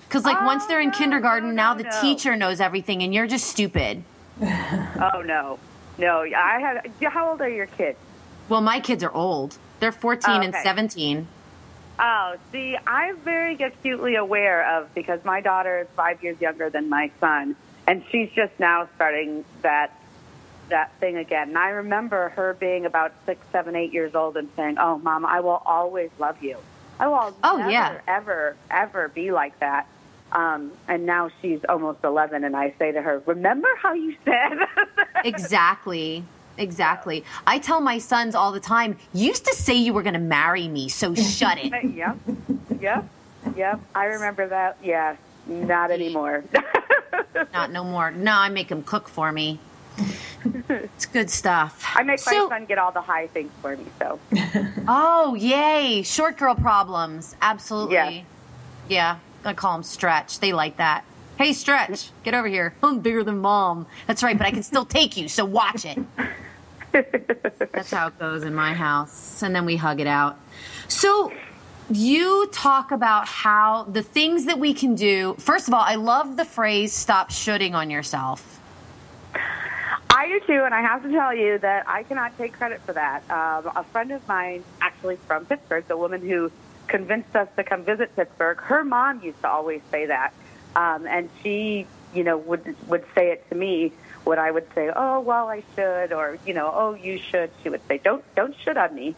Because 0.00 0.24
like 0.24 0.40
once 0.44 0.66
they're 0.66 0.80
in 0.80 0.88
Oh, 0.88 0.92
no, 0.92 0.98
kindergarten, 0.98 1.48
no, 1.50 1.54
now 1.54 1.74
no, 1.74 1.82
the 1.82 1.90
teacher 2.00 2.36
knows 2.36 2.60
everything, 2.60 3.02
and 3.02 3.12
you're 3.12 3.26
just 3.26 3.46
stupid. 3.46 4.02
Oh 4.42 5.22
no, 5.22 5.58
no. 5.98 6.20
I 6.22 6.60
had. 6.60 6.90
How 7.10 7.30
old 7.30 7.40
are 7.40 7.48
your 7.48 7.66
kids? 7.66 7.98
Well, 8.48 8.60
my 8.60 8.80
kids 8.80 9.02
are 9.02 9.12
old. 9.12 9.58
They're 9.80 9.92
14 9.92 10.30
Oh, 10.36 10.40
and 10.40 10.54
17. 10.54 11.26
Oh, 12.00 12.36
see, 12.52 12.76
I'm 12.86 13.16
very 13.18 13.54
acutely 13.54 14.14
aware 14.14 14.76
of 14.78 14.94
because 14.94 15.24
my 15.24 15.40
daughter 15.40 15.80
is 15.80 15.88
five 15.96 16.22
years 16.22 16.40
younger 16.40 16.70
than 16.70 16.88
my 16.88 17.10
son, 17.20 17.56
and 17.86 18.04
she's 18.10 18.30
just 18.30 18.52
now 18.60 18.88
starting 18.94 19.44
that 19.62 19.97
that 20.68 20.92
thing 21.00 21.16
again. 21.16 21.48
And 21.48 21.58
I 21.58 21.70
remember 21.70 22.30
her 22.30 22.54
being 22.54 22.86
about 22.86 23.12
six, 23.26 23.44
seven, 23.52 23.74
eight 23.76 23.92
years 23.92 24.14
old 24.14 24.36
and 24.36 24.48
saying, 24.56 24.76
"Oh, 24.78 24.98
mom, 24.98 25.24
I 25.26 25.40
will 25.40 25.62
always 25.66 26.10
love 26.18 26.42
you. 26.42 26.56
I 27.00 27.06
will 27.08 27.34
Oh, 27.44 27.56
never, 27.58 27.70
yeah. 27.70 28.00
ever, 28.06 28.56
ever 28.70 29.08
be 29.08 29.30
like 29.32 29.58
that." 29.60 29.86
Um, 30.30 30.72
and 30.88 31.06
now 31.06 31.30
she's 31.40 31.60
almost 31.68 32.00
11, 32.04 32.44
and 32.44 32.54
I 32.54 32.74
say 32.78 32.92
to 32.92 33.00
her, 33.00 33.22
"Remember 33.26 33.68
how 33.82 33.92
you 33.94 34.14
said?" 34.24 34.58
Exactly. 35.24 36.24
Exactly. 36.58 37.24
I 37.46 37.58
tell 37.60 37.80
my 37.80 37.98
sons 37.98 38.34
all 38.34 38.50
the 38.52 38.60
time, 38.60 38.96
you 39.12 39.26
used 39.28 39.44
to 39.46 39.54
say 39.54 39.74
you 39.74 39.92
were 39.92 40.02
going 40.02 40.14
to 40.14 40.20
marry 40.20 40.66
me, 40.68 40.88
so 40.88 41.14
shut 41.14 41.58
it. 41.58 41.72
yep, 41.94 42.16
yep, 42.80 43.04
yep. 43.56 43.80
I 43.94 44.04
remember 44.06 44.48
that. 44.48 44.76
Yeah, 44.82 45.16
not 45.46 45.90
anymore. 45.90 46.44
Not 47.52 47.70
no 47.70 47.84
more. 47.84 48.10
No, 48.10 48.32
I 48.32 48.48
make 48.48 48.68
them 48.68 48.82
cook 48.82 49.08
for 49.08 49.30
me. 49.30 49.60
It's 50.68 51.06
good 51.06 51.30
stuff. 51.30 51.84
I 51.94 52.02
make 52.02 52.24
my 52.26 52.46
son 52.48 52.66
get 52.66 52.78
all 52.78 52.92
the 52.92 53.00
high 53.00 53.26
things 53.28 53.50
for 53.62 53.76
me. 53.76 53.84
So 53.98 54.18
Oh, 54.88 55.34
yay. 55.34 56.02
Short 56.02 56.36
girl 56.36 56.54
problems. 56.54 57.36
Absolutely. 57.40 57.94
Yeah. 57.94 58.22
Yeah. 58.88 59.18
I 59.44 59.54
call 59.54 59.74
them 59.74 59.82
stretch. 59.82 60.40
They 60.40 60.52
like 60.52 60.76
that. 60.78 61.04
Hey, 61.38 61.52
stretch, 61.52 62.10
get 62.24 62.34
over 62.34 62.48
here. 62.48 62.74
I'm 62.82 62.98
bigger 62.98 63.22
than 63.22 63.38
mom. 63.38 63.86
That's 64.08 64.22
right, 64.24 64.36
but 64.36 64.46
I 64.46 64.50
can 64.50 64.64
still 64.64 64.84
take 64.84 65.16
you, 65.16 65.28
so 65.28 65.44
watch 65.44 65.84
it. 65.84 65.98
That's 66.90 67.92
how 67.92 68.08
it 68.08 68.18
goes 68.18 68.42
in 68.42 68.54
my 68.54 68.74
house. 68.74 69.40
And 69.42 69.54
then 69.54 69.64
we 69.64 69.76
hug 69.76 70.00
it 70.00 70.08
out. 70.08 70.36
So 70.88 71.32
you 71.90 72.48
talk 72.52 72.90
about 72.90 73.28
how 73.28 73.84
the 73.84 74.02
things 74.02 74.46
that 74.46 74.58
we 74.58 74.74
can 74.74 74.96
do. 74.96 75.36
First 75.38 75.68
of 75.68 75.74
all, 75.74 75.82
I 75.82 75.94
love 75.94 76.36
the 76.36 76.44
phrase 76.44 76.92
stop 76.92 77.30
shooting 77.30 77.74
on 77.74 77.88
yourself. 77.88 78.60
I 80.10 80.26
do 80.28 80.40
too, 80.46 80.64
and 80.64 80.74
I 80.74 80.80
have 80.80 81.02
to 81.02 81.10
tell 81.10 81.34
you 81.34 81.58
that 81.58 81.88
I 81.88 82.02
cannot 82.02 82.36
take 82.38 82.54
credit 82.54 82.80
for 82.82 82.92
that. 82.94 83.22
Um, 83.30 83.70
a 83.76 83.84
friend 83.84 84.10
of 84.12 84.26
mine, 84.26 84.64
actually 84.80 85.16
from 85.16 85.46
Pittsburgh, 85.46 85.86
the 85.86 85.96
woman 85.96 86.22
who 86.22 86.50
convinced 86.86 87.36
us 87.36 87.48
to 87.56 87.64
come 87.64 87.84
visit 87.84 88.14
Pittsburgh, 88.16 88.58
her 88.62 88.84
mom 88.84 89.20
used 89.22 89.40
to 89.42 89.48
always 89.48 89.82
say 89.90 90.06
that, 90.06 90.32
um, 90.74 91.06
and 91.06 91.28
she, 91.42 91.86
you 92.14 92.24
know, 92.24 92.38
would 92.38 92.74
would 92.88 93.04
say 93.14 93.30
it 93.32 93.48
to 93.50 93.54
me 93.54 93.92
when 94.24 94.38
I 94.38 94.50
would 94.50 94.66
say, 94.74 94.90
"Oh, 94.94 95.20
well, 95.20 95.48
I 95.48 95.62
should," 95.76 96.12
or 96.12 96.38
you 96.46 96.54
know, 96.54 96.72
"Oh, 96.74 96.94
you 96.94 97.18
should." 97.18 97.50
She 97.62 97.68
would 97.68 97.86
say, 97.86 97.98
"Don't 97.98 98.24
don't 98.34 98.56
should 98.56 98.78
on 98.78 98.94
me," 98.94 99.14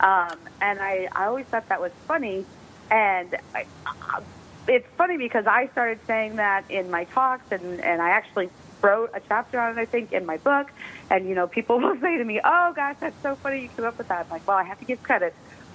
um, 0.00 0.36
and 0.60 0.80
I 0.80 1.08
I 1.12 1.26
always 1.26 1.46
thought 1.46 1.68
that 1.68 1.80
was 1.80 1.92
funny, 2.08 2.44
and 2.90 3.36
I, 3.54 3.66
uh, 3.86 4.20
it's 4.66 4.88
funny 4.96 5.16
because 5.16 5.46
I 5.46 5.68
started 5.68 6.00
saying 6.06 6.36
that 6.36 6.64
in 6.70 6.90
my 6.90 7.04
talks, 7.04 7.50
and 7.52 7.80
and 7.80 8.02
I 8.02 8.10
actually 8.10 8.50
wrote 8.84 9.10
a 9.14 9.20
chapter 9.20 9.58
on 9.58 9.76
it, 9.76 9.80
I 9.80 9.86
think, 9.86 10.12
in 10.12 10.26
my 10.26 10.36
book. 10.36 10.70
And 11.10 11.28
you 11.28 11.34
know, 11.34 11.46
people 11.46 11.80
will 11.80 11.98
say 12.00 12.18
to 12.18 12.24
me, 12.24 12.40
"Oh 12.44 12.72
gosh, 12.74 12.96
that's 13.00 13.20
so 13.22 13.34
funny 13.36 13.62
you 13.62 13.68
came 13.68 13.84
up 13.84 13.98
with 13.98 14.08
that." 14.08 14.26
I'm 14.26 14.30
like, 14.30 14.46
well, 14.46 14.58
I 14.58 14.64
have 14.64 14.78
to 14.78 14.84
give 14.84 15.02
credit 15.02 15.34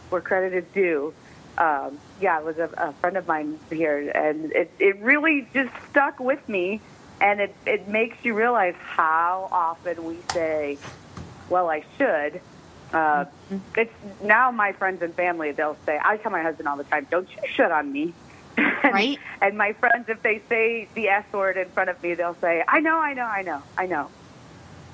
where 0.10 0.22
credit 0.22 0.53
is 0.53 0.66
due. 0.74 1.14
Um, 1.57 1.99
yeah, 2.22 2.39
it 2.39 2.45
was 2.45 2.57
a, 2.57 2.70
a 2.78 2.93
friend 2.93 3.18
of 3.18 3.28
mine 3.28 3.60
here, 3.70 4.10
and 4.14 4.51
it 4.51 4.72
it 4.80 4.99
really 5.01 5.47
just 5.53 5.72
stuck 5.89 6.20
with 6.20 6.47
me, 6.47 6.82
and 7.20 7.41
it 7.41 7.55
it 7.66 7.88
makes 7.88 8.24
you 8.24 8.34
realize 8.34 8.76
how 8.78 9.49
often 9.51 10.05
we 10.05 10.18
say, 10.32 10.78
"Well, 11.49 11.70
I 11.70 11.84
should." 11.97 12.41
Uh, 12.91 13.26
it's 13.78 13.93
now 14.24 14.49
my 14.49 14.72
friends 14.72 15.03
and 15.03 15.14
family. 15.14 15.51
They'll 15.51 15.78
say, 15.86 15.99
I 16.03 16.18
tell 16.18 16.32
my 16.32 16.41
husband 16.41 16.68
all 16.68 16.78
the 16.78 16.84
time, 16.86 17.05
"Don't 17.12 17.30
you 17.30 17.38
shit 17.47 17.72
on 17.72 17.91
me." 17.91 18.14
Right. 18.84 19.20
And 19.41 19.57
my 19.57 19.74
friends, 19.74 20.10
if 20.10 20.22
they 20.24 20.41
say 20.49 20.88
the 20.95 21.10
S 21.10 21.26
word 21.32 21.57
in 21.57 21.70
front 21.70 21.89
of 21.89 22.01
me, 22.01 22.16
they'll 22.16 22.36
say, 22.41 22.64
I 22.68 22.80
know, 22.80 22.97
I 22.97 23.14
know, 23.14 23.26
I 23.26 23.41
know, 23.43 23.62
I 23.78 23.86
know. 23.86 24.10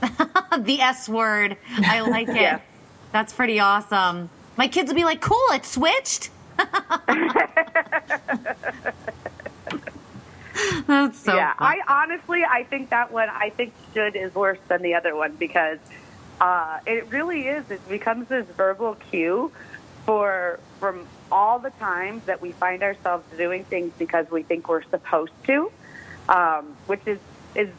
the 0.59 0.81
S 0.81 1.07
word. 1.07 1.57
I 1.77 2.01
like 2.01 2.27
it. 2.29 2.35
Yeah. 2.35 2.59
That's 3.11 3.31
pretty 3.33 3.59
awesome. 3.59 4.29
My 4.57 4.67
kids 4.67 4.89
will 4.89 4.95
be 4.95 5.05
like, 5.05 5.21
cool, 5.21 5.37
it 5.51 5.65
switched. 5.65 6.29
That's 10.87 11.19
so 11.19 11.35
yeah, 11.35 11.53
fun. 11.53 11.79
I 11.87 12.03
honestly, 12.03 12.43
I 12.43 12.63
think 12.63 12.89
that 12.89 13.11
one, 13.11 13.29
I 13.29 13.49
think 13.49 13.73
should 13.93 14.15
is 14.15 14.33
worse 14.33 14.59
than 14.67 14.81
the 14.81 14.95
other 14.95 15.15
one 15.15 15.35
because 15.35 15.79
uh, 16.39 16.79
it 16.85 17.09
really 17.09 17.47
is. 17.47 17.69
It 17.71 17.87
becomes 17.89 18.27
this 18.27 18.45
verbal 18.55 18.95
cue 19.09 19.51
for 20.05 20.59
from 20.85 21.07
all 21.31 21.57
the 21.57 21.71
times 21.71 22.21
that 22.25 22.39
we 22.43 22.51
find 22.51 22.83
ourselves 22.83 23.25
doing 23.37 23.63
things 23.63 23.91
because 23.97 24.29
we 24.29 24.43
think 24.43 24.69
we're 24.69 24.83
supposed 24.83 25.33
to, 25.43 25.71
um, 26.29 26.75
which 26.85 27.01
is 27.07 27.17
is 27.55 27.69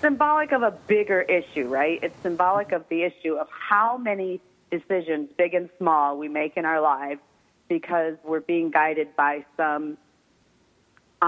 symbolic 0.00 0.50
of 0.50 0.62
a 0.62 0.72
bigger 0.72 1.22
issue, 1.22 1.68
right? 1.68 2.00
It's 2.02 2.20
symbolic 2.22 2.72
of 2.72 2.88
the 2.88 3.04
issue 3.04 3.34
of 3.34 3.46
how 3.50 3.98
many 3.98 4.40
decisions, 4.68 5.28
big 5.38 5.54
and 5.54 5.70
small, 5.78 6.18
we 6.18 6.26
make 6.26 6.56
in 6.56 6.64
our 6.64 6.80
lives 6.80 7.20
because 7.68 8.16
we're 8.24 8.40
being 8.40 8.70
guided 8.70 9.14
by 9.14 9.44
some 9.56 9.96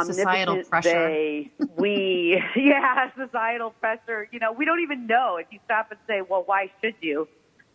Societal 0.05 0.63
pressure. 0.65 0.91
they, 0.91 1.51
we, 1.79 2.43
yeah, 2.57 3.11
societal 3.17 3.71
pressure. 3.71 4.29
You 4.33 4.41
know, 4.41 4.51
we 4.53 4.65
don't 4.65 4.81
even 4.81 5.07
know. 5.07 5.37
If 5.37 5.47
you 5.53 5.61
stop 5.65 5.91
and 5.93 6.01
say, 6.09 6.21
well, 6.21 6.43
why 6.45 6.71
should 6.83 6.97
you? 7.01 7.29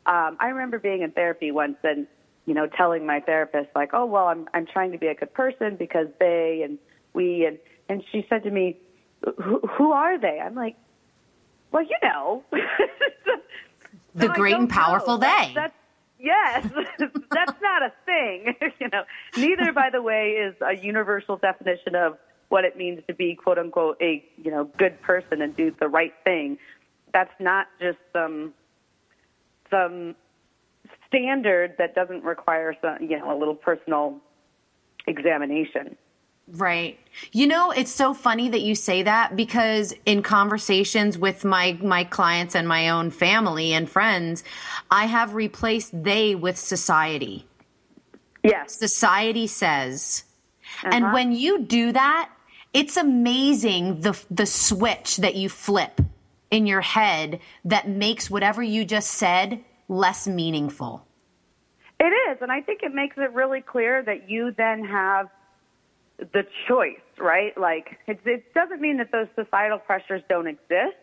Um, 0.05 0.35
I 0.39 0.49
remember 0.49 0.77
being 0.79 1.01
in 1.01 1.11
therapy 1.11 1.51
once 1.51 1.77
and, 1.83 2.07
you 2.45 2.53
know, 2.53 2.67
telling 2.67 3.05
my 3.05 3.19
therapist, 3.19 3.69
like, 3.75 3.91
oh, 3.93 4.05
well, 4.05 4.27
I'm, 4.27 4.47
I'm 4.53 4.65
trying 4.65 4.91
to 4.91 4.97
be 4.97 5.07
a 5.07 5.15
good 5.15 5.33
person 5.33 5.75
because 5.75 6.07
they 6.19 6.61
and 6.63 6.77
we, 7.13 7.45
and, 7.45 7.57
and 7.89 8.03
she 8.11 8.25
said 8.29 8.43
to 8.43 8.51
me, 8.51 8.77
who, 9.37 9.59
who 9.59 9.91
are 9.91 10.17
they? 10.17 10.39
I'm 10.39 10.55
like, 10.55 10.75
well, 11.71 11.83
you 11.83 11.97
know. 12.03 12.43
The 14.13 14.29
I 14.29 14.35
great 14.35 14.55
and 14.55 14.67
know. 14.67 14.73
powerful 14.75 15.17
That's- 15.17 15.47
they. 15.47 15.53
That's, 15.53 15.73
yes, 16.19 16.67
that's 17.31 17.61
not 17.61 17.81
a 17.83 17.93
thing. 18.05 18.55
you 18.79 18.89
know, 18.89 19.03
neither, 19.37 19.71
by 19.71 19.89
the 19.89 20.01
way, 20.01 20.31
is 20.31 20.55
a 20.61 20.75
universal 20.75 21.37
definition 21.37 21.95
of 21.95 22.17
what 22.49 22.65
it 22.65 22.75
means 22.75 23.01
to 23.07 23.13
be 23.13 23.35
"quote 23.35 23.57
unquote" 23.57 23.97
a 24.01 24.23
you 24.35 24.51
know 24.51 24.65
good 24.65 25.01
person 25.01 25.41
and 25.41 25.55
do 25.55 25.73
the 25.79 25.87
right 25.87 26.13
thing. 26.25 26.57
That's 27.13 27.31
not 27.39 27.67
just 27.79 27.99
some 28.11 28.53
some 29.69 30.15
standard 31.11 31.75
that 31.77 31.93
doesn't 31.93 32.23
require 32.23 32.75
some 32.81 32.97
you 33.01 33.19
know 33.19 33.35
a 33.35 33.37
little 33.37 33.55
personal 33.55 34.19
examination. 35.07 35.97
Right. 36.47 36.99
You 37.31 37.47
know, 37.47 37.71
it's 37.71 37.91
so 37.91 38.13
funny 38.13 38.49
that 38.49 38.61
you 38.61 38.75
say 38.75 39.03
that 39.03 39.35
because 39.35 39.93
in 40.05 40.21
conversations 40.21 41.17
with 41.17 41.45
my 41.45 41.77
my 41.81 42.03
clients 42.03 42.55
and 42.55 42.67
my 42.67 42.89
own 42.89 43.11
family 43.11 43.73
and 43.73 43.89
friends, 43.89 44.43
I 44.89 45.05
have 45.05 45.35
replaced 45.35 46.03
they 46.03 46.35
with 46.35 46.57
society. 46.57 47.45
Yes. 48.43 48.73
Society 48.73 49.47
says. 49.47 50.23
Uh-huh. 50.83 50.89
And 50.93 51.13
when 51.13 51.31
you 51.31 51.59
do 51.59 51.91
that, 51.91 52.29
it's 52.73 52.97
amazing 52.97 54.01
the 54.01 54.19
the 54.29 54.45
switch 54.45 55.17
that 55.17 55.35
you 55.35 55.47
flip 55.47 56.01
in 56.49 56.65
your 56.65 56.81
head 56.81 57.39
that 57.63 57.87
makes 57.87 58.29
whatever 58.29 58.61
you 58.61 58.83
just 58.83 59.11
said 59.11 59.63
less 59.91 60.25
meaningful. 60.27 61.05
It 61.99 62.05
is, 62.05 62.37
and 62.41 62.51
I 62.51 62.61
think 62.61 62.81
it 62.81 62.93
makes 62.95 63.17
it 63.17 63.31
really 63.33 63.61
clear 63.61 64.01
that 64.01 64.29
you 64.29 64.51
then 64.57 64.83
have 64.85 65.27
the 66.17 66.47
choice, 66.67 67.01
right? 67.19 67.55
Like 67.57 67.99
it, 68.07 68.19
it 68.25 68.53
doesn't 68.53 68.81
mean 68.81 68.97
that 68.97 69.11
those 69.11 69.27
societal 69.35 69.77
pressures 69.77 70.23
don't 70.29 70.47
exist, 70.47 70.95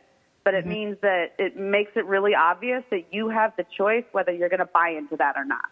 but 0.43 0.55
it 0.55 0.67
means 0.67 0.97
that 1.03 1.35
it 1.39 1.57
makes 1.57 1.93
it 1.95 2.07
really 2.07 2.35
obvious 2.35 2.83
that 2.91 3.13
you 3.13 3.29
have 3.29 3.53
the 3.57 3.67
choice 3.77 4.05
whether 4.13 4.33
you're 4.33 4.49
going 4.49 4.59
to 4.59 4.67
buy 4.73 4.89
into 4.89 5.17
that 5.17 5.37
or 5.37 5.45
not. 5.45 5.67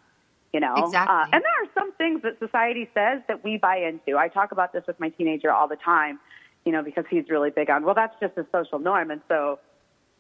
You 0.53 0.61
know, 0.61 0.75
Exactly. 0.77 1.15
Uh, 1.15 1.25
and 1.25 1.43
there 1.43 1.65
are 1.65 1.71
some 1.75 1.93
things 1.95 2.23
that 2.23 2.39
society 2.39 2.89
says 2.95 3.23
that 3.29 3.43
we 3.43 3.57
buy 3.57 3.79
into. 3.79 4.17
I 4.17 4.29
talk 4.29 4.53
about 4.53 4.73
this 4.73 4.85
with 4.87 5.01
my 5.01 5.09
teenager 5.09 5.51
all 5.51 5.69
the 5.69 5.77
time, 5.77 6.21
you 6.65 6.73
know, 6.73 6.83
because 6.83 7.05
he's 7.11 7.29
really 7.29 7.51
big 7.51 7.69
on, 7.71 7.85
well, 7.85 7.95
that's 7.95 8.15
just 8.21 8.37
a 8.37 8.47
social 8.53 8.79
norm, 8.79 9.11
and 9.11 9.21
so 9.29 9.59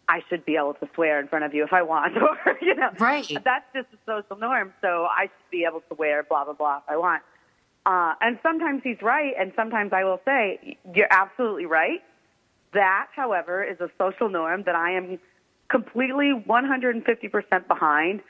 I 0.08 0.20
should 0.28 0.44
be 0.44 0.56
able 0.56 0.74
to 0.74 0.88
swear 0.94 1.18
in 1.20 1.26
front 1.28 1.44
of 1.44 1.52
you 1.52 1.64
if 1.64 1.72
I 1.72 1.82
want, 1.82 2.16
or 2.46 2.58
you 2.60 2.74
know, 2.74 2.90
Right. 2.98 3.26
That's 3.44 3.66
just 3.74 3.88
a 3.92 3.98
social 4.06 4.36
norm, 4.36 4.72
so 4.80 5.06
I 5.10 5.22
should 5.22 5.50
be 5.50 5.64
able 5.68 5.80
to 5.88 5.94
wear 5.94 6.22
blah 6.22 6.44
blah 6.44 6.54
blah 6.54 6.78
if 6.78 6.84
I 6.88 6.96
want. 6.96 7.22
Uh, 7.84 8.14
and 8.20 8.38
sometimes 8.42 8.82
he's 8.82 9.00
right, 9.00 9.34
and 9.38 9.52
sometimes 9.54 9.92
I 9.92 10.04
will 10.04 10.20
say 10.24 10.76
you're 10.94 11.06
absolutely 11.10 11.66
right. 11.66 12.02
That, 12.72 13.08
however, 13.14 13.62
is 13.64 13.80
a 13.80 13.88
social 13.96 14.28
norm 14.28 14.64
that 14.64 14.74
I 14.74 14.92
am 14.92 15.18
completely 15.68 16.32
150% 16.46 17.68
behind. 17.68 18.22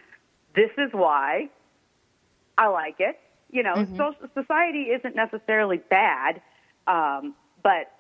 This 0.55 0.71
is 0.79 0.91
why 0.93 1.49
I 2.59 2.69
like 2.69 2.97
it. 2.99 3.19
You 3.51 3.63
know, 3.63 3.87
social, 3.97 4.29
society 4.35 4.85
isn't 4.91 5.17
necessarily 5.17 5.79
bad, 5.79 6.41
Um, 6.87 7.35
but 7.63 7.91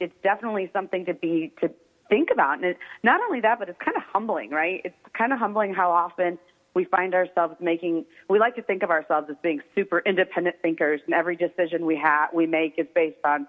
it's 0.00 0.14
definitely 0.22 0.70
something 0.72 1.04
to 1.04 1.14
be 1.14 1.52
to 1.60 1.70
think 2.08 2.28
about. 2.32 2.56
And 2.56 2.64
it, 2.64 2.78
not 3.02 3.20
only 3.20 3.40
that, 3.40 3.58
but 3.58 3.68
it's 3.68 3.78
kind 3.84 3.96
of 3.96 4.02
humbling, 4.12 4.50
right? 4.50 4.80
It's 4.84 4.94
kind 5.16 5.32
of 5.32 5.38
humbling 5.38 5.74
how 5.74 5.90
often 5.90 6.38
we 6.74 6.84
find 6.84 7.14
ourselves 7.14 7.54
making. 7.60 8.04
We 8.28 8.38
like 8.38 8.56
to 8.56 8.62
think 8.62 8.82
of 8.82 8.90
ourselves 8.90 9.28
as 9.30 9.36
being 9.42 9.60
super 9.74 10.02
independent 10.04 10.56
thinkers, 10.62 11.00
and 11.06 11.14
every 11.14 11.36
decision 11.36 11.86
we 11.86 11.96
have 12.02 12.30
we 12.34 12.46
make 12.46 12.74
is 12.78 12.86
based 12.94 13.18
on 13.24 13.46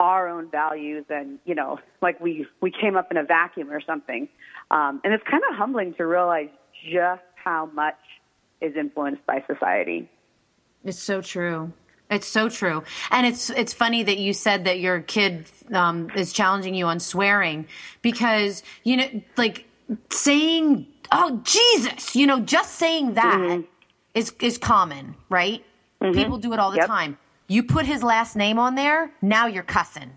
our 0.00 0.28
own 0.28 0.50
values, 0.50 1.04
and 1.08 1.38
you 1.44 1.54
know, 1.54 1.78
like 2.02 2.18
we 2.20 2.46
we 2.60 2.70
came 2.70 2.96
up 2.96 3.10
in 3.10 3.16
a 3.16 3.24
vacuum 3.24 3.70
or 3.70 3.80
something. 3.80 4.28
Um, 4.70 5.00
and 5.04 5.12
it's 5.12 5.24
kind 5.30 5.42
of 5.50 5.56
humbling 5.56 5.94
to 5.94 6.06
realize 6.06 6.48
just 6.90 7.22
how 7.34 7.70
much 7.72 7.98
is 8.60 8.74
influenced 8.76 9.24
by 9.26 9.44
society. 9.46 10.10
It's 10.84 10.98
so 10.98 11.20
true. 11.20 11.72
It's 12.14 12.26
so 12.26 12.48
true, 12.48 12.82
and 13.10 13.26
it's 13.26 13.50
it's 13.50 13.72
funny 13.72 14.02
that 14.04 14.18
you 14.18 14.32
said 14.32 14.64
that 14.64 14.78
your 14.80 15.00
kid 15.00 15.46
um, 15.72 16.10
is 16.14 16.32
challenging 16.32 16.74
you 16.74 16.86
on 16.86 17.00
swearing 17.00 17.66
because 18.02 18.62
you 18.84 18.96
know, 18.96 19.22
like 19.36 19.66
saying 20.10 20.86
"oh 21.12 21.40
Jesus," 21.44 22.14
you 22.16 22.26
know, 22.26 22.40
just 22.40 22.76
saying 22.76 23.14
that 23.14 23.42
Mm-hmm. 23.42 23.62
is 24.14 24.32
is 24.40 24.58
common, 24.58 25.14
right? 25.28 25.64
People 26.12 26.38
do 26.38 26.52
it 26.52 26.58
all 26.58 26.70
the 26.70 26.76
Yep. 26.78 26.86
time. 26.86 27.18
You 27.48 27.62
put 27.62 27.84
his 27.86 28.02
last 28.02 28.36
name 28.36 28.58
on 28.58 28.74
there, 28.74 29.10
now 29.20 29.46
you're 29.46 29.62
cussing. 29.62 30.12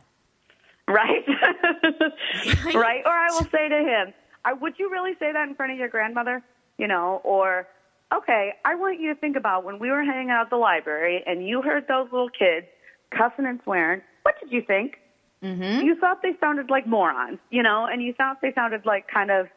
Right? 0.88 1.26
right? 2.74 3.02
Or 3.06 3.12
I 3.12 3.32
will 3.32 3.48
say 3.52 3.68
to 3.68 3.76
him, 3.76 4.14
would 4.62 4.74
you 4.80 4.90
really 4.90 5.14
say 5.20 5.32
that 5.34 5.48
in 5.50 5.56
front 5.56 5.72
of 5.74 5.78
your 5.78 5.90
grandmother? 5.90 6.44
You 6.78 6.88
know, 6.88 7.20
or, 7.24 7.68
okay, 8.14 8.54
I 8.66 8.76
want 8.76 9.00
you 9.00 9.14
to 9.14 9.20
think 9.20 9.36
about 9.36 9.64
when 9.64 9.80
we 9.80 9.90
were 9.90 10.04
hanging 10.04 10.30
out 10.30 10.46
at 10.46 10.50
the 10.50 10.58
library 10.58 11.24
and 11.26 11.46
you 11.48 11.62
heard 11.62 11.88
those 11.88 12.08
little 12.12 12.30
kids 12.30 12.68
cussing 13.12 13.46
and 13.46 13.60
swearing. 13.64 14.02
What 14.24 14.36
did 14.42 14.52
you 14.52 14.62
think? 14.62 14.98
Mm-hmm. 15.44 15.86
You 15.86 15.96
thought 16.00 16.22
they 16.24 16.36
sounded 16.40 16.70
like 16.70 16.88
morons, 16.88 17.40
you 17.52 17.62
know, 17.62 17.86
and 17.86 18.02
you 18.02 18.14
thought 18.14 18.38
they 18.42 18.54
sounded 18.54 18.86
like 18.86 19.08
kind 19.08 19.30
of 19.30 19.48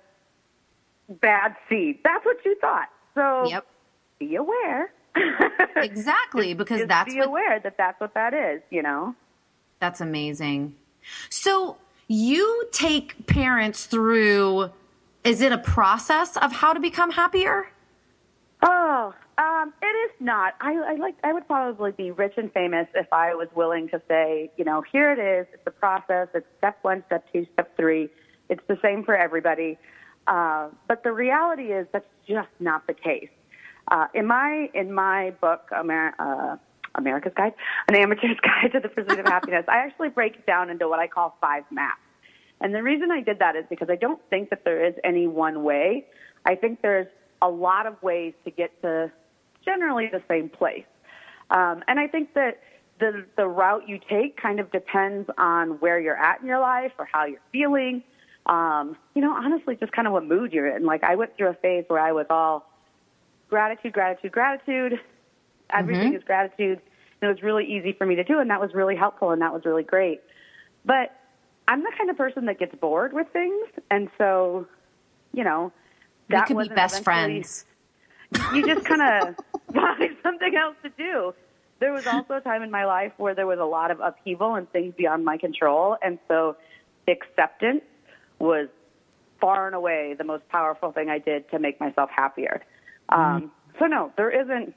bad 1.21 1.57
seed. 1.69 1.99
That's 2.05 2.25
what 2.25 2.37
you 2.45 2.57
thought. 2.61 2.89
So 3.15 3.49
Yep. 3.49 3.67
be 4.19 4.37
aware. 4.37 4.93
Exactly, 5.77 6.53
because 6.53 6.87
that's 6.87 7.13
be 7.13 7.21
what 7.21 7.29
aware 7.29 7.59
that 7.61 7.77
that's 7.79 7.99
what 8.01 8.13
that 8.13 8.35
is, 8.35 8.61
you 8.71 8.83
know? 8.83 9.15
That's 9.79 10.01
amazing. 10.01 10.75
So 11.31 11.79
you 12.07 12.69
take 12.71 13.27
parents 13.27 13.87
through 13.87 14.71
is 15.25 15.41
it 15.41 15.53
a 15.53 15.59
process 15.59 16.37
of 16.37 16.53
how 16.53 16.73
to 16.73 16.81
become 16.81 17.11
happier? 17.13 17.67
Oh, 18.63 19.15
um, 19.39 19.73
it 19.81 19.87
is 19.87 20.11
not. 20.21 20.55
I, 20.61 20.75
I 20.75 20.95
like. 20.97 21.17
I 21.25 21.33
would 21.33 21.47
probably 21.47 21.93
be 21.93 22.11
rich 22.11 22.35
and 22.37 22.53
famous 22.53 22.87
if 22.95 23.11
I 23.13 23.35
was 23.35 23.49
willing 23.55 23.89
to 23.89 24.03
say, 24.07 24.51
you 24.57 24.65
know, 24.65 24.83
here 24.93 25.13
it 25.13 25.19
is. 25.19 25.47
It's 25.55 25.63
a 25.67 25.71
process. 25.71 26.29
It's 26.35 26.47
step 26.59 26.79
one, 26.83 27.03
step 27.07 27.25
two, 27.33 27.47
step 27.55 27.75
three. 27.77 28.09
It's 28.51 28.63
the 28.69 28.79
same 28.83 29.03
for 29.05 29.17
everybody. 29.17 29.79
Uh, 30.27 30.69
but 30.89 31.03
the 31.05 31.13
reality 31.13 31.73
is 31.73 31.87
that's 31.93 32.09
just 32.29 32.51
not 32.59 32.87
the 32.87 32.93
case. 32.93 33.31
Uh, 33.89 34.07
in 34.15 34.27
my 34.27 34.69
in 34.75 34.93
my 34.93 35.31
book, 35.41 35.71
Amer- 35.75 36.15
uh, 36.19 36.57
America's 36.97 37.33
Guide, 37.35 37.55
an 37.89 37.97
amateur's 37.97 38.39
guide 38.43 38.73
to 38.73 38.81
the 38.81 38.89
pursuit 38.89 39.19
of 39.19 39.27
happiness, 39.27 39.65
I 39.69 39.79
actually 39.79 40.11
break 40.11 40.35
it 40.35 40.47
down 40.47 40.69
into 40.69 40.87
what 40.89 40.99
I 40.99 41.07
call 41.07 41.37
five 41.41 41.65
maps. 41.71 42.01
And 42.61 42.75
the 42.75 42.83
reason 42.83 43.11
I 43.11 43.23
did 43.23 43.39
that 43.39 43.57
is 43.57 43.65
because 43.71 43.89
I 43.89 43.97
don't 43.97 44.21
think 44.29 44.51
that 44.51 44.65
there 44.65 44.85
is 44.85 44.95
any 45.03 45.27
one 45.27 45.65
way. 45.65 46.07
I 46.45 46.55
think 46.57 46.83
there's 46.83 47.07
a 47.43 47.49
lot 47.49 47.87
of 47.87 48.03
ways 48.03 48.35
to 48.45 48.51
get 48.51 48.81
to 48.83 49.11
generally 49.65 50.09
the 50.11 50.23
same 50.29 50.49
place. 50.49 50.85
Um, 51.51 51.83
and 51.89 51.99
I 51.99 52.07
think 52.07 52.35
that 52.35 52.61
the 52.99 53.25
the 53.37 53.47
route 53.47 53.89
you 53.89 53.99
take 54.09 54.37
kind 54.37 54.61
of 54.61 54.71
depends 54.71 55.29
on 55.39 55.81
where 55.81 55.99
you're 55.99 56.17
at 56.17 56.41
in 56.41 56.47
your 56.47 56.61
life 56.61 56.93
or 56.99 57.09
how 57.11 57.25
you're 57.25 57.41
feeling. 57.53 58.03
Um, 58.47 58.97
you 59.15 59.23
know, 59.23 59.33
honestly, 59.33 59.77
just 59.77 59.93
kind 59.93 60.07
of 60.07 60.13
what 60.13 60.25
mood 60.25 60.53
you're 60.53 60.75
in. 60.77 60.85
Like 60.85 61.03
I 61.03 61.17
went 61.17 61.37
through 61.37 61.49
a 61.49 61.55
phase 61.55 61.85
where 61.89 62.01
I 62.01 62.13
was 62.13 62.27
all 62.31 62.71
gratitude, 63.49 63.93
gratitude, 63.93 64.33
gratitude. 64.33 65.01
Everything 65.71 66.13
is 66.15 66.25
gratitude. 66.25 66.81
And 67.21 67.31
it 67.31 67.35
was 67.35 67.43
really 67.43 67.65
easy 67.65 67.93
for 67.93 68.07
me 68.07 68.15
to 68.17 68.25
do, 68.25 68.39
and 68.39 68.49
that 68.51 68.61
was 68.61 68.73
really 68.73 68.97
helpful, 68.97 69.31
and 69.31 69.43
that 69.43 69.53
was 69.53 69.65
really 69.65 69.83
great. 69.83 70.21
But 70.85 71.15
I'm 71.69 71.83
the 71.83 71.93
kind 71.97 72.09
of 72.09 72.17
person 72.17 72.47
that 72.47 72.59
gets 72.59 72.75
bored 72.75 73.13
with 73.13 73.27
things, 73.33 73.69
and 73.91 74.09
so, 74.17 74.67
you 75.33 75.45
know, 75.45 75.71
We 76.31 76.37
that 76.37 76.47
could 76.47 76.59
be 76.59 76.69
best 76.69 77.03
friends. 77.03 77.65
you 78.55 78.65
just 78.65 78.87
kind 78.87 79.03
of 79.03 79.35
find 79.75 80.17
something 80.23 80.55
else 80.55 80.77
to 80.85 80.91
do. 80.91 81.35
There 81.81 81.93
was 81.93 82.07
also 82.07 82.35
a 82.35 82.41
time 82.41 82.63
in 82.63 82.71
my 82.71 82.85
life 82.85 83.13
where 83.17 83.35
there 83.35 83.47
was 83.47 83.59
a 83.59 83.65
lot 83.65 83.91
of 83.91 83.99
upheaval 84.01 84.55
and 84.55 84.71
things 84.71 84.95
beyond 84.97 85.25
my 85.25 85.37
control, 85.37 85.97
and 86.03 86.19
so 86.29 86.57
acceptance 87.09 87.83
was 88.39 88.69
far 89.41 89.67
and 89.67 89.75
away 89.75 90.15
the 90.17 90.25
most 90.25 90.49
powerful 90.51 90.93
thing 90.93 91.09
I 91.09 91.19
did 91.19 91.51
to 91.51 91.59
make 91.59 91.81
myself 91.81 92.11
happier. 92.15 92.63
Um, 93.09 93.51
so 93.81 93.87
no, 93.87 94.13
there 94.17 94.31
isn't 94.31 94.75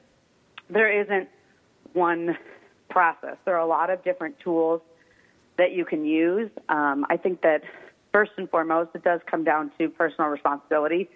there 0.68 1.02
isn't 1.02 1.28
one 1.92 2.36
process. 2.88 3.36
There 3.44 3.54
are 3.54 3.60
a 3.60 3.66
lot 3.66 3.90
of 3.90 4.02
different 4.02 4.40
tools 4.40 4.80
that 5.58 5.72
you 5.72 5.84
can 5.84 6.04
use. 6.04 6.50
Um, 6.68 7.06
I 7.08 7.16
think 7.16 7.42
that 7.42 7.62
first 8.12 8.32
and 8.38 8.48
foremost, 8.48 8.90
it 8.94 9.04
does 9.04 9.20
come 9.30 9.44
down 9.44 9.70
to 9.78 9.88
personal 9.90 10.30
responsibility. 10.30 11.08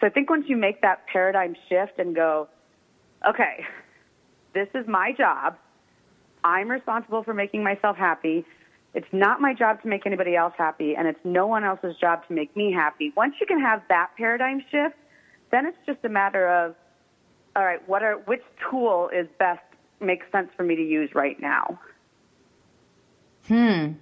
So 0.00 0.06
I 0.06 0.10
think 0.10 0.28
once 0.28 0.44
you 0.48 0.56
make 0.56 0.82
that 0.82 1.06
paradigm 1.06 1.56
shift 1.68 1.98
and 1.98 2.14
go, 2.14 2.48
okay, 3.26 3.64
this 4.52 4.68
is 4.74 4.86
my 4.86 5.12
job. 5.16 5.56
I'm 6.44 6.70
responsible 6.70 7.22
for 7.22 7.34
making 7.34 7.64
myself 7.64 7.96
happy. 7.96 8.44
It's 8.94 9.06
not 9.12 9.40
my 9.40 9.52
job 9.52 9.82
to 9.82 9.88
make 9.88 10.06
anybody 10.06 10.36
else 10.36 10.54
happy, 10.56 10.94
and 10.96 11.06
it's 11.06 11.20
no 11.24 11.46
one 11.46 11.64
else's 11.64 11.96
job 12.00 12.26
to 12.28 12.34
make 12.34 12.56
me 12.56 12.72
happy. 12.72 13.12
Once 13.16 13.34
you 13.40 13.46
can 13.46 13.60
have 13.60 13.82
that 13.88 14.10
paradigm 14.16 14.60
shift, 14.70 14.96
then 15.50 15.66
it's 15.66 15.76
just 15.86 15.98
a 16.04 16.08
matter 16.08 16.48
of, 16.48 16.74
all 17.54 17.64
right, 17.64 17.86
what 17.88 18.02
are 18.02 18.16
which 18.26 18.42
tool 18.70 19.10
is 19.14 19.26
best 19.38 19.60
makes 20.00 20.26
sense 20.30 20.50
for 20.56 20.62
me 20.62 20.76
to 20.76 20.82
use 20.82 21.10
right 21.14 21.40
now. 21.40 21.78
Hmm. 23.48 23.92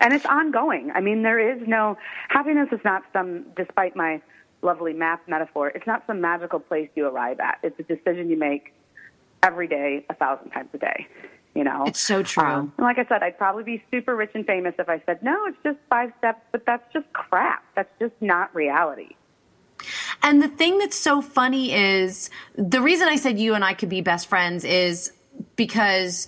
And 0.00 0.12
it's 0.12 0.26
ongoing. 0.26 0.90
I 0.94 1.00
mean, 1.00 1.22
there 1.22 1.38
is 1.38 1.66
no 1.66 1.96
happiness 2.28 2.68
is 2.72 2.80
not 2.84 3.02
some 3.12 3.44
despite 3.56 3.94
my 3.94 4.20
lovely 4.64 4.92
math 4.92 5.20
metaphor, 5.28 5.68
it's 5.68 5.86
not 5.86 6.04
some 6.06 6.20
magical 6.20 6.58
place 6.58 6.88
you 6.94 7.06
arrive 7.06 7.38
at. 7.40 7.58
It's 7.62 7.78
a 7.78 7.82
decision 7.82 8.30
you 8.30 8.38
make 8.38 8.72
every 9.42 9.68
day, 9.68 10.04
a 10.08 10.14
thousand 10.14 10.50
times 10.50 10.70
a 10.74 10.78
day. 10.78 11.06
You 11.54 11.62
know? 11.62 11.84
It's 11.86 12.00
so 12.00 12.24
true. 12.24 12.42
Um, 12.42 12.72
and 12.78 12.84
like 12.84 12.98
I 12.98 13.04
said, 13.04 13.22
I'd 13.22 13.38
probably 13.38 13.62
be 13.62 13.84
super 13.92 14.16
rich 14.16 14.30
and 14.34 14.44
famous 14.44 14.74
if 14.78 14.88
I 14.88 15.00
said, 15.06 15.22
no, 15.22 15.46
it's 15.46 15.58
just 15.62 15.78
five 15.88 16.12
steps, 16.18 16.40
but 16.50 16.66
that's 16.66 16.92
just 16.92 17.12
crap. 17.12 17.62
That's 17.76 17.92
just 18.00 18.14
not 18.20 18.52
reality. 18.54 19.14
And 20.22 20.42
the 20.42 20.48
thing 20.48 20.78
that's 20.78 20.98
so 20.98 21.20
funny 21.20 21.72
is 21.72 22.30
the 22.56 22.80
reason 22.80 23.08
I 23.08 23.16
said 23.16 23.38
you 23.38 23.54
and 23.54 23.62
I 23.62 23.74
could 23.74 23.88
be 23.90 24.00
best 24.00 24.26
friends 24.26 24.64
is 24.64 25.12
because 25.54 26.26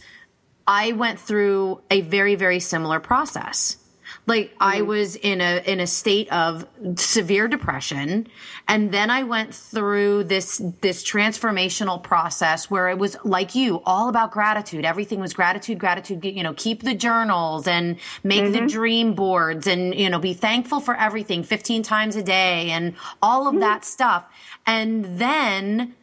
I 0.66 0.92
went 0.92 1.18
through 1.18 1.80
a 1.90 2.02
very, 2.02 2.34
very 2.34 2.60
similar 2.60 3.00
process. 3.00 3.78
Like 4.26 4.54
I 4.60 4.78
mm-hmm. 4.78 4.88
was 4.88 5.14
in 5.16 5.40
a 5.40 5.62
in 5.64 5.78
a 5.78 5.86
state 5.86 6.30
of 6.32 6.66
severe 6.96 7.46
depression 7.46 8.26
and 8.66 8.90
then 8.90 9.08
I 9.08 9.22
went 9.22 9.54
through 9.54 10.24
this 10.24 10.60
this 10.80 11.04
transformational 11.04 12.02
process 12.02 12.68
where 12.68 12.88
it 12.88 12.98
was 12.98 13.16
like 13.24 13.54
you 13.54 13.82
all 13.86 14.08
about 14.08 14.32
gratitude. 14.32 14.84
Everything 14.84 15.20
was 15.20 15.32
gratitude 15.32 15.78
gratitude 15.78 16.24
you 16.24 16.42
know 16.42 16.54
keep 16.54 16.82
the 16.82 16.94
journals 16.94 17.68
and 17.68 17.98
make 18.24 18.52
the 18.52 18.58
mm-hmm. 18.58 18.66
dream 18.66 19.14
boards 19.14 19.68
and 19.68 19.94
you 19.94 20.10
know 20.10 20.18
be 20.18 20.34
thankful 20.34 20.80
for 20.80 20.96
everything 20.96 21.44
15 21.44 21.84
times 21.84 22.16
a 22.16 22.22
day 22.22 22.70
and 22.70 22.94
all 23.22 23.46
of 23.46 23.52
mm-hmm. 23.52 23.60
that 23.60 23.84
stuff. 23.84 24.24
And 24.66 25.20
then 25.20 25.94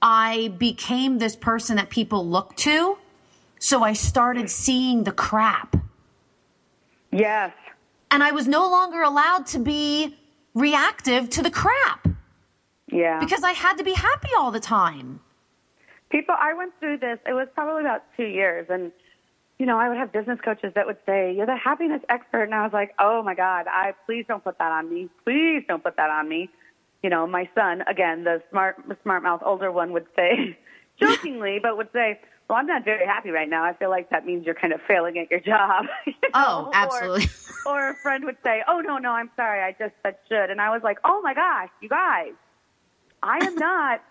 I 0.00 0.48
became 0.56 1.18
this 1.18 1.36
person 1.36 1.76
that 1.76 1.90
people 1.90 2.26
look 2.26 2.56
to. 2.56 2.96
So 3.58 3.82
I 3.82 3.92
started 3.92 4.48
seeing 4.48 5.04
the 5.04 5.12
crap 5.12 5.76
Yes. 7.12 7.52
and 8.10 8.22
I 8.22 8.32
was 8.32 8.46
no 8.48 8.68
longer 8.70 9.02
allowed 9.02 9.46
to 9.46 9.58
be 9.58 10.16
reactive 10.54 11.30
to 11.30 11.42
the 11.42 11.50
crap 11.50 12.08
Yeah. 12.90 13.18
because 13.20 13.42
I 13.44 13.52
had 13.52 13.74
to 13.78 13.84
be 13.84 13.92
happy 13.94 14.30
all 14.38 14.50
the 14.50 14.60
time. 14.60 15.20
people 16.10 16.34
i 16.38 16.52
went 16.54 16.72
through 16.80 16.98
this 16.98 17.18
it 17.26 17.32
was 17.34 17.46
probably 17.54 17.82
about 17.82 18.02
two 18.16 18.24
years 18.40 18.66
and 18.68 18.90
you 19.58 19.66
know 19.66 19.78
i 19.78 19.88
would 19.88 19.96
have 20.02 20.10
business 20.12 20.40
coaches 20.44 20.72
that 20.74 20.84
would 20.86 20.96
say 21.06 21.32
you're 21.36 21.46
the 21.46 21.56
happiness 21.56 22.02
expert 22.08 22.44
and 22.48 22.54
i 22.54 22.62
was 22.64 22.72
like 22.72 22.90
oh 22.98 23.22
my 23.22 23.34
god 23.34 23.66
i 23.68 23.92
please 24.06 24.24
don't 24.26 24.42
put 24.42 24.58
that 24.58 24.72
on 24.72 24.84
me 24.92 25.08
please 25.24 25.62
don't 25.68 25.84
put 25.84 25.94
that 25.96 26.10
on 26.10 26.28
me 26.28 26.40
you 27.04 27.10
know 27.10 27.26
my 27.28 27.48
son 27.54 27.82
again 27.94 28.24
the 28.24 28.42
smart 28.50 28.74
smart 29.04 29.22
mouth 29.22 29.40
older 29.44 29.70
one 29.70 29.92
would 29.92 30.06
say 30.16 30.58
jokingly 31.00 31.60
but 31.62 31.76
would 31.76 31.92
say 31.92 32.18
well 32.50 32.58
i'm 32.58 32.66
not 32.66 32.84
very 32.84 33.06
happy 33.06 33.30
right 33.30 33.48
now 33.48 33.64
i 33.64 33.72
feel 33.72 33.88
like 33.88 34.10
that 34.10 34.26
means 34.26 34.44
you're 34.44 34.54
kind 34.54 34.72
of 34.74 34.80
failing 34.86 35.16
at 35.18 35.30
your 35.30 35.40
job 35.52 35.86
you 36.06 36.12
Oh, 36.34 36.40
know? 36.40 36.66
Or- 36.66 36.74
absolutely. 36.74 37.28
or 37.66 37.90
a 37.90 37.94
friend 37.94 38.24
would 38.24 38.36
say 38.44 38.62
oh 38.68 38.80
no 38.80 38.98
no 38.98 39.12
i'm 39.12 39.30
sorry 39.36 39.62
i 39.62 39.70
just 39.78 39.94
said 40.02 40.16
should 40.28 40.50
and 40.50 40.60
i 40.60 40.68
was 40.70 40.82
like 40.82 40.98
oh 41.04 41.22
my 41.22 41.32
gosh 41.32 41.70
you 41.80 41.88
guys 41.88 42.32
I 43.22 43.38
am 43.44 43.54
not 43.70 44.02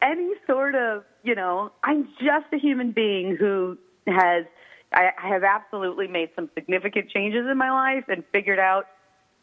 any 0.00 0.32
sort 0.46 0.74
of, 0.74 1.04
you 1.22 1.34
know, 1.34 1.72
I'm 1.84 2.08
just 2.20 2.46
a 2.52 2.58
human 2.58 2.92
being 2.92 3.36
who 3.36 3.78
has, 4.06 4.44
I, 4.92 5.10
I 5.22 5.28
have 5.28 5.42
absolutely 5.44 6.06
made 6.08 6.30
some 6.36 6.48
significant 6.54 7.10
changes 7.10 7.46
in 7.50 7.56
my 7.56 7.70
life 7.70 8.04
and 8.08 8.22
figured 8.32 8.58
out 8.58 8.86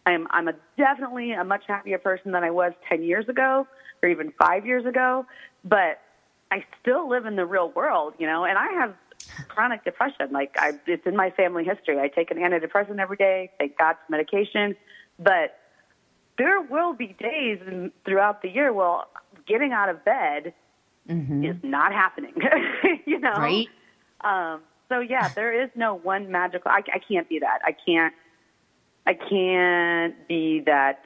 I'm 0.05 0.27
I'm 0.31 0.47
a 0.47 0.53
definitely 0.77 1.31
a 1.33 1.43
much 1.43 1.63
happier 1.67 1.97
person 1.97 2.31
than 2.31 2.43
I 2.43 2.51
was 2.51 2.71
10 2.87 3.03
years 3.03 3.27
ago 3.27 3.67
or 4.01 4.09
even 4.09 4.31
5 4.39 4.65
years 4.65 4.85
ago, 4.85 5.25
but 5.65 5.99
I 6.51 6.63
still 6.81 7.07
live 7.09 7.25
in 7.25 7.35
the 7.35 7.45
real 7.45 7.69
world, 7.71 8.13
you 8.17 8.27
know, 8.27 8.43
and 8.45 8.57
I 8.57 8.71
have 8.73 8.95
chronic 9.47 9.83
depression. 9.83 10.31
Like 10.31 10.55
I 10.57 10.73
it's 10.87 11.05
in 11.05 11.15
my 11.15 11.29
family 11.31 11.63
history. 11.63 11.99
I 11.99 12.07
take 12.07 12.31
an 12.31 12.37
antidepressant 12.37 12.99
every 12.99 13.17
day, 13.17 13.51
thank 13.59 13.77
God 13.77 13.93
for 14.05 14.11
medication, 14.11 14.75
but 15.17 15.57
there 16.37 16.61
will 16.61 16.93
be 16.93 17.15
days 17.19 17.59
throughout 18.05 18.41
the 18.41 18.49
year 18.49 18.71
where 18.73 19.01
getting 19.47 19.73
out 19.73 19.89
of 19.89 20.03
bed 20.05 20.53
Mm-hmm. 21.09 21.43
is 21.43 21.55
not 21.63 21.91
happening. 21.91 22.33
you 23.07 23.19
know, 23.19 23.33
Right. 23.35 23.67
Um, 24.21 24.61
so 24.89 24.99
yeah, 24.99 25.29
there 25.33 25.63
is 25.63 25.69
no 25.75 25.95
one 25.95 26.31
magical. 26.31 26.69
I, 26.71 26.81
I 26.93 26.99
can't 26.99 27.27
be 27.29 27.39
that. 27.39 27.59
I 27.63 27.71
can't. 27.71 28.13
I 29.07 29.13
can't 29.13 30.27
be 30.27 30.61
that. 30.65 31.05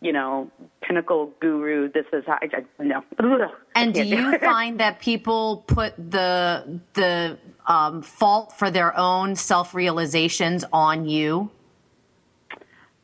You 0.00 0.12
know, 0.12 0.50
pinnacle 0.82 1.32
guru. 1.40 1.90
This 1.90 2.04
is 2.12 2.24
how. 2.26 2.34
I, 2.34 2.48
I, 2.52 2.82
no. 2.82 3.02
And 3.74 3.94
do 3.94 4.02
you 4.04 4.38
find 4.40 4.78
that 4.80 5.00
people 5.00 5.64
put 5.66 5.94
the 5.96 6.80
the 6.92 7.38
um, 7.66 8.02
fault 8.02 8.52
for 8.52 8.70
their 8.70 8.96
own 8.98 9.34
self 9.34 9.74
realizations 9.74 10.64
on 10.72 11.08
you? 11.08 11.50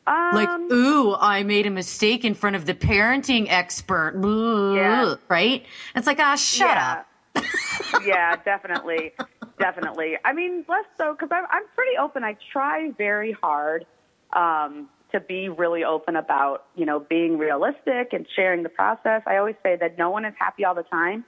like, 0.07 0.49
Um, 0.49 0.67
ooh, 0.71 1.15
I 1.15 1.43
made 1.43 1.65
a 1.65 1.69
mistake 1.69 2.25
in 2.25 2.33
front 2.33 2.55
of 2.55 2.65
the 2.65 2.73
parenting 2.73 3.47
expert. 3.49 4.13
Ooh, 4.23 4.75
Yeah. 4.75 5.15
Right? 5.29 5.65
It's 5.95 6.07
like, 6.07 6.19
ah, 6.19 6.35
shut 6.35 6.67
yeah. 6.75 7.03
up. 7.35 7.45
yeah, 8.05 8.35
definitely, 8.43 9.13
definitely. 9.57 10.17
I 10.25 10.33
mean, 10.33 10.65
less 10.67 10.85
so 10.97 11.13
because 11.13 11.29
I'm 11.31 11.45
I'm 11.49 11.63
pretty 11.75 11.97
open. 11.97 12.23
I 12.23 12.35
try 12.51 12.91
very 12.97 13.31
hard 13.31 13.85
um, 14.33 14.89
to 15.11 15.19
be 15.19 15.49
really 15.49 15.83
open 15.83 16.15
about 16.15 16.65
you 16.75 16.85
know 16.85 16.99
being 16.99 17.37
realistic 17.37 18.13
and 18.13 18.25
sharing 18.35 18.63
the 18.63 18.69
process. 18.69 19.21
I 19.25 19.37
always 19.37 19.55
say 19.63 19.75
that 19.77 19.97
no 19.97 20.09
one 20.09 20.25
is 20.25 20.33
happy 20.37 20.65
all 20.65 20.75
the 20.75 20.83
time. 20.83 21.25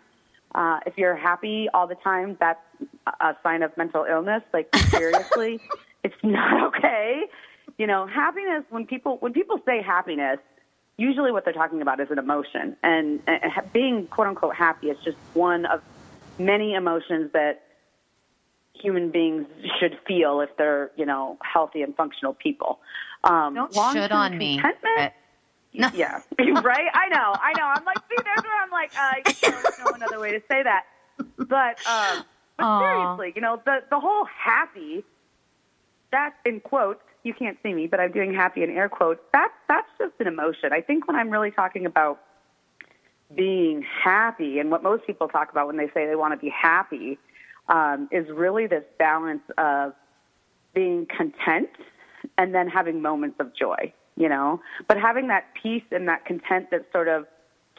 Uh, 0.56 0.80
if 0.86 0.98
you're 0.98 1.16
happy 1.16 1.68
all 1.74 1.88
the 1.88 1.96
time, 1.96 2.38
that's 2.40 2.60
a 3.20 3.36
sign 3.42 3.64
of 3.64 3.76
mental 3.78 4.06
illness. 4.10 4.44
Like 4.54 4.74
seriously, 4.90 5.60
it's 6.04 6.16
not 6.24 6.76
okay. 6.76 7.24
You 7.78 7.88
know, 7.88 8.06
happiness. 8.08 8.64
When 8.70 8.86
people 8.86 9.18
when 9.18 9.34
people 9.34 9.60
say 9.66 9.82
happiness, 9.82 10.40
usually 10.98 11.32
what 11.32 11.46
they're 11.46 11.54
talking 11.54 11.82
about 11.82 12.00
is 12.00 12.12
an 12.12 12.20
emotion, 12.20 12.78
and, 12.84 13.20
and 13.28 13.42
being 13.74 14.08
quote 14.08 14.28
unquote 14.28 14.56
happy 14.56 14.90
is 14.90 14.98
just 15.04 15.18
one 15.34 15.66
of 15.66 15.82
many 16.38 16.74
emotions 16.74 17.32
that 17.34 17.63
human 18.74 19.12
beings 19.12 19.46
should 19.80 19.98
feel 20.08 20.42
if 20.42 20.50
they're 20.58 20.92
you 20.96 21.06
know 21.06 21.38
healthy 21.44 21.82
and 21.82 21.96
functional 21.96 22.34
people. 22.34 22.80
Um, 23.24 23.54
Don't 23.56 23.74
should 23.94 24.12
on 24.12 24.38
me. 24.38 24.60
contentment- 24.60 25.14
No. 25.74 25.90
yeah, 25.96 26.22
right. 26.62 26.90
I 26.94 27.08
know, 27.10 27.34
I 27.42 27.54
know. 27.58 27.66
I'm 27.66 27.86
like, 27.86 27.98
see, 28.10 28.16
there's 28.24 28.44
where 28.44 28.62
I'm 28.62 28.70
like, 28.72 28.92
uh, 29.00 29.32
there's 29.42 29.80
no 29.80 29.92
another 29.96 30.20
way 30.20 30.32
to 30.32 30.42
say 30.50 30.62
that. 30.64 30.84
But, 31.38 31.80
um, 31.88 32.24
but 32.58 32.80
seriously, 32.80 33.34
you 33.36 33.42
know, 33.42 33.62
the 33.66 33.80
the 33.90 34.00
whole 34.00 34.26
happy. 34.26 35.04
That's 36.12 36.36
in 36.46 36.60
quotes. 36.60 37.02
You 37.24 37.34
can't 37.34 37.58
see 37.64 37.74
me, 37.74 37.88
but 37.88 38.00
I'm 38.00 38.12
doing 38.12 38.34
happy 38.36 38.62
in 38.62 38.70
air 38.70 38.88
quotes. 38.88 39.20
That 39.32 39.50
that's 39.68 39.88
just 39.98 40.14
an 40.20 40.28
emotion. 40.28 40.72
I 40.74 40.82
think 40.82 41.08
when 41.08 41.16
I'm 41.16 41.30
really 41.32 41.50
talking 41.50 41.86
about 41.88 42.20
being 43.34 43.82
happy, 44.04 44.60
and 44.60 44.70
what 44.70 44.84
most 44.84 45.08
people 45.08 45.28
talk 45.28 45.50
about 45.52 45.66
when 45.68 45.78
they 45.78 45.88
say 45.94 46.06
they 46.06 46.16
want 46.16 46.34
to 46.34 46.38
be 46.38 46.50
happy, 46.50 47.18
um, 47.70 48.10
is 48.12 48.28
really 48.30 48.68
this 48.68 48.84
balance 48.98 49.44
of 49.58 49.94
being 50.74 51.08
content 51.16 51.70
and 52.38 52.54
then 52.54 52.68
having 52.68 53.02
moments 53.02 53.38
of 53.40 53.56
joy, 53.56 53.94
you 54.16 54.30
know, 54.30 54.62
but 54.88 54.98
having 54.98 55.28
that 55.28 55.46
peace 55.62 55.84
and 55.92 56.08
that 56.08 56.26
content 56.26 56.70
that 56.72 56.86
sort 56.92 57.08
of 57.08 57.26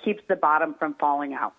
keeps 0.05 0.23
the 0.29 0.37
bottom 0.37 0.75
from 0.79 0.95
falling 0.95 1.35
out. 1.35 1.55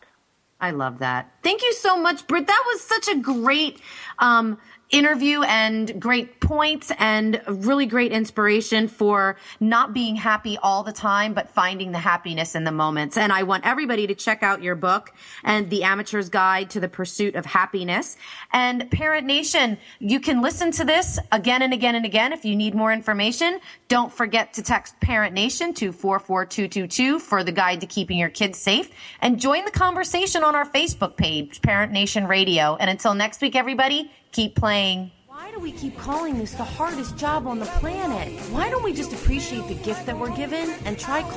I 0.62 0.72
love 0.72 1.00
that. 1.00 1.32
Thank 1.44 1.62
you 1.62 1.74
so 1.74 1.98
much, 1.98 2.26
Britt. 2.28 2.48
That 2.48 2.64
was 2.68 2.82
such 2.82 3.10
a 3.10 3.18
great 3.20 3.82
um, 4.20 4.58
interview 4.92 5.42
and 5.44 6.00
great 6.00 6.40
points 6.40 6.92
and 7.00 7.42
really 7.48 7.86
great 7.86 8.12
inspiration 8.12 8.88
for 8.88 9.36
not 9.60 9.94
being 9.94 10.16
happy 10.16 10.58
all 10.62 10.84
the 10.84 10.92
time, 10.92 11.34
but 11.34 11.50
finding 11.50 11.92
the 11.92 11.98
happiness 11.98 12.56
in 12.56 12.64
the 12.64 12.72
moments. 12.72 13.18
And 13.18 13.32
I 13.32 13.44
want 13.44 13.66
everybody 13.66 14.08
to 14.08 14.16
check 14.16 14.44
out 14.44 14.62
your 14.62 14.76
book 14.76 15.12
and 15.44 15.70
The 15.70 15.84
Amateur's 15.84 16.30
Guide 16.30 16.70
to 16.72 16.80
the 16.80 16.88
Pursuit 16.88 17.36
of 17.36 17.46
Happiness. 17.46 18.18
And 18.54 18.90
Parent 18.92 19.26
Nation, 19.26 19.78
you 20.00 20.20
can 20.20 20.42
listen 20.42 20.72
to 20.72 20.86
this 20.86 21.20
again 21.32 21.62
and 21.62 21.74
again 21.74 21.96
and 21.96 22.06
again 22.06 22.32
if 22.32 22.46
you 22.46 22.56
need 22.56 22.76
more 22.76 22.94
information. 22.94 23.60
Don't 23.88 24.14
forget 24.14 24.54
to 24.54 24.64
text 24.64 25.00
Parent 25.00 25.34
Nation 25.34 25.74
to 25.76 25.92
44222 25.92 27.20
for 27.20 27.44
the 27.44 27.52
guide 27.52 27.82
to 27.82 27.88
keeping 27.88 28.18
your 28.18 28.30
kids 28.30 28.60
safe 28.60 28.92
and 29.22 29.40
join 29.40 29.66
the 29.66 29.72
conversation 29.72 30.44
on 30.44 30.56
our 30.56 30.66
Facebook 30.66 31.18
page, 31.18 31.62
Parent 31.62 31.92
Nation 31.92 32.28
Radio. 32.28 32.76
And 32.76 32.90
until 32.90 33.16
next 33.16 33.42
week, 33.42 33.56
everybody, 33.56 34.12
keep 34.36 34.54
playing. 34.54 35.10
Why 35.28 35.50
do 35.52 35.60
we 35.62 35.72
keep 35.72 35.98
calling 35.98 36.38
this 36.38 36.52
the 36.56 36.64
hardest 36.66 37.16
job 37.16 37.48
on 37.48 37.58
the 37.58 37.66
planet? 37.66 38.28
Why 38.52 38.70
don't 38.70 38.84
we 38.84 38.92
just 38.92 39.14
appreciate 39.14 39.66
the 39.70 39.76
gift 39.76 40.06
that 40.08 40.20
we're 40.20 40.36
given 40.36 40.72
and 40.84 41.00
try 41.00 41.22
calling 41.22 41.36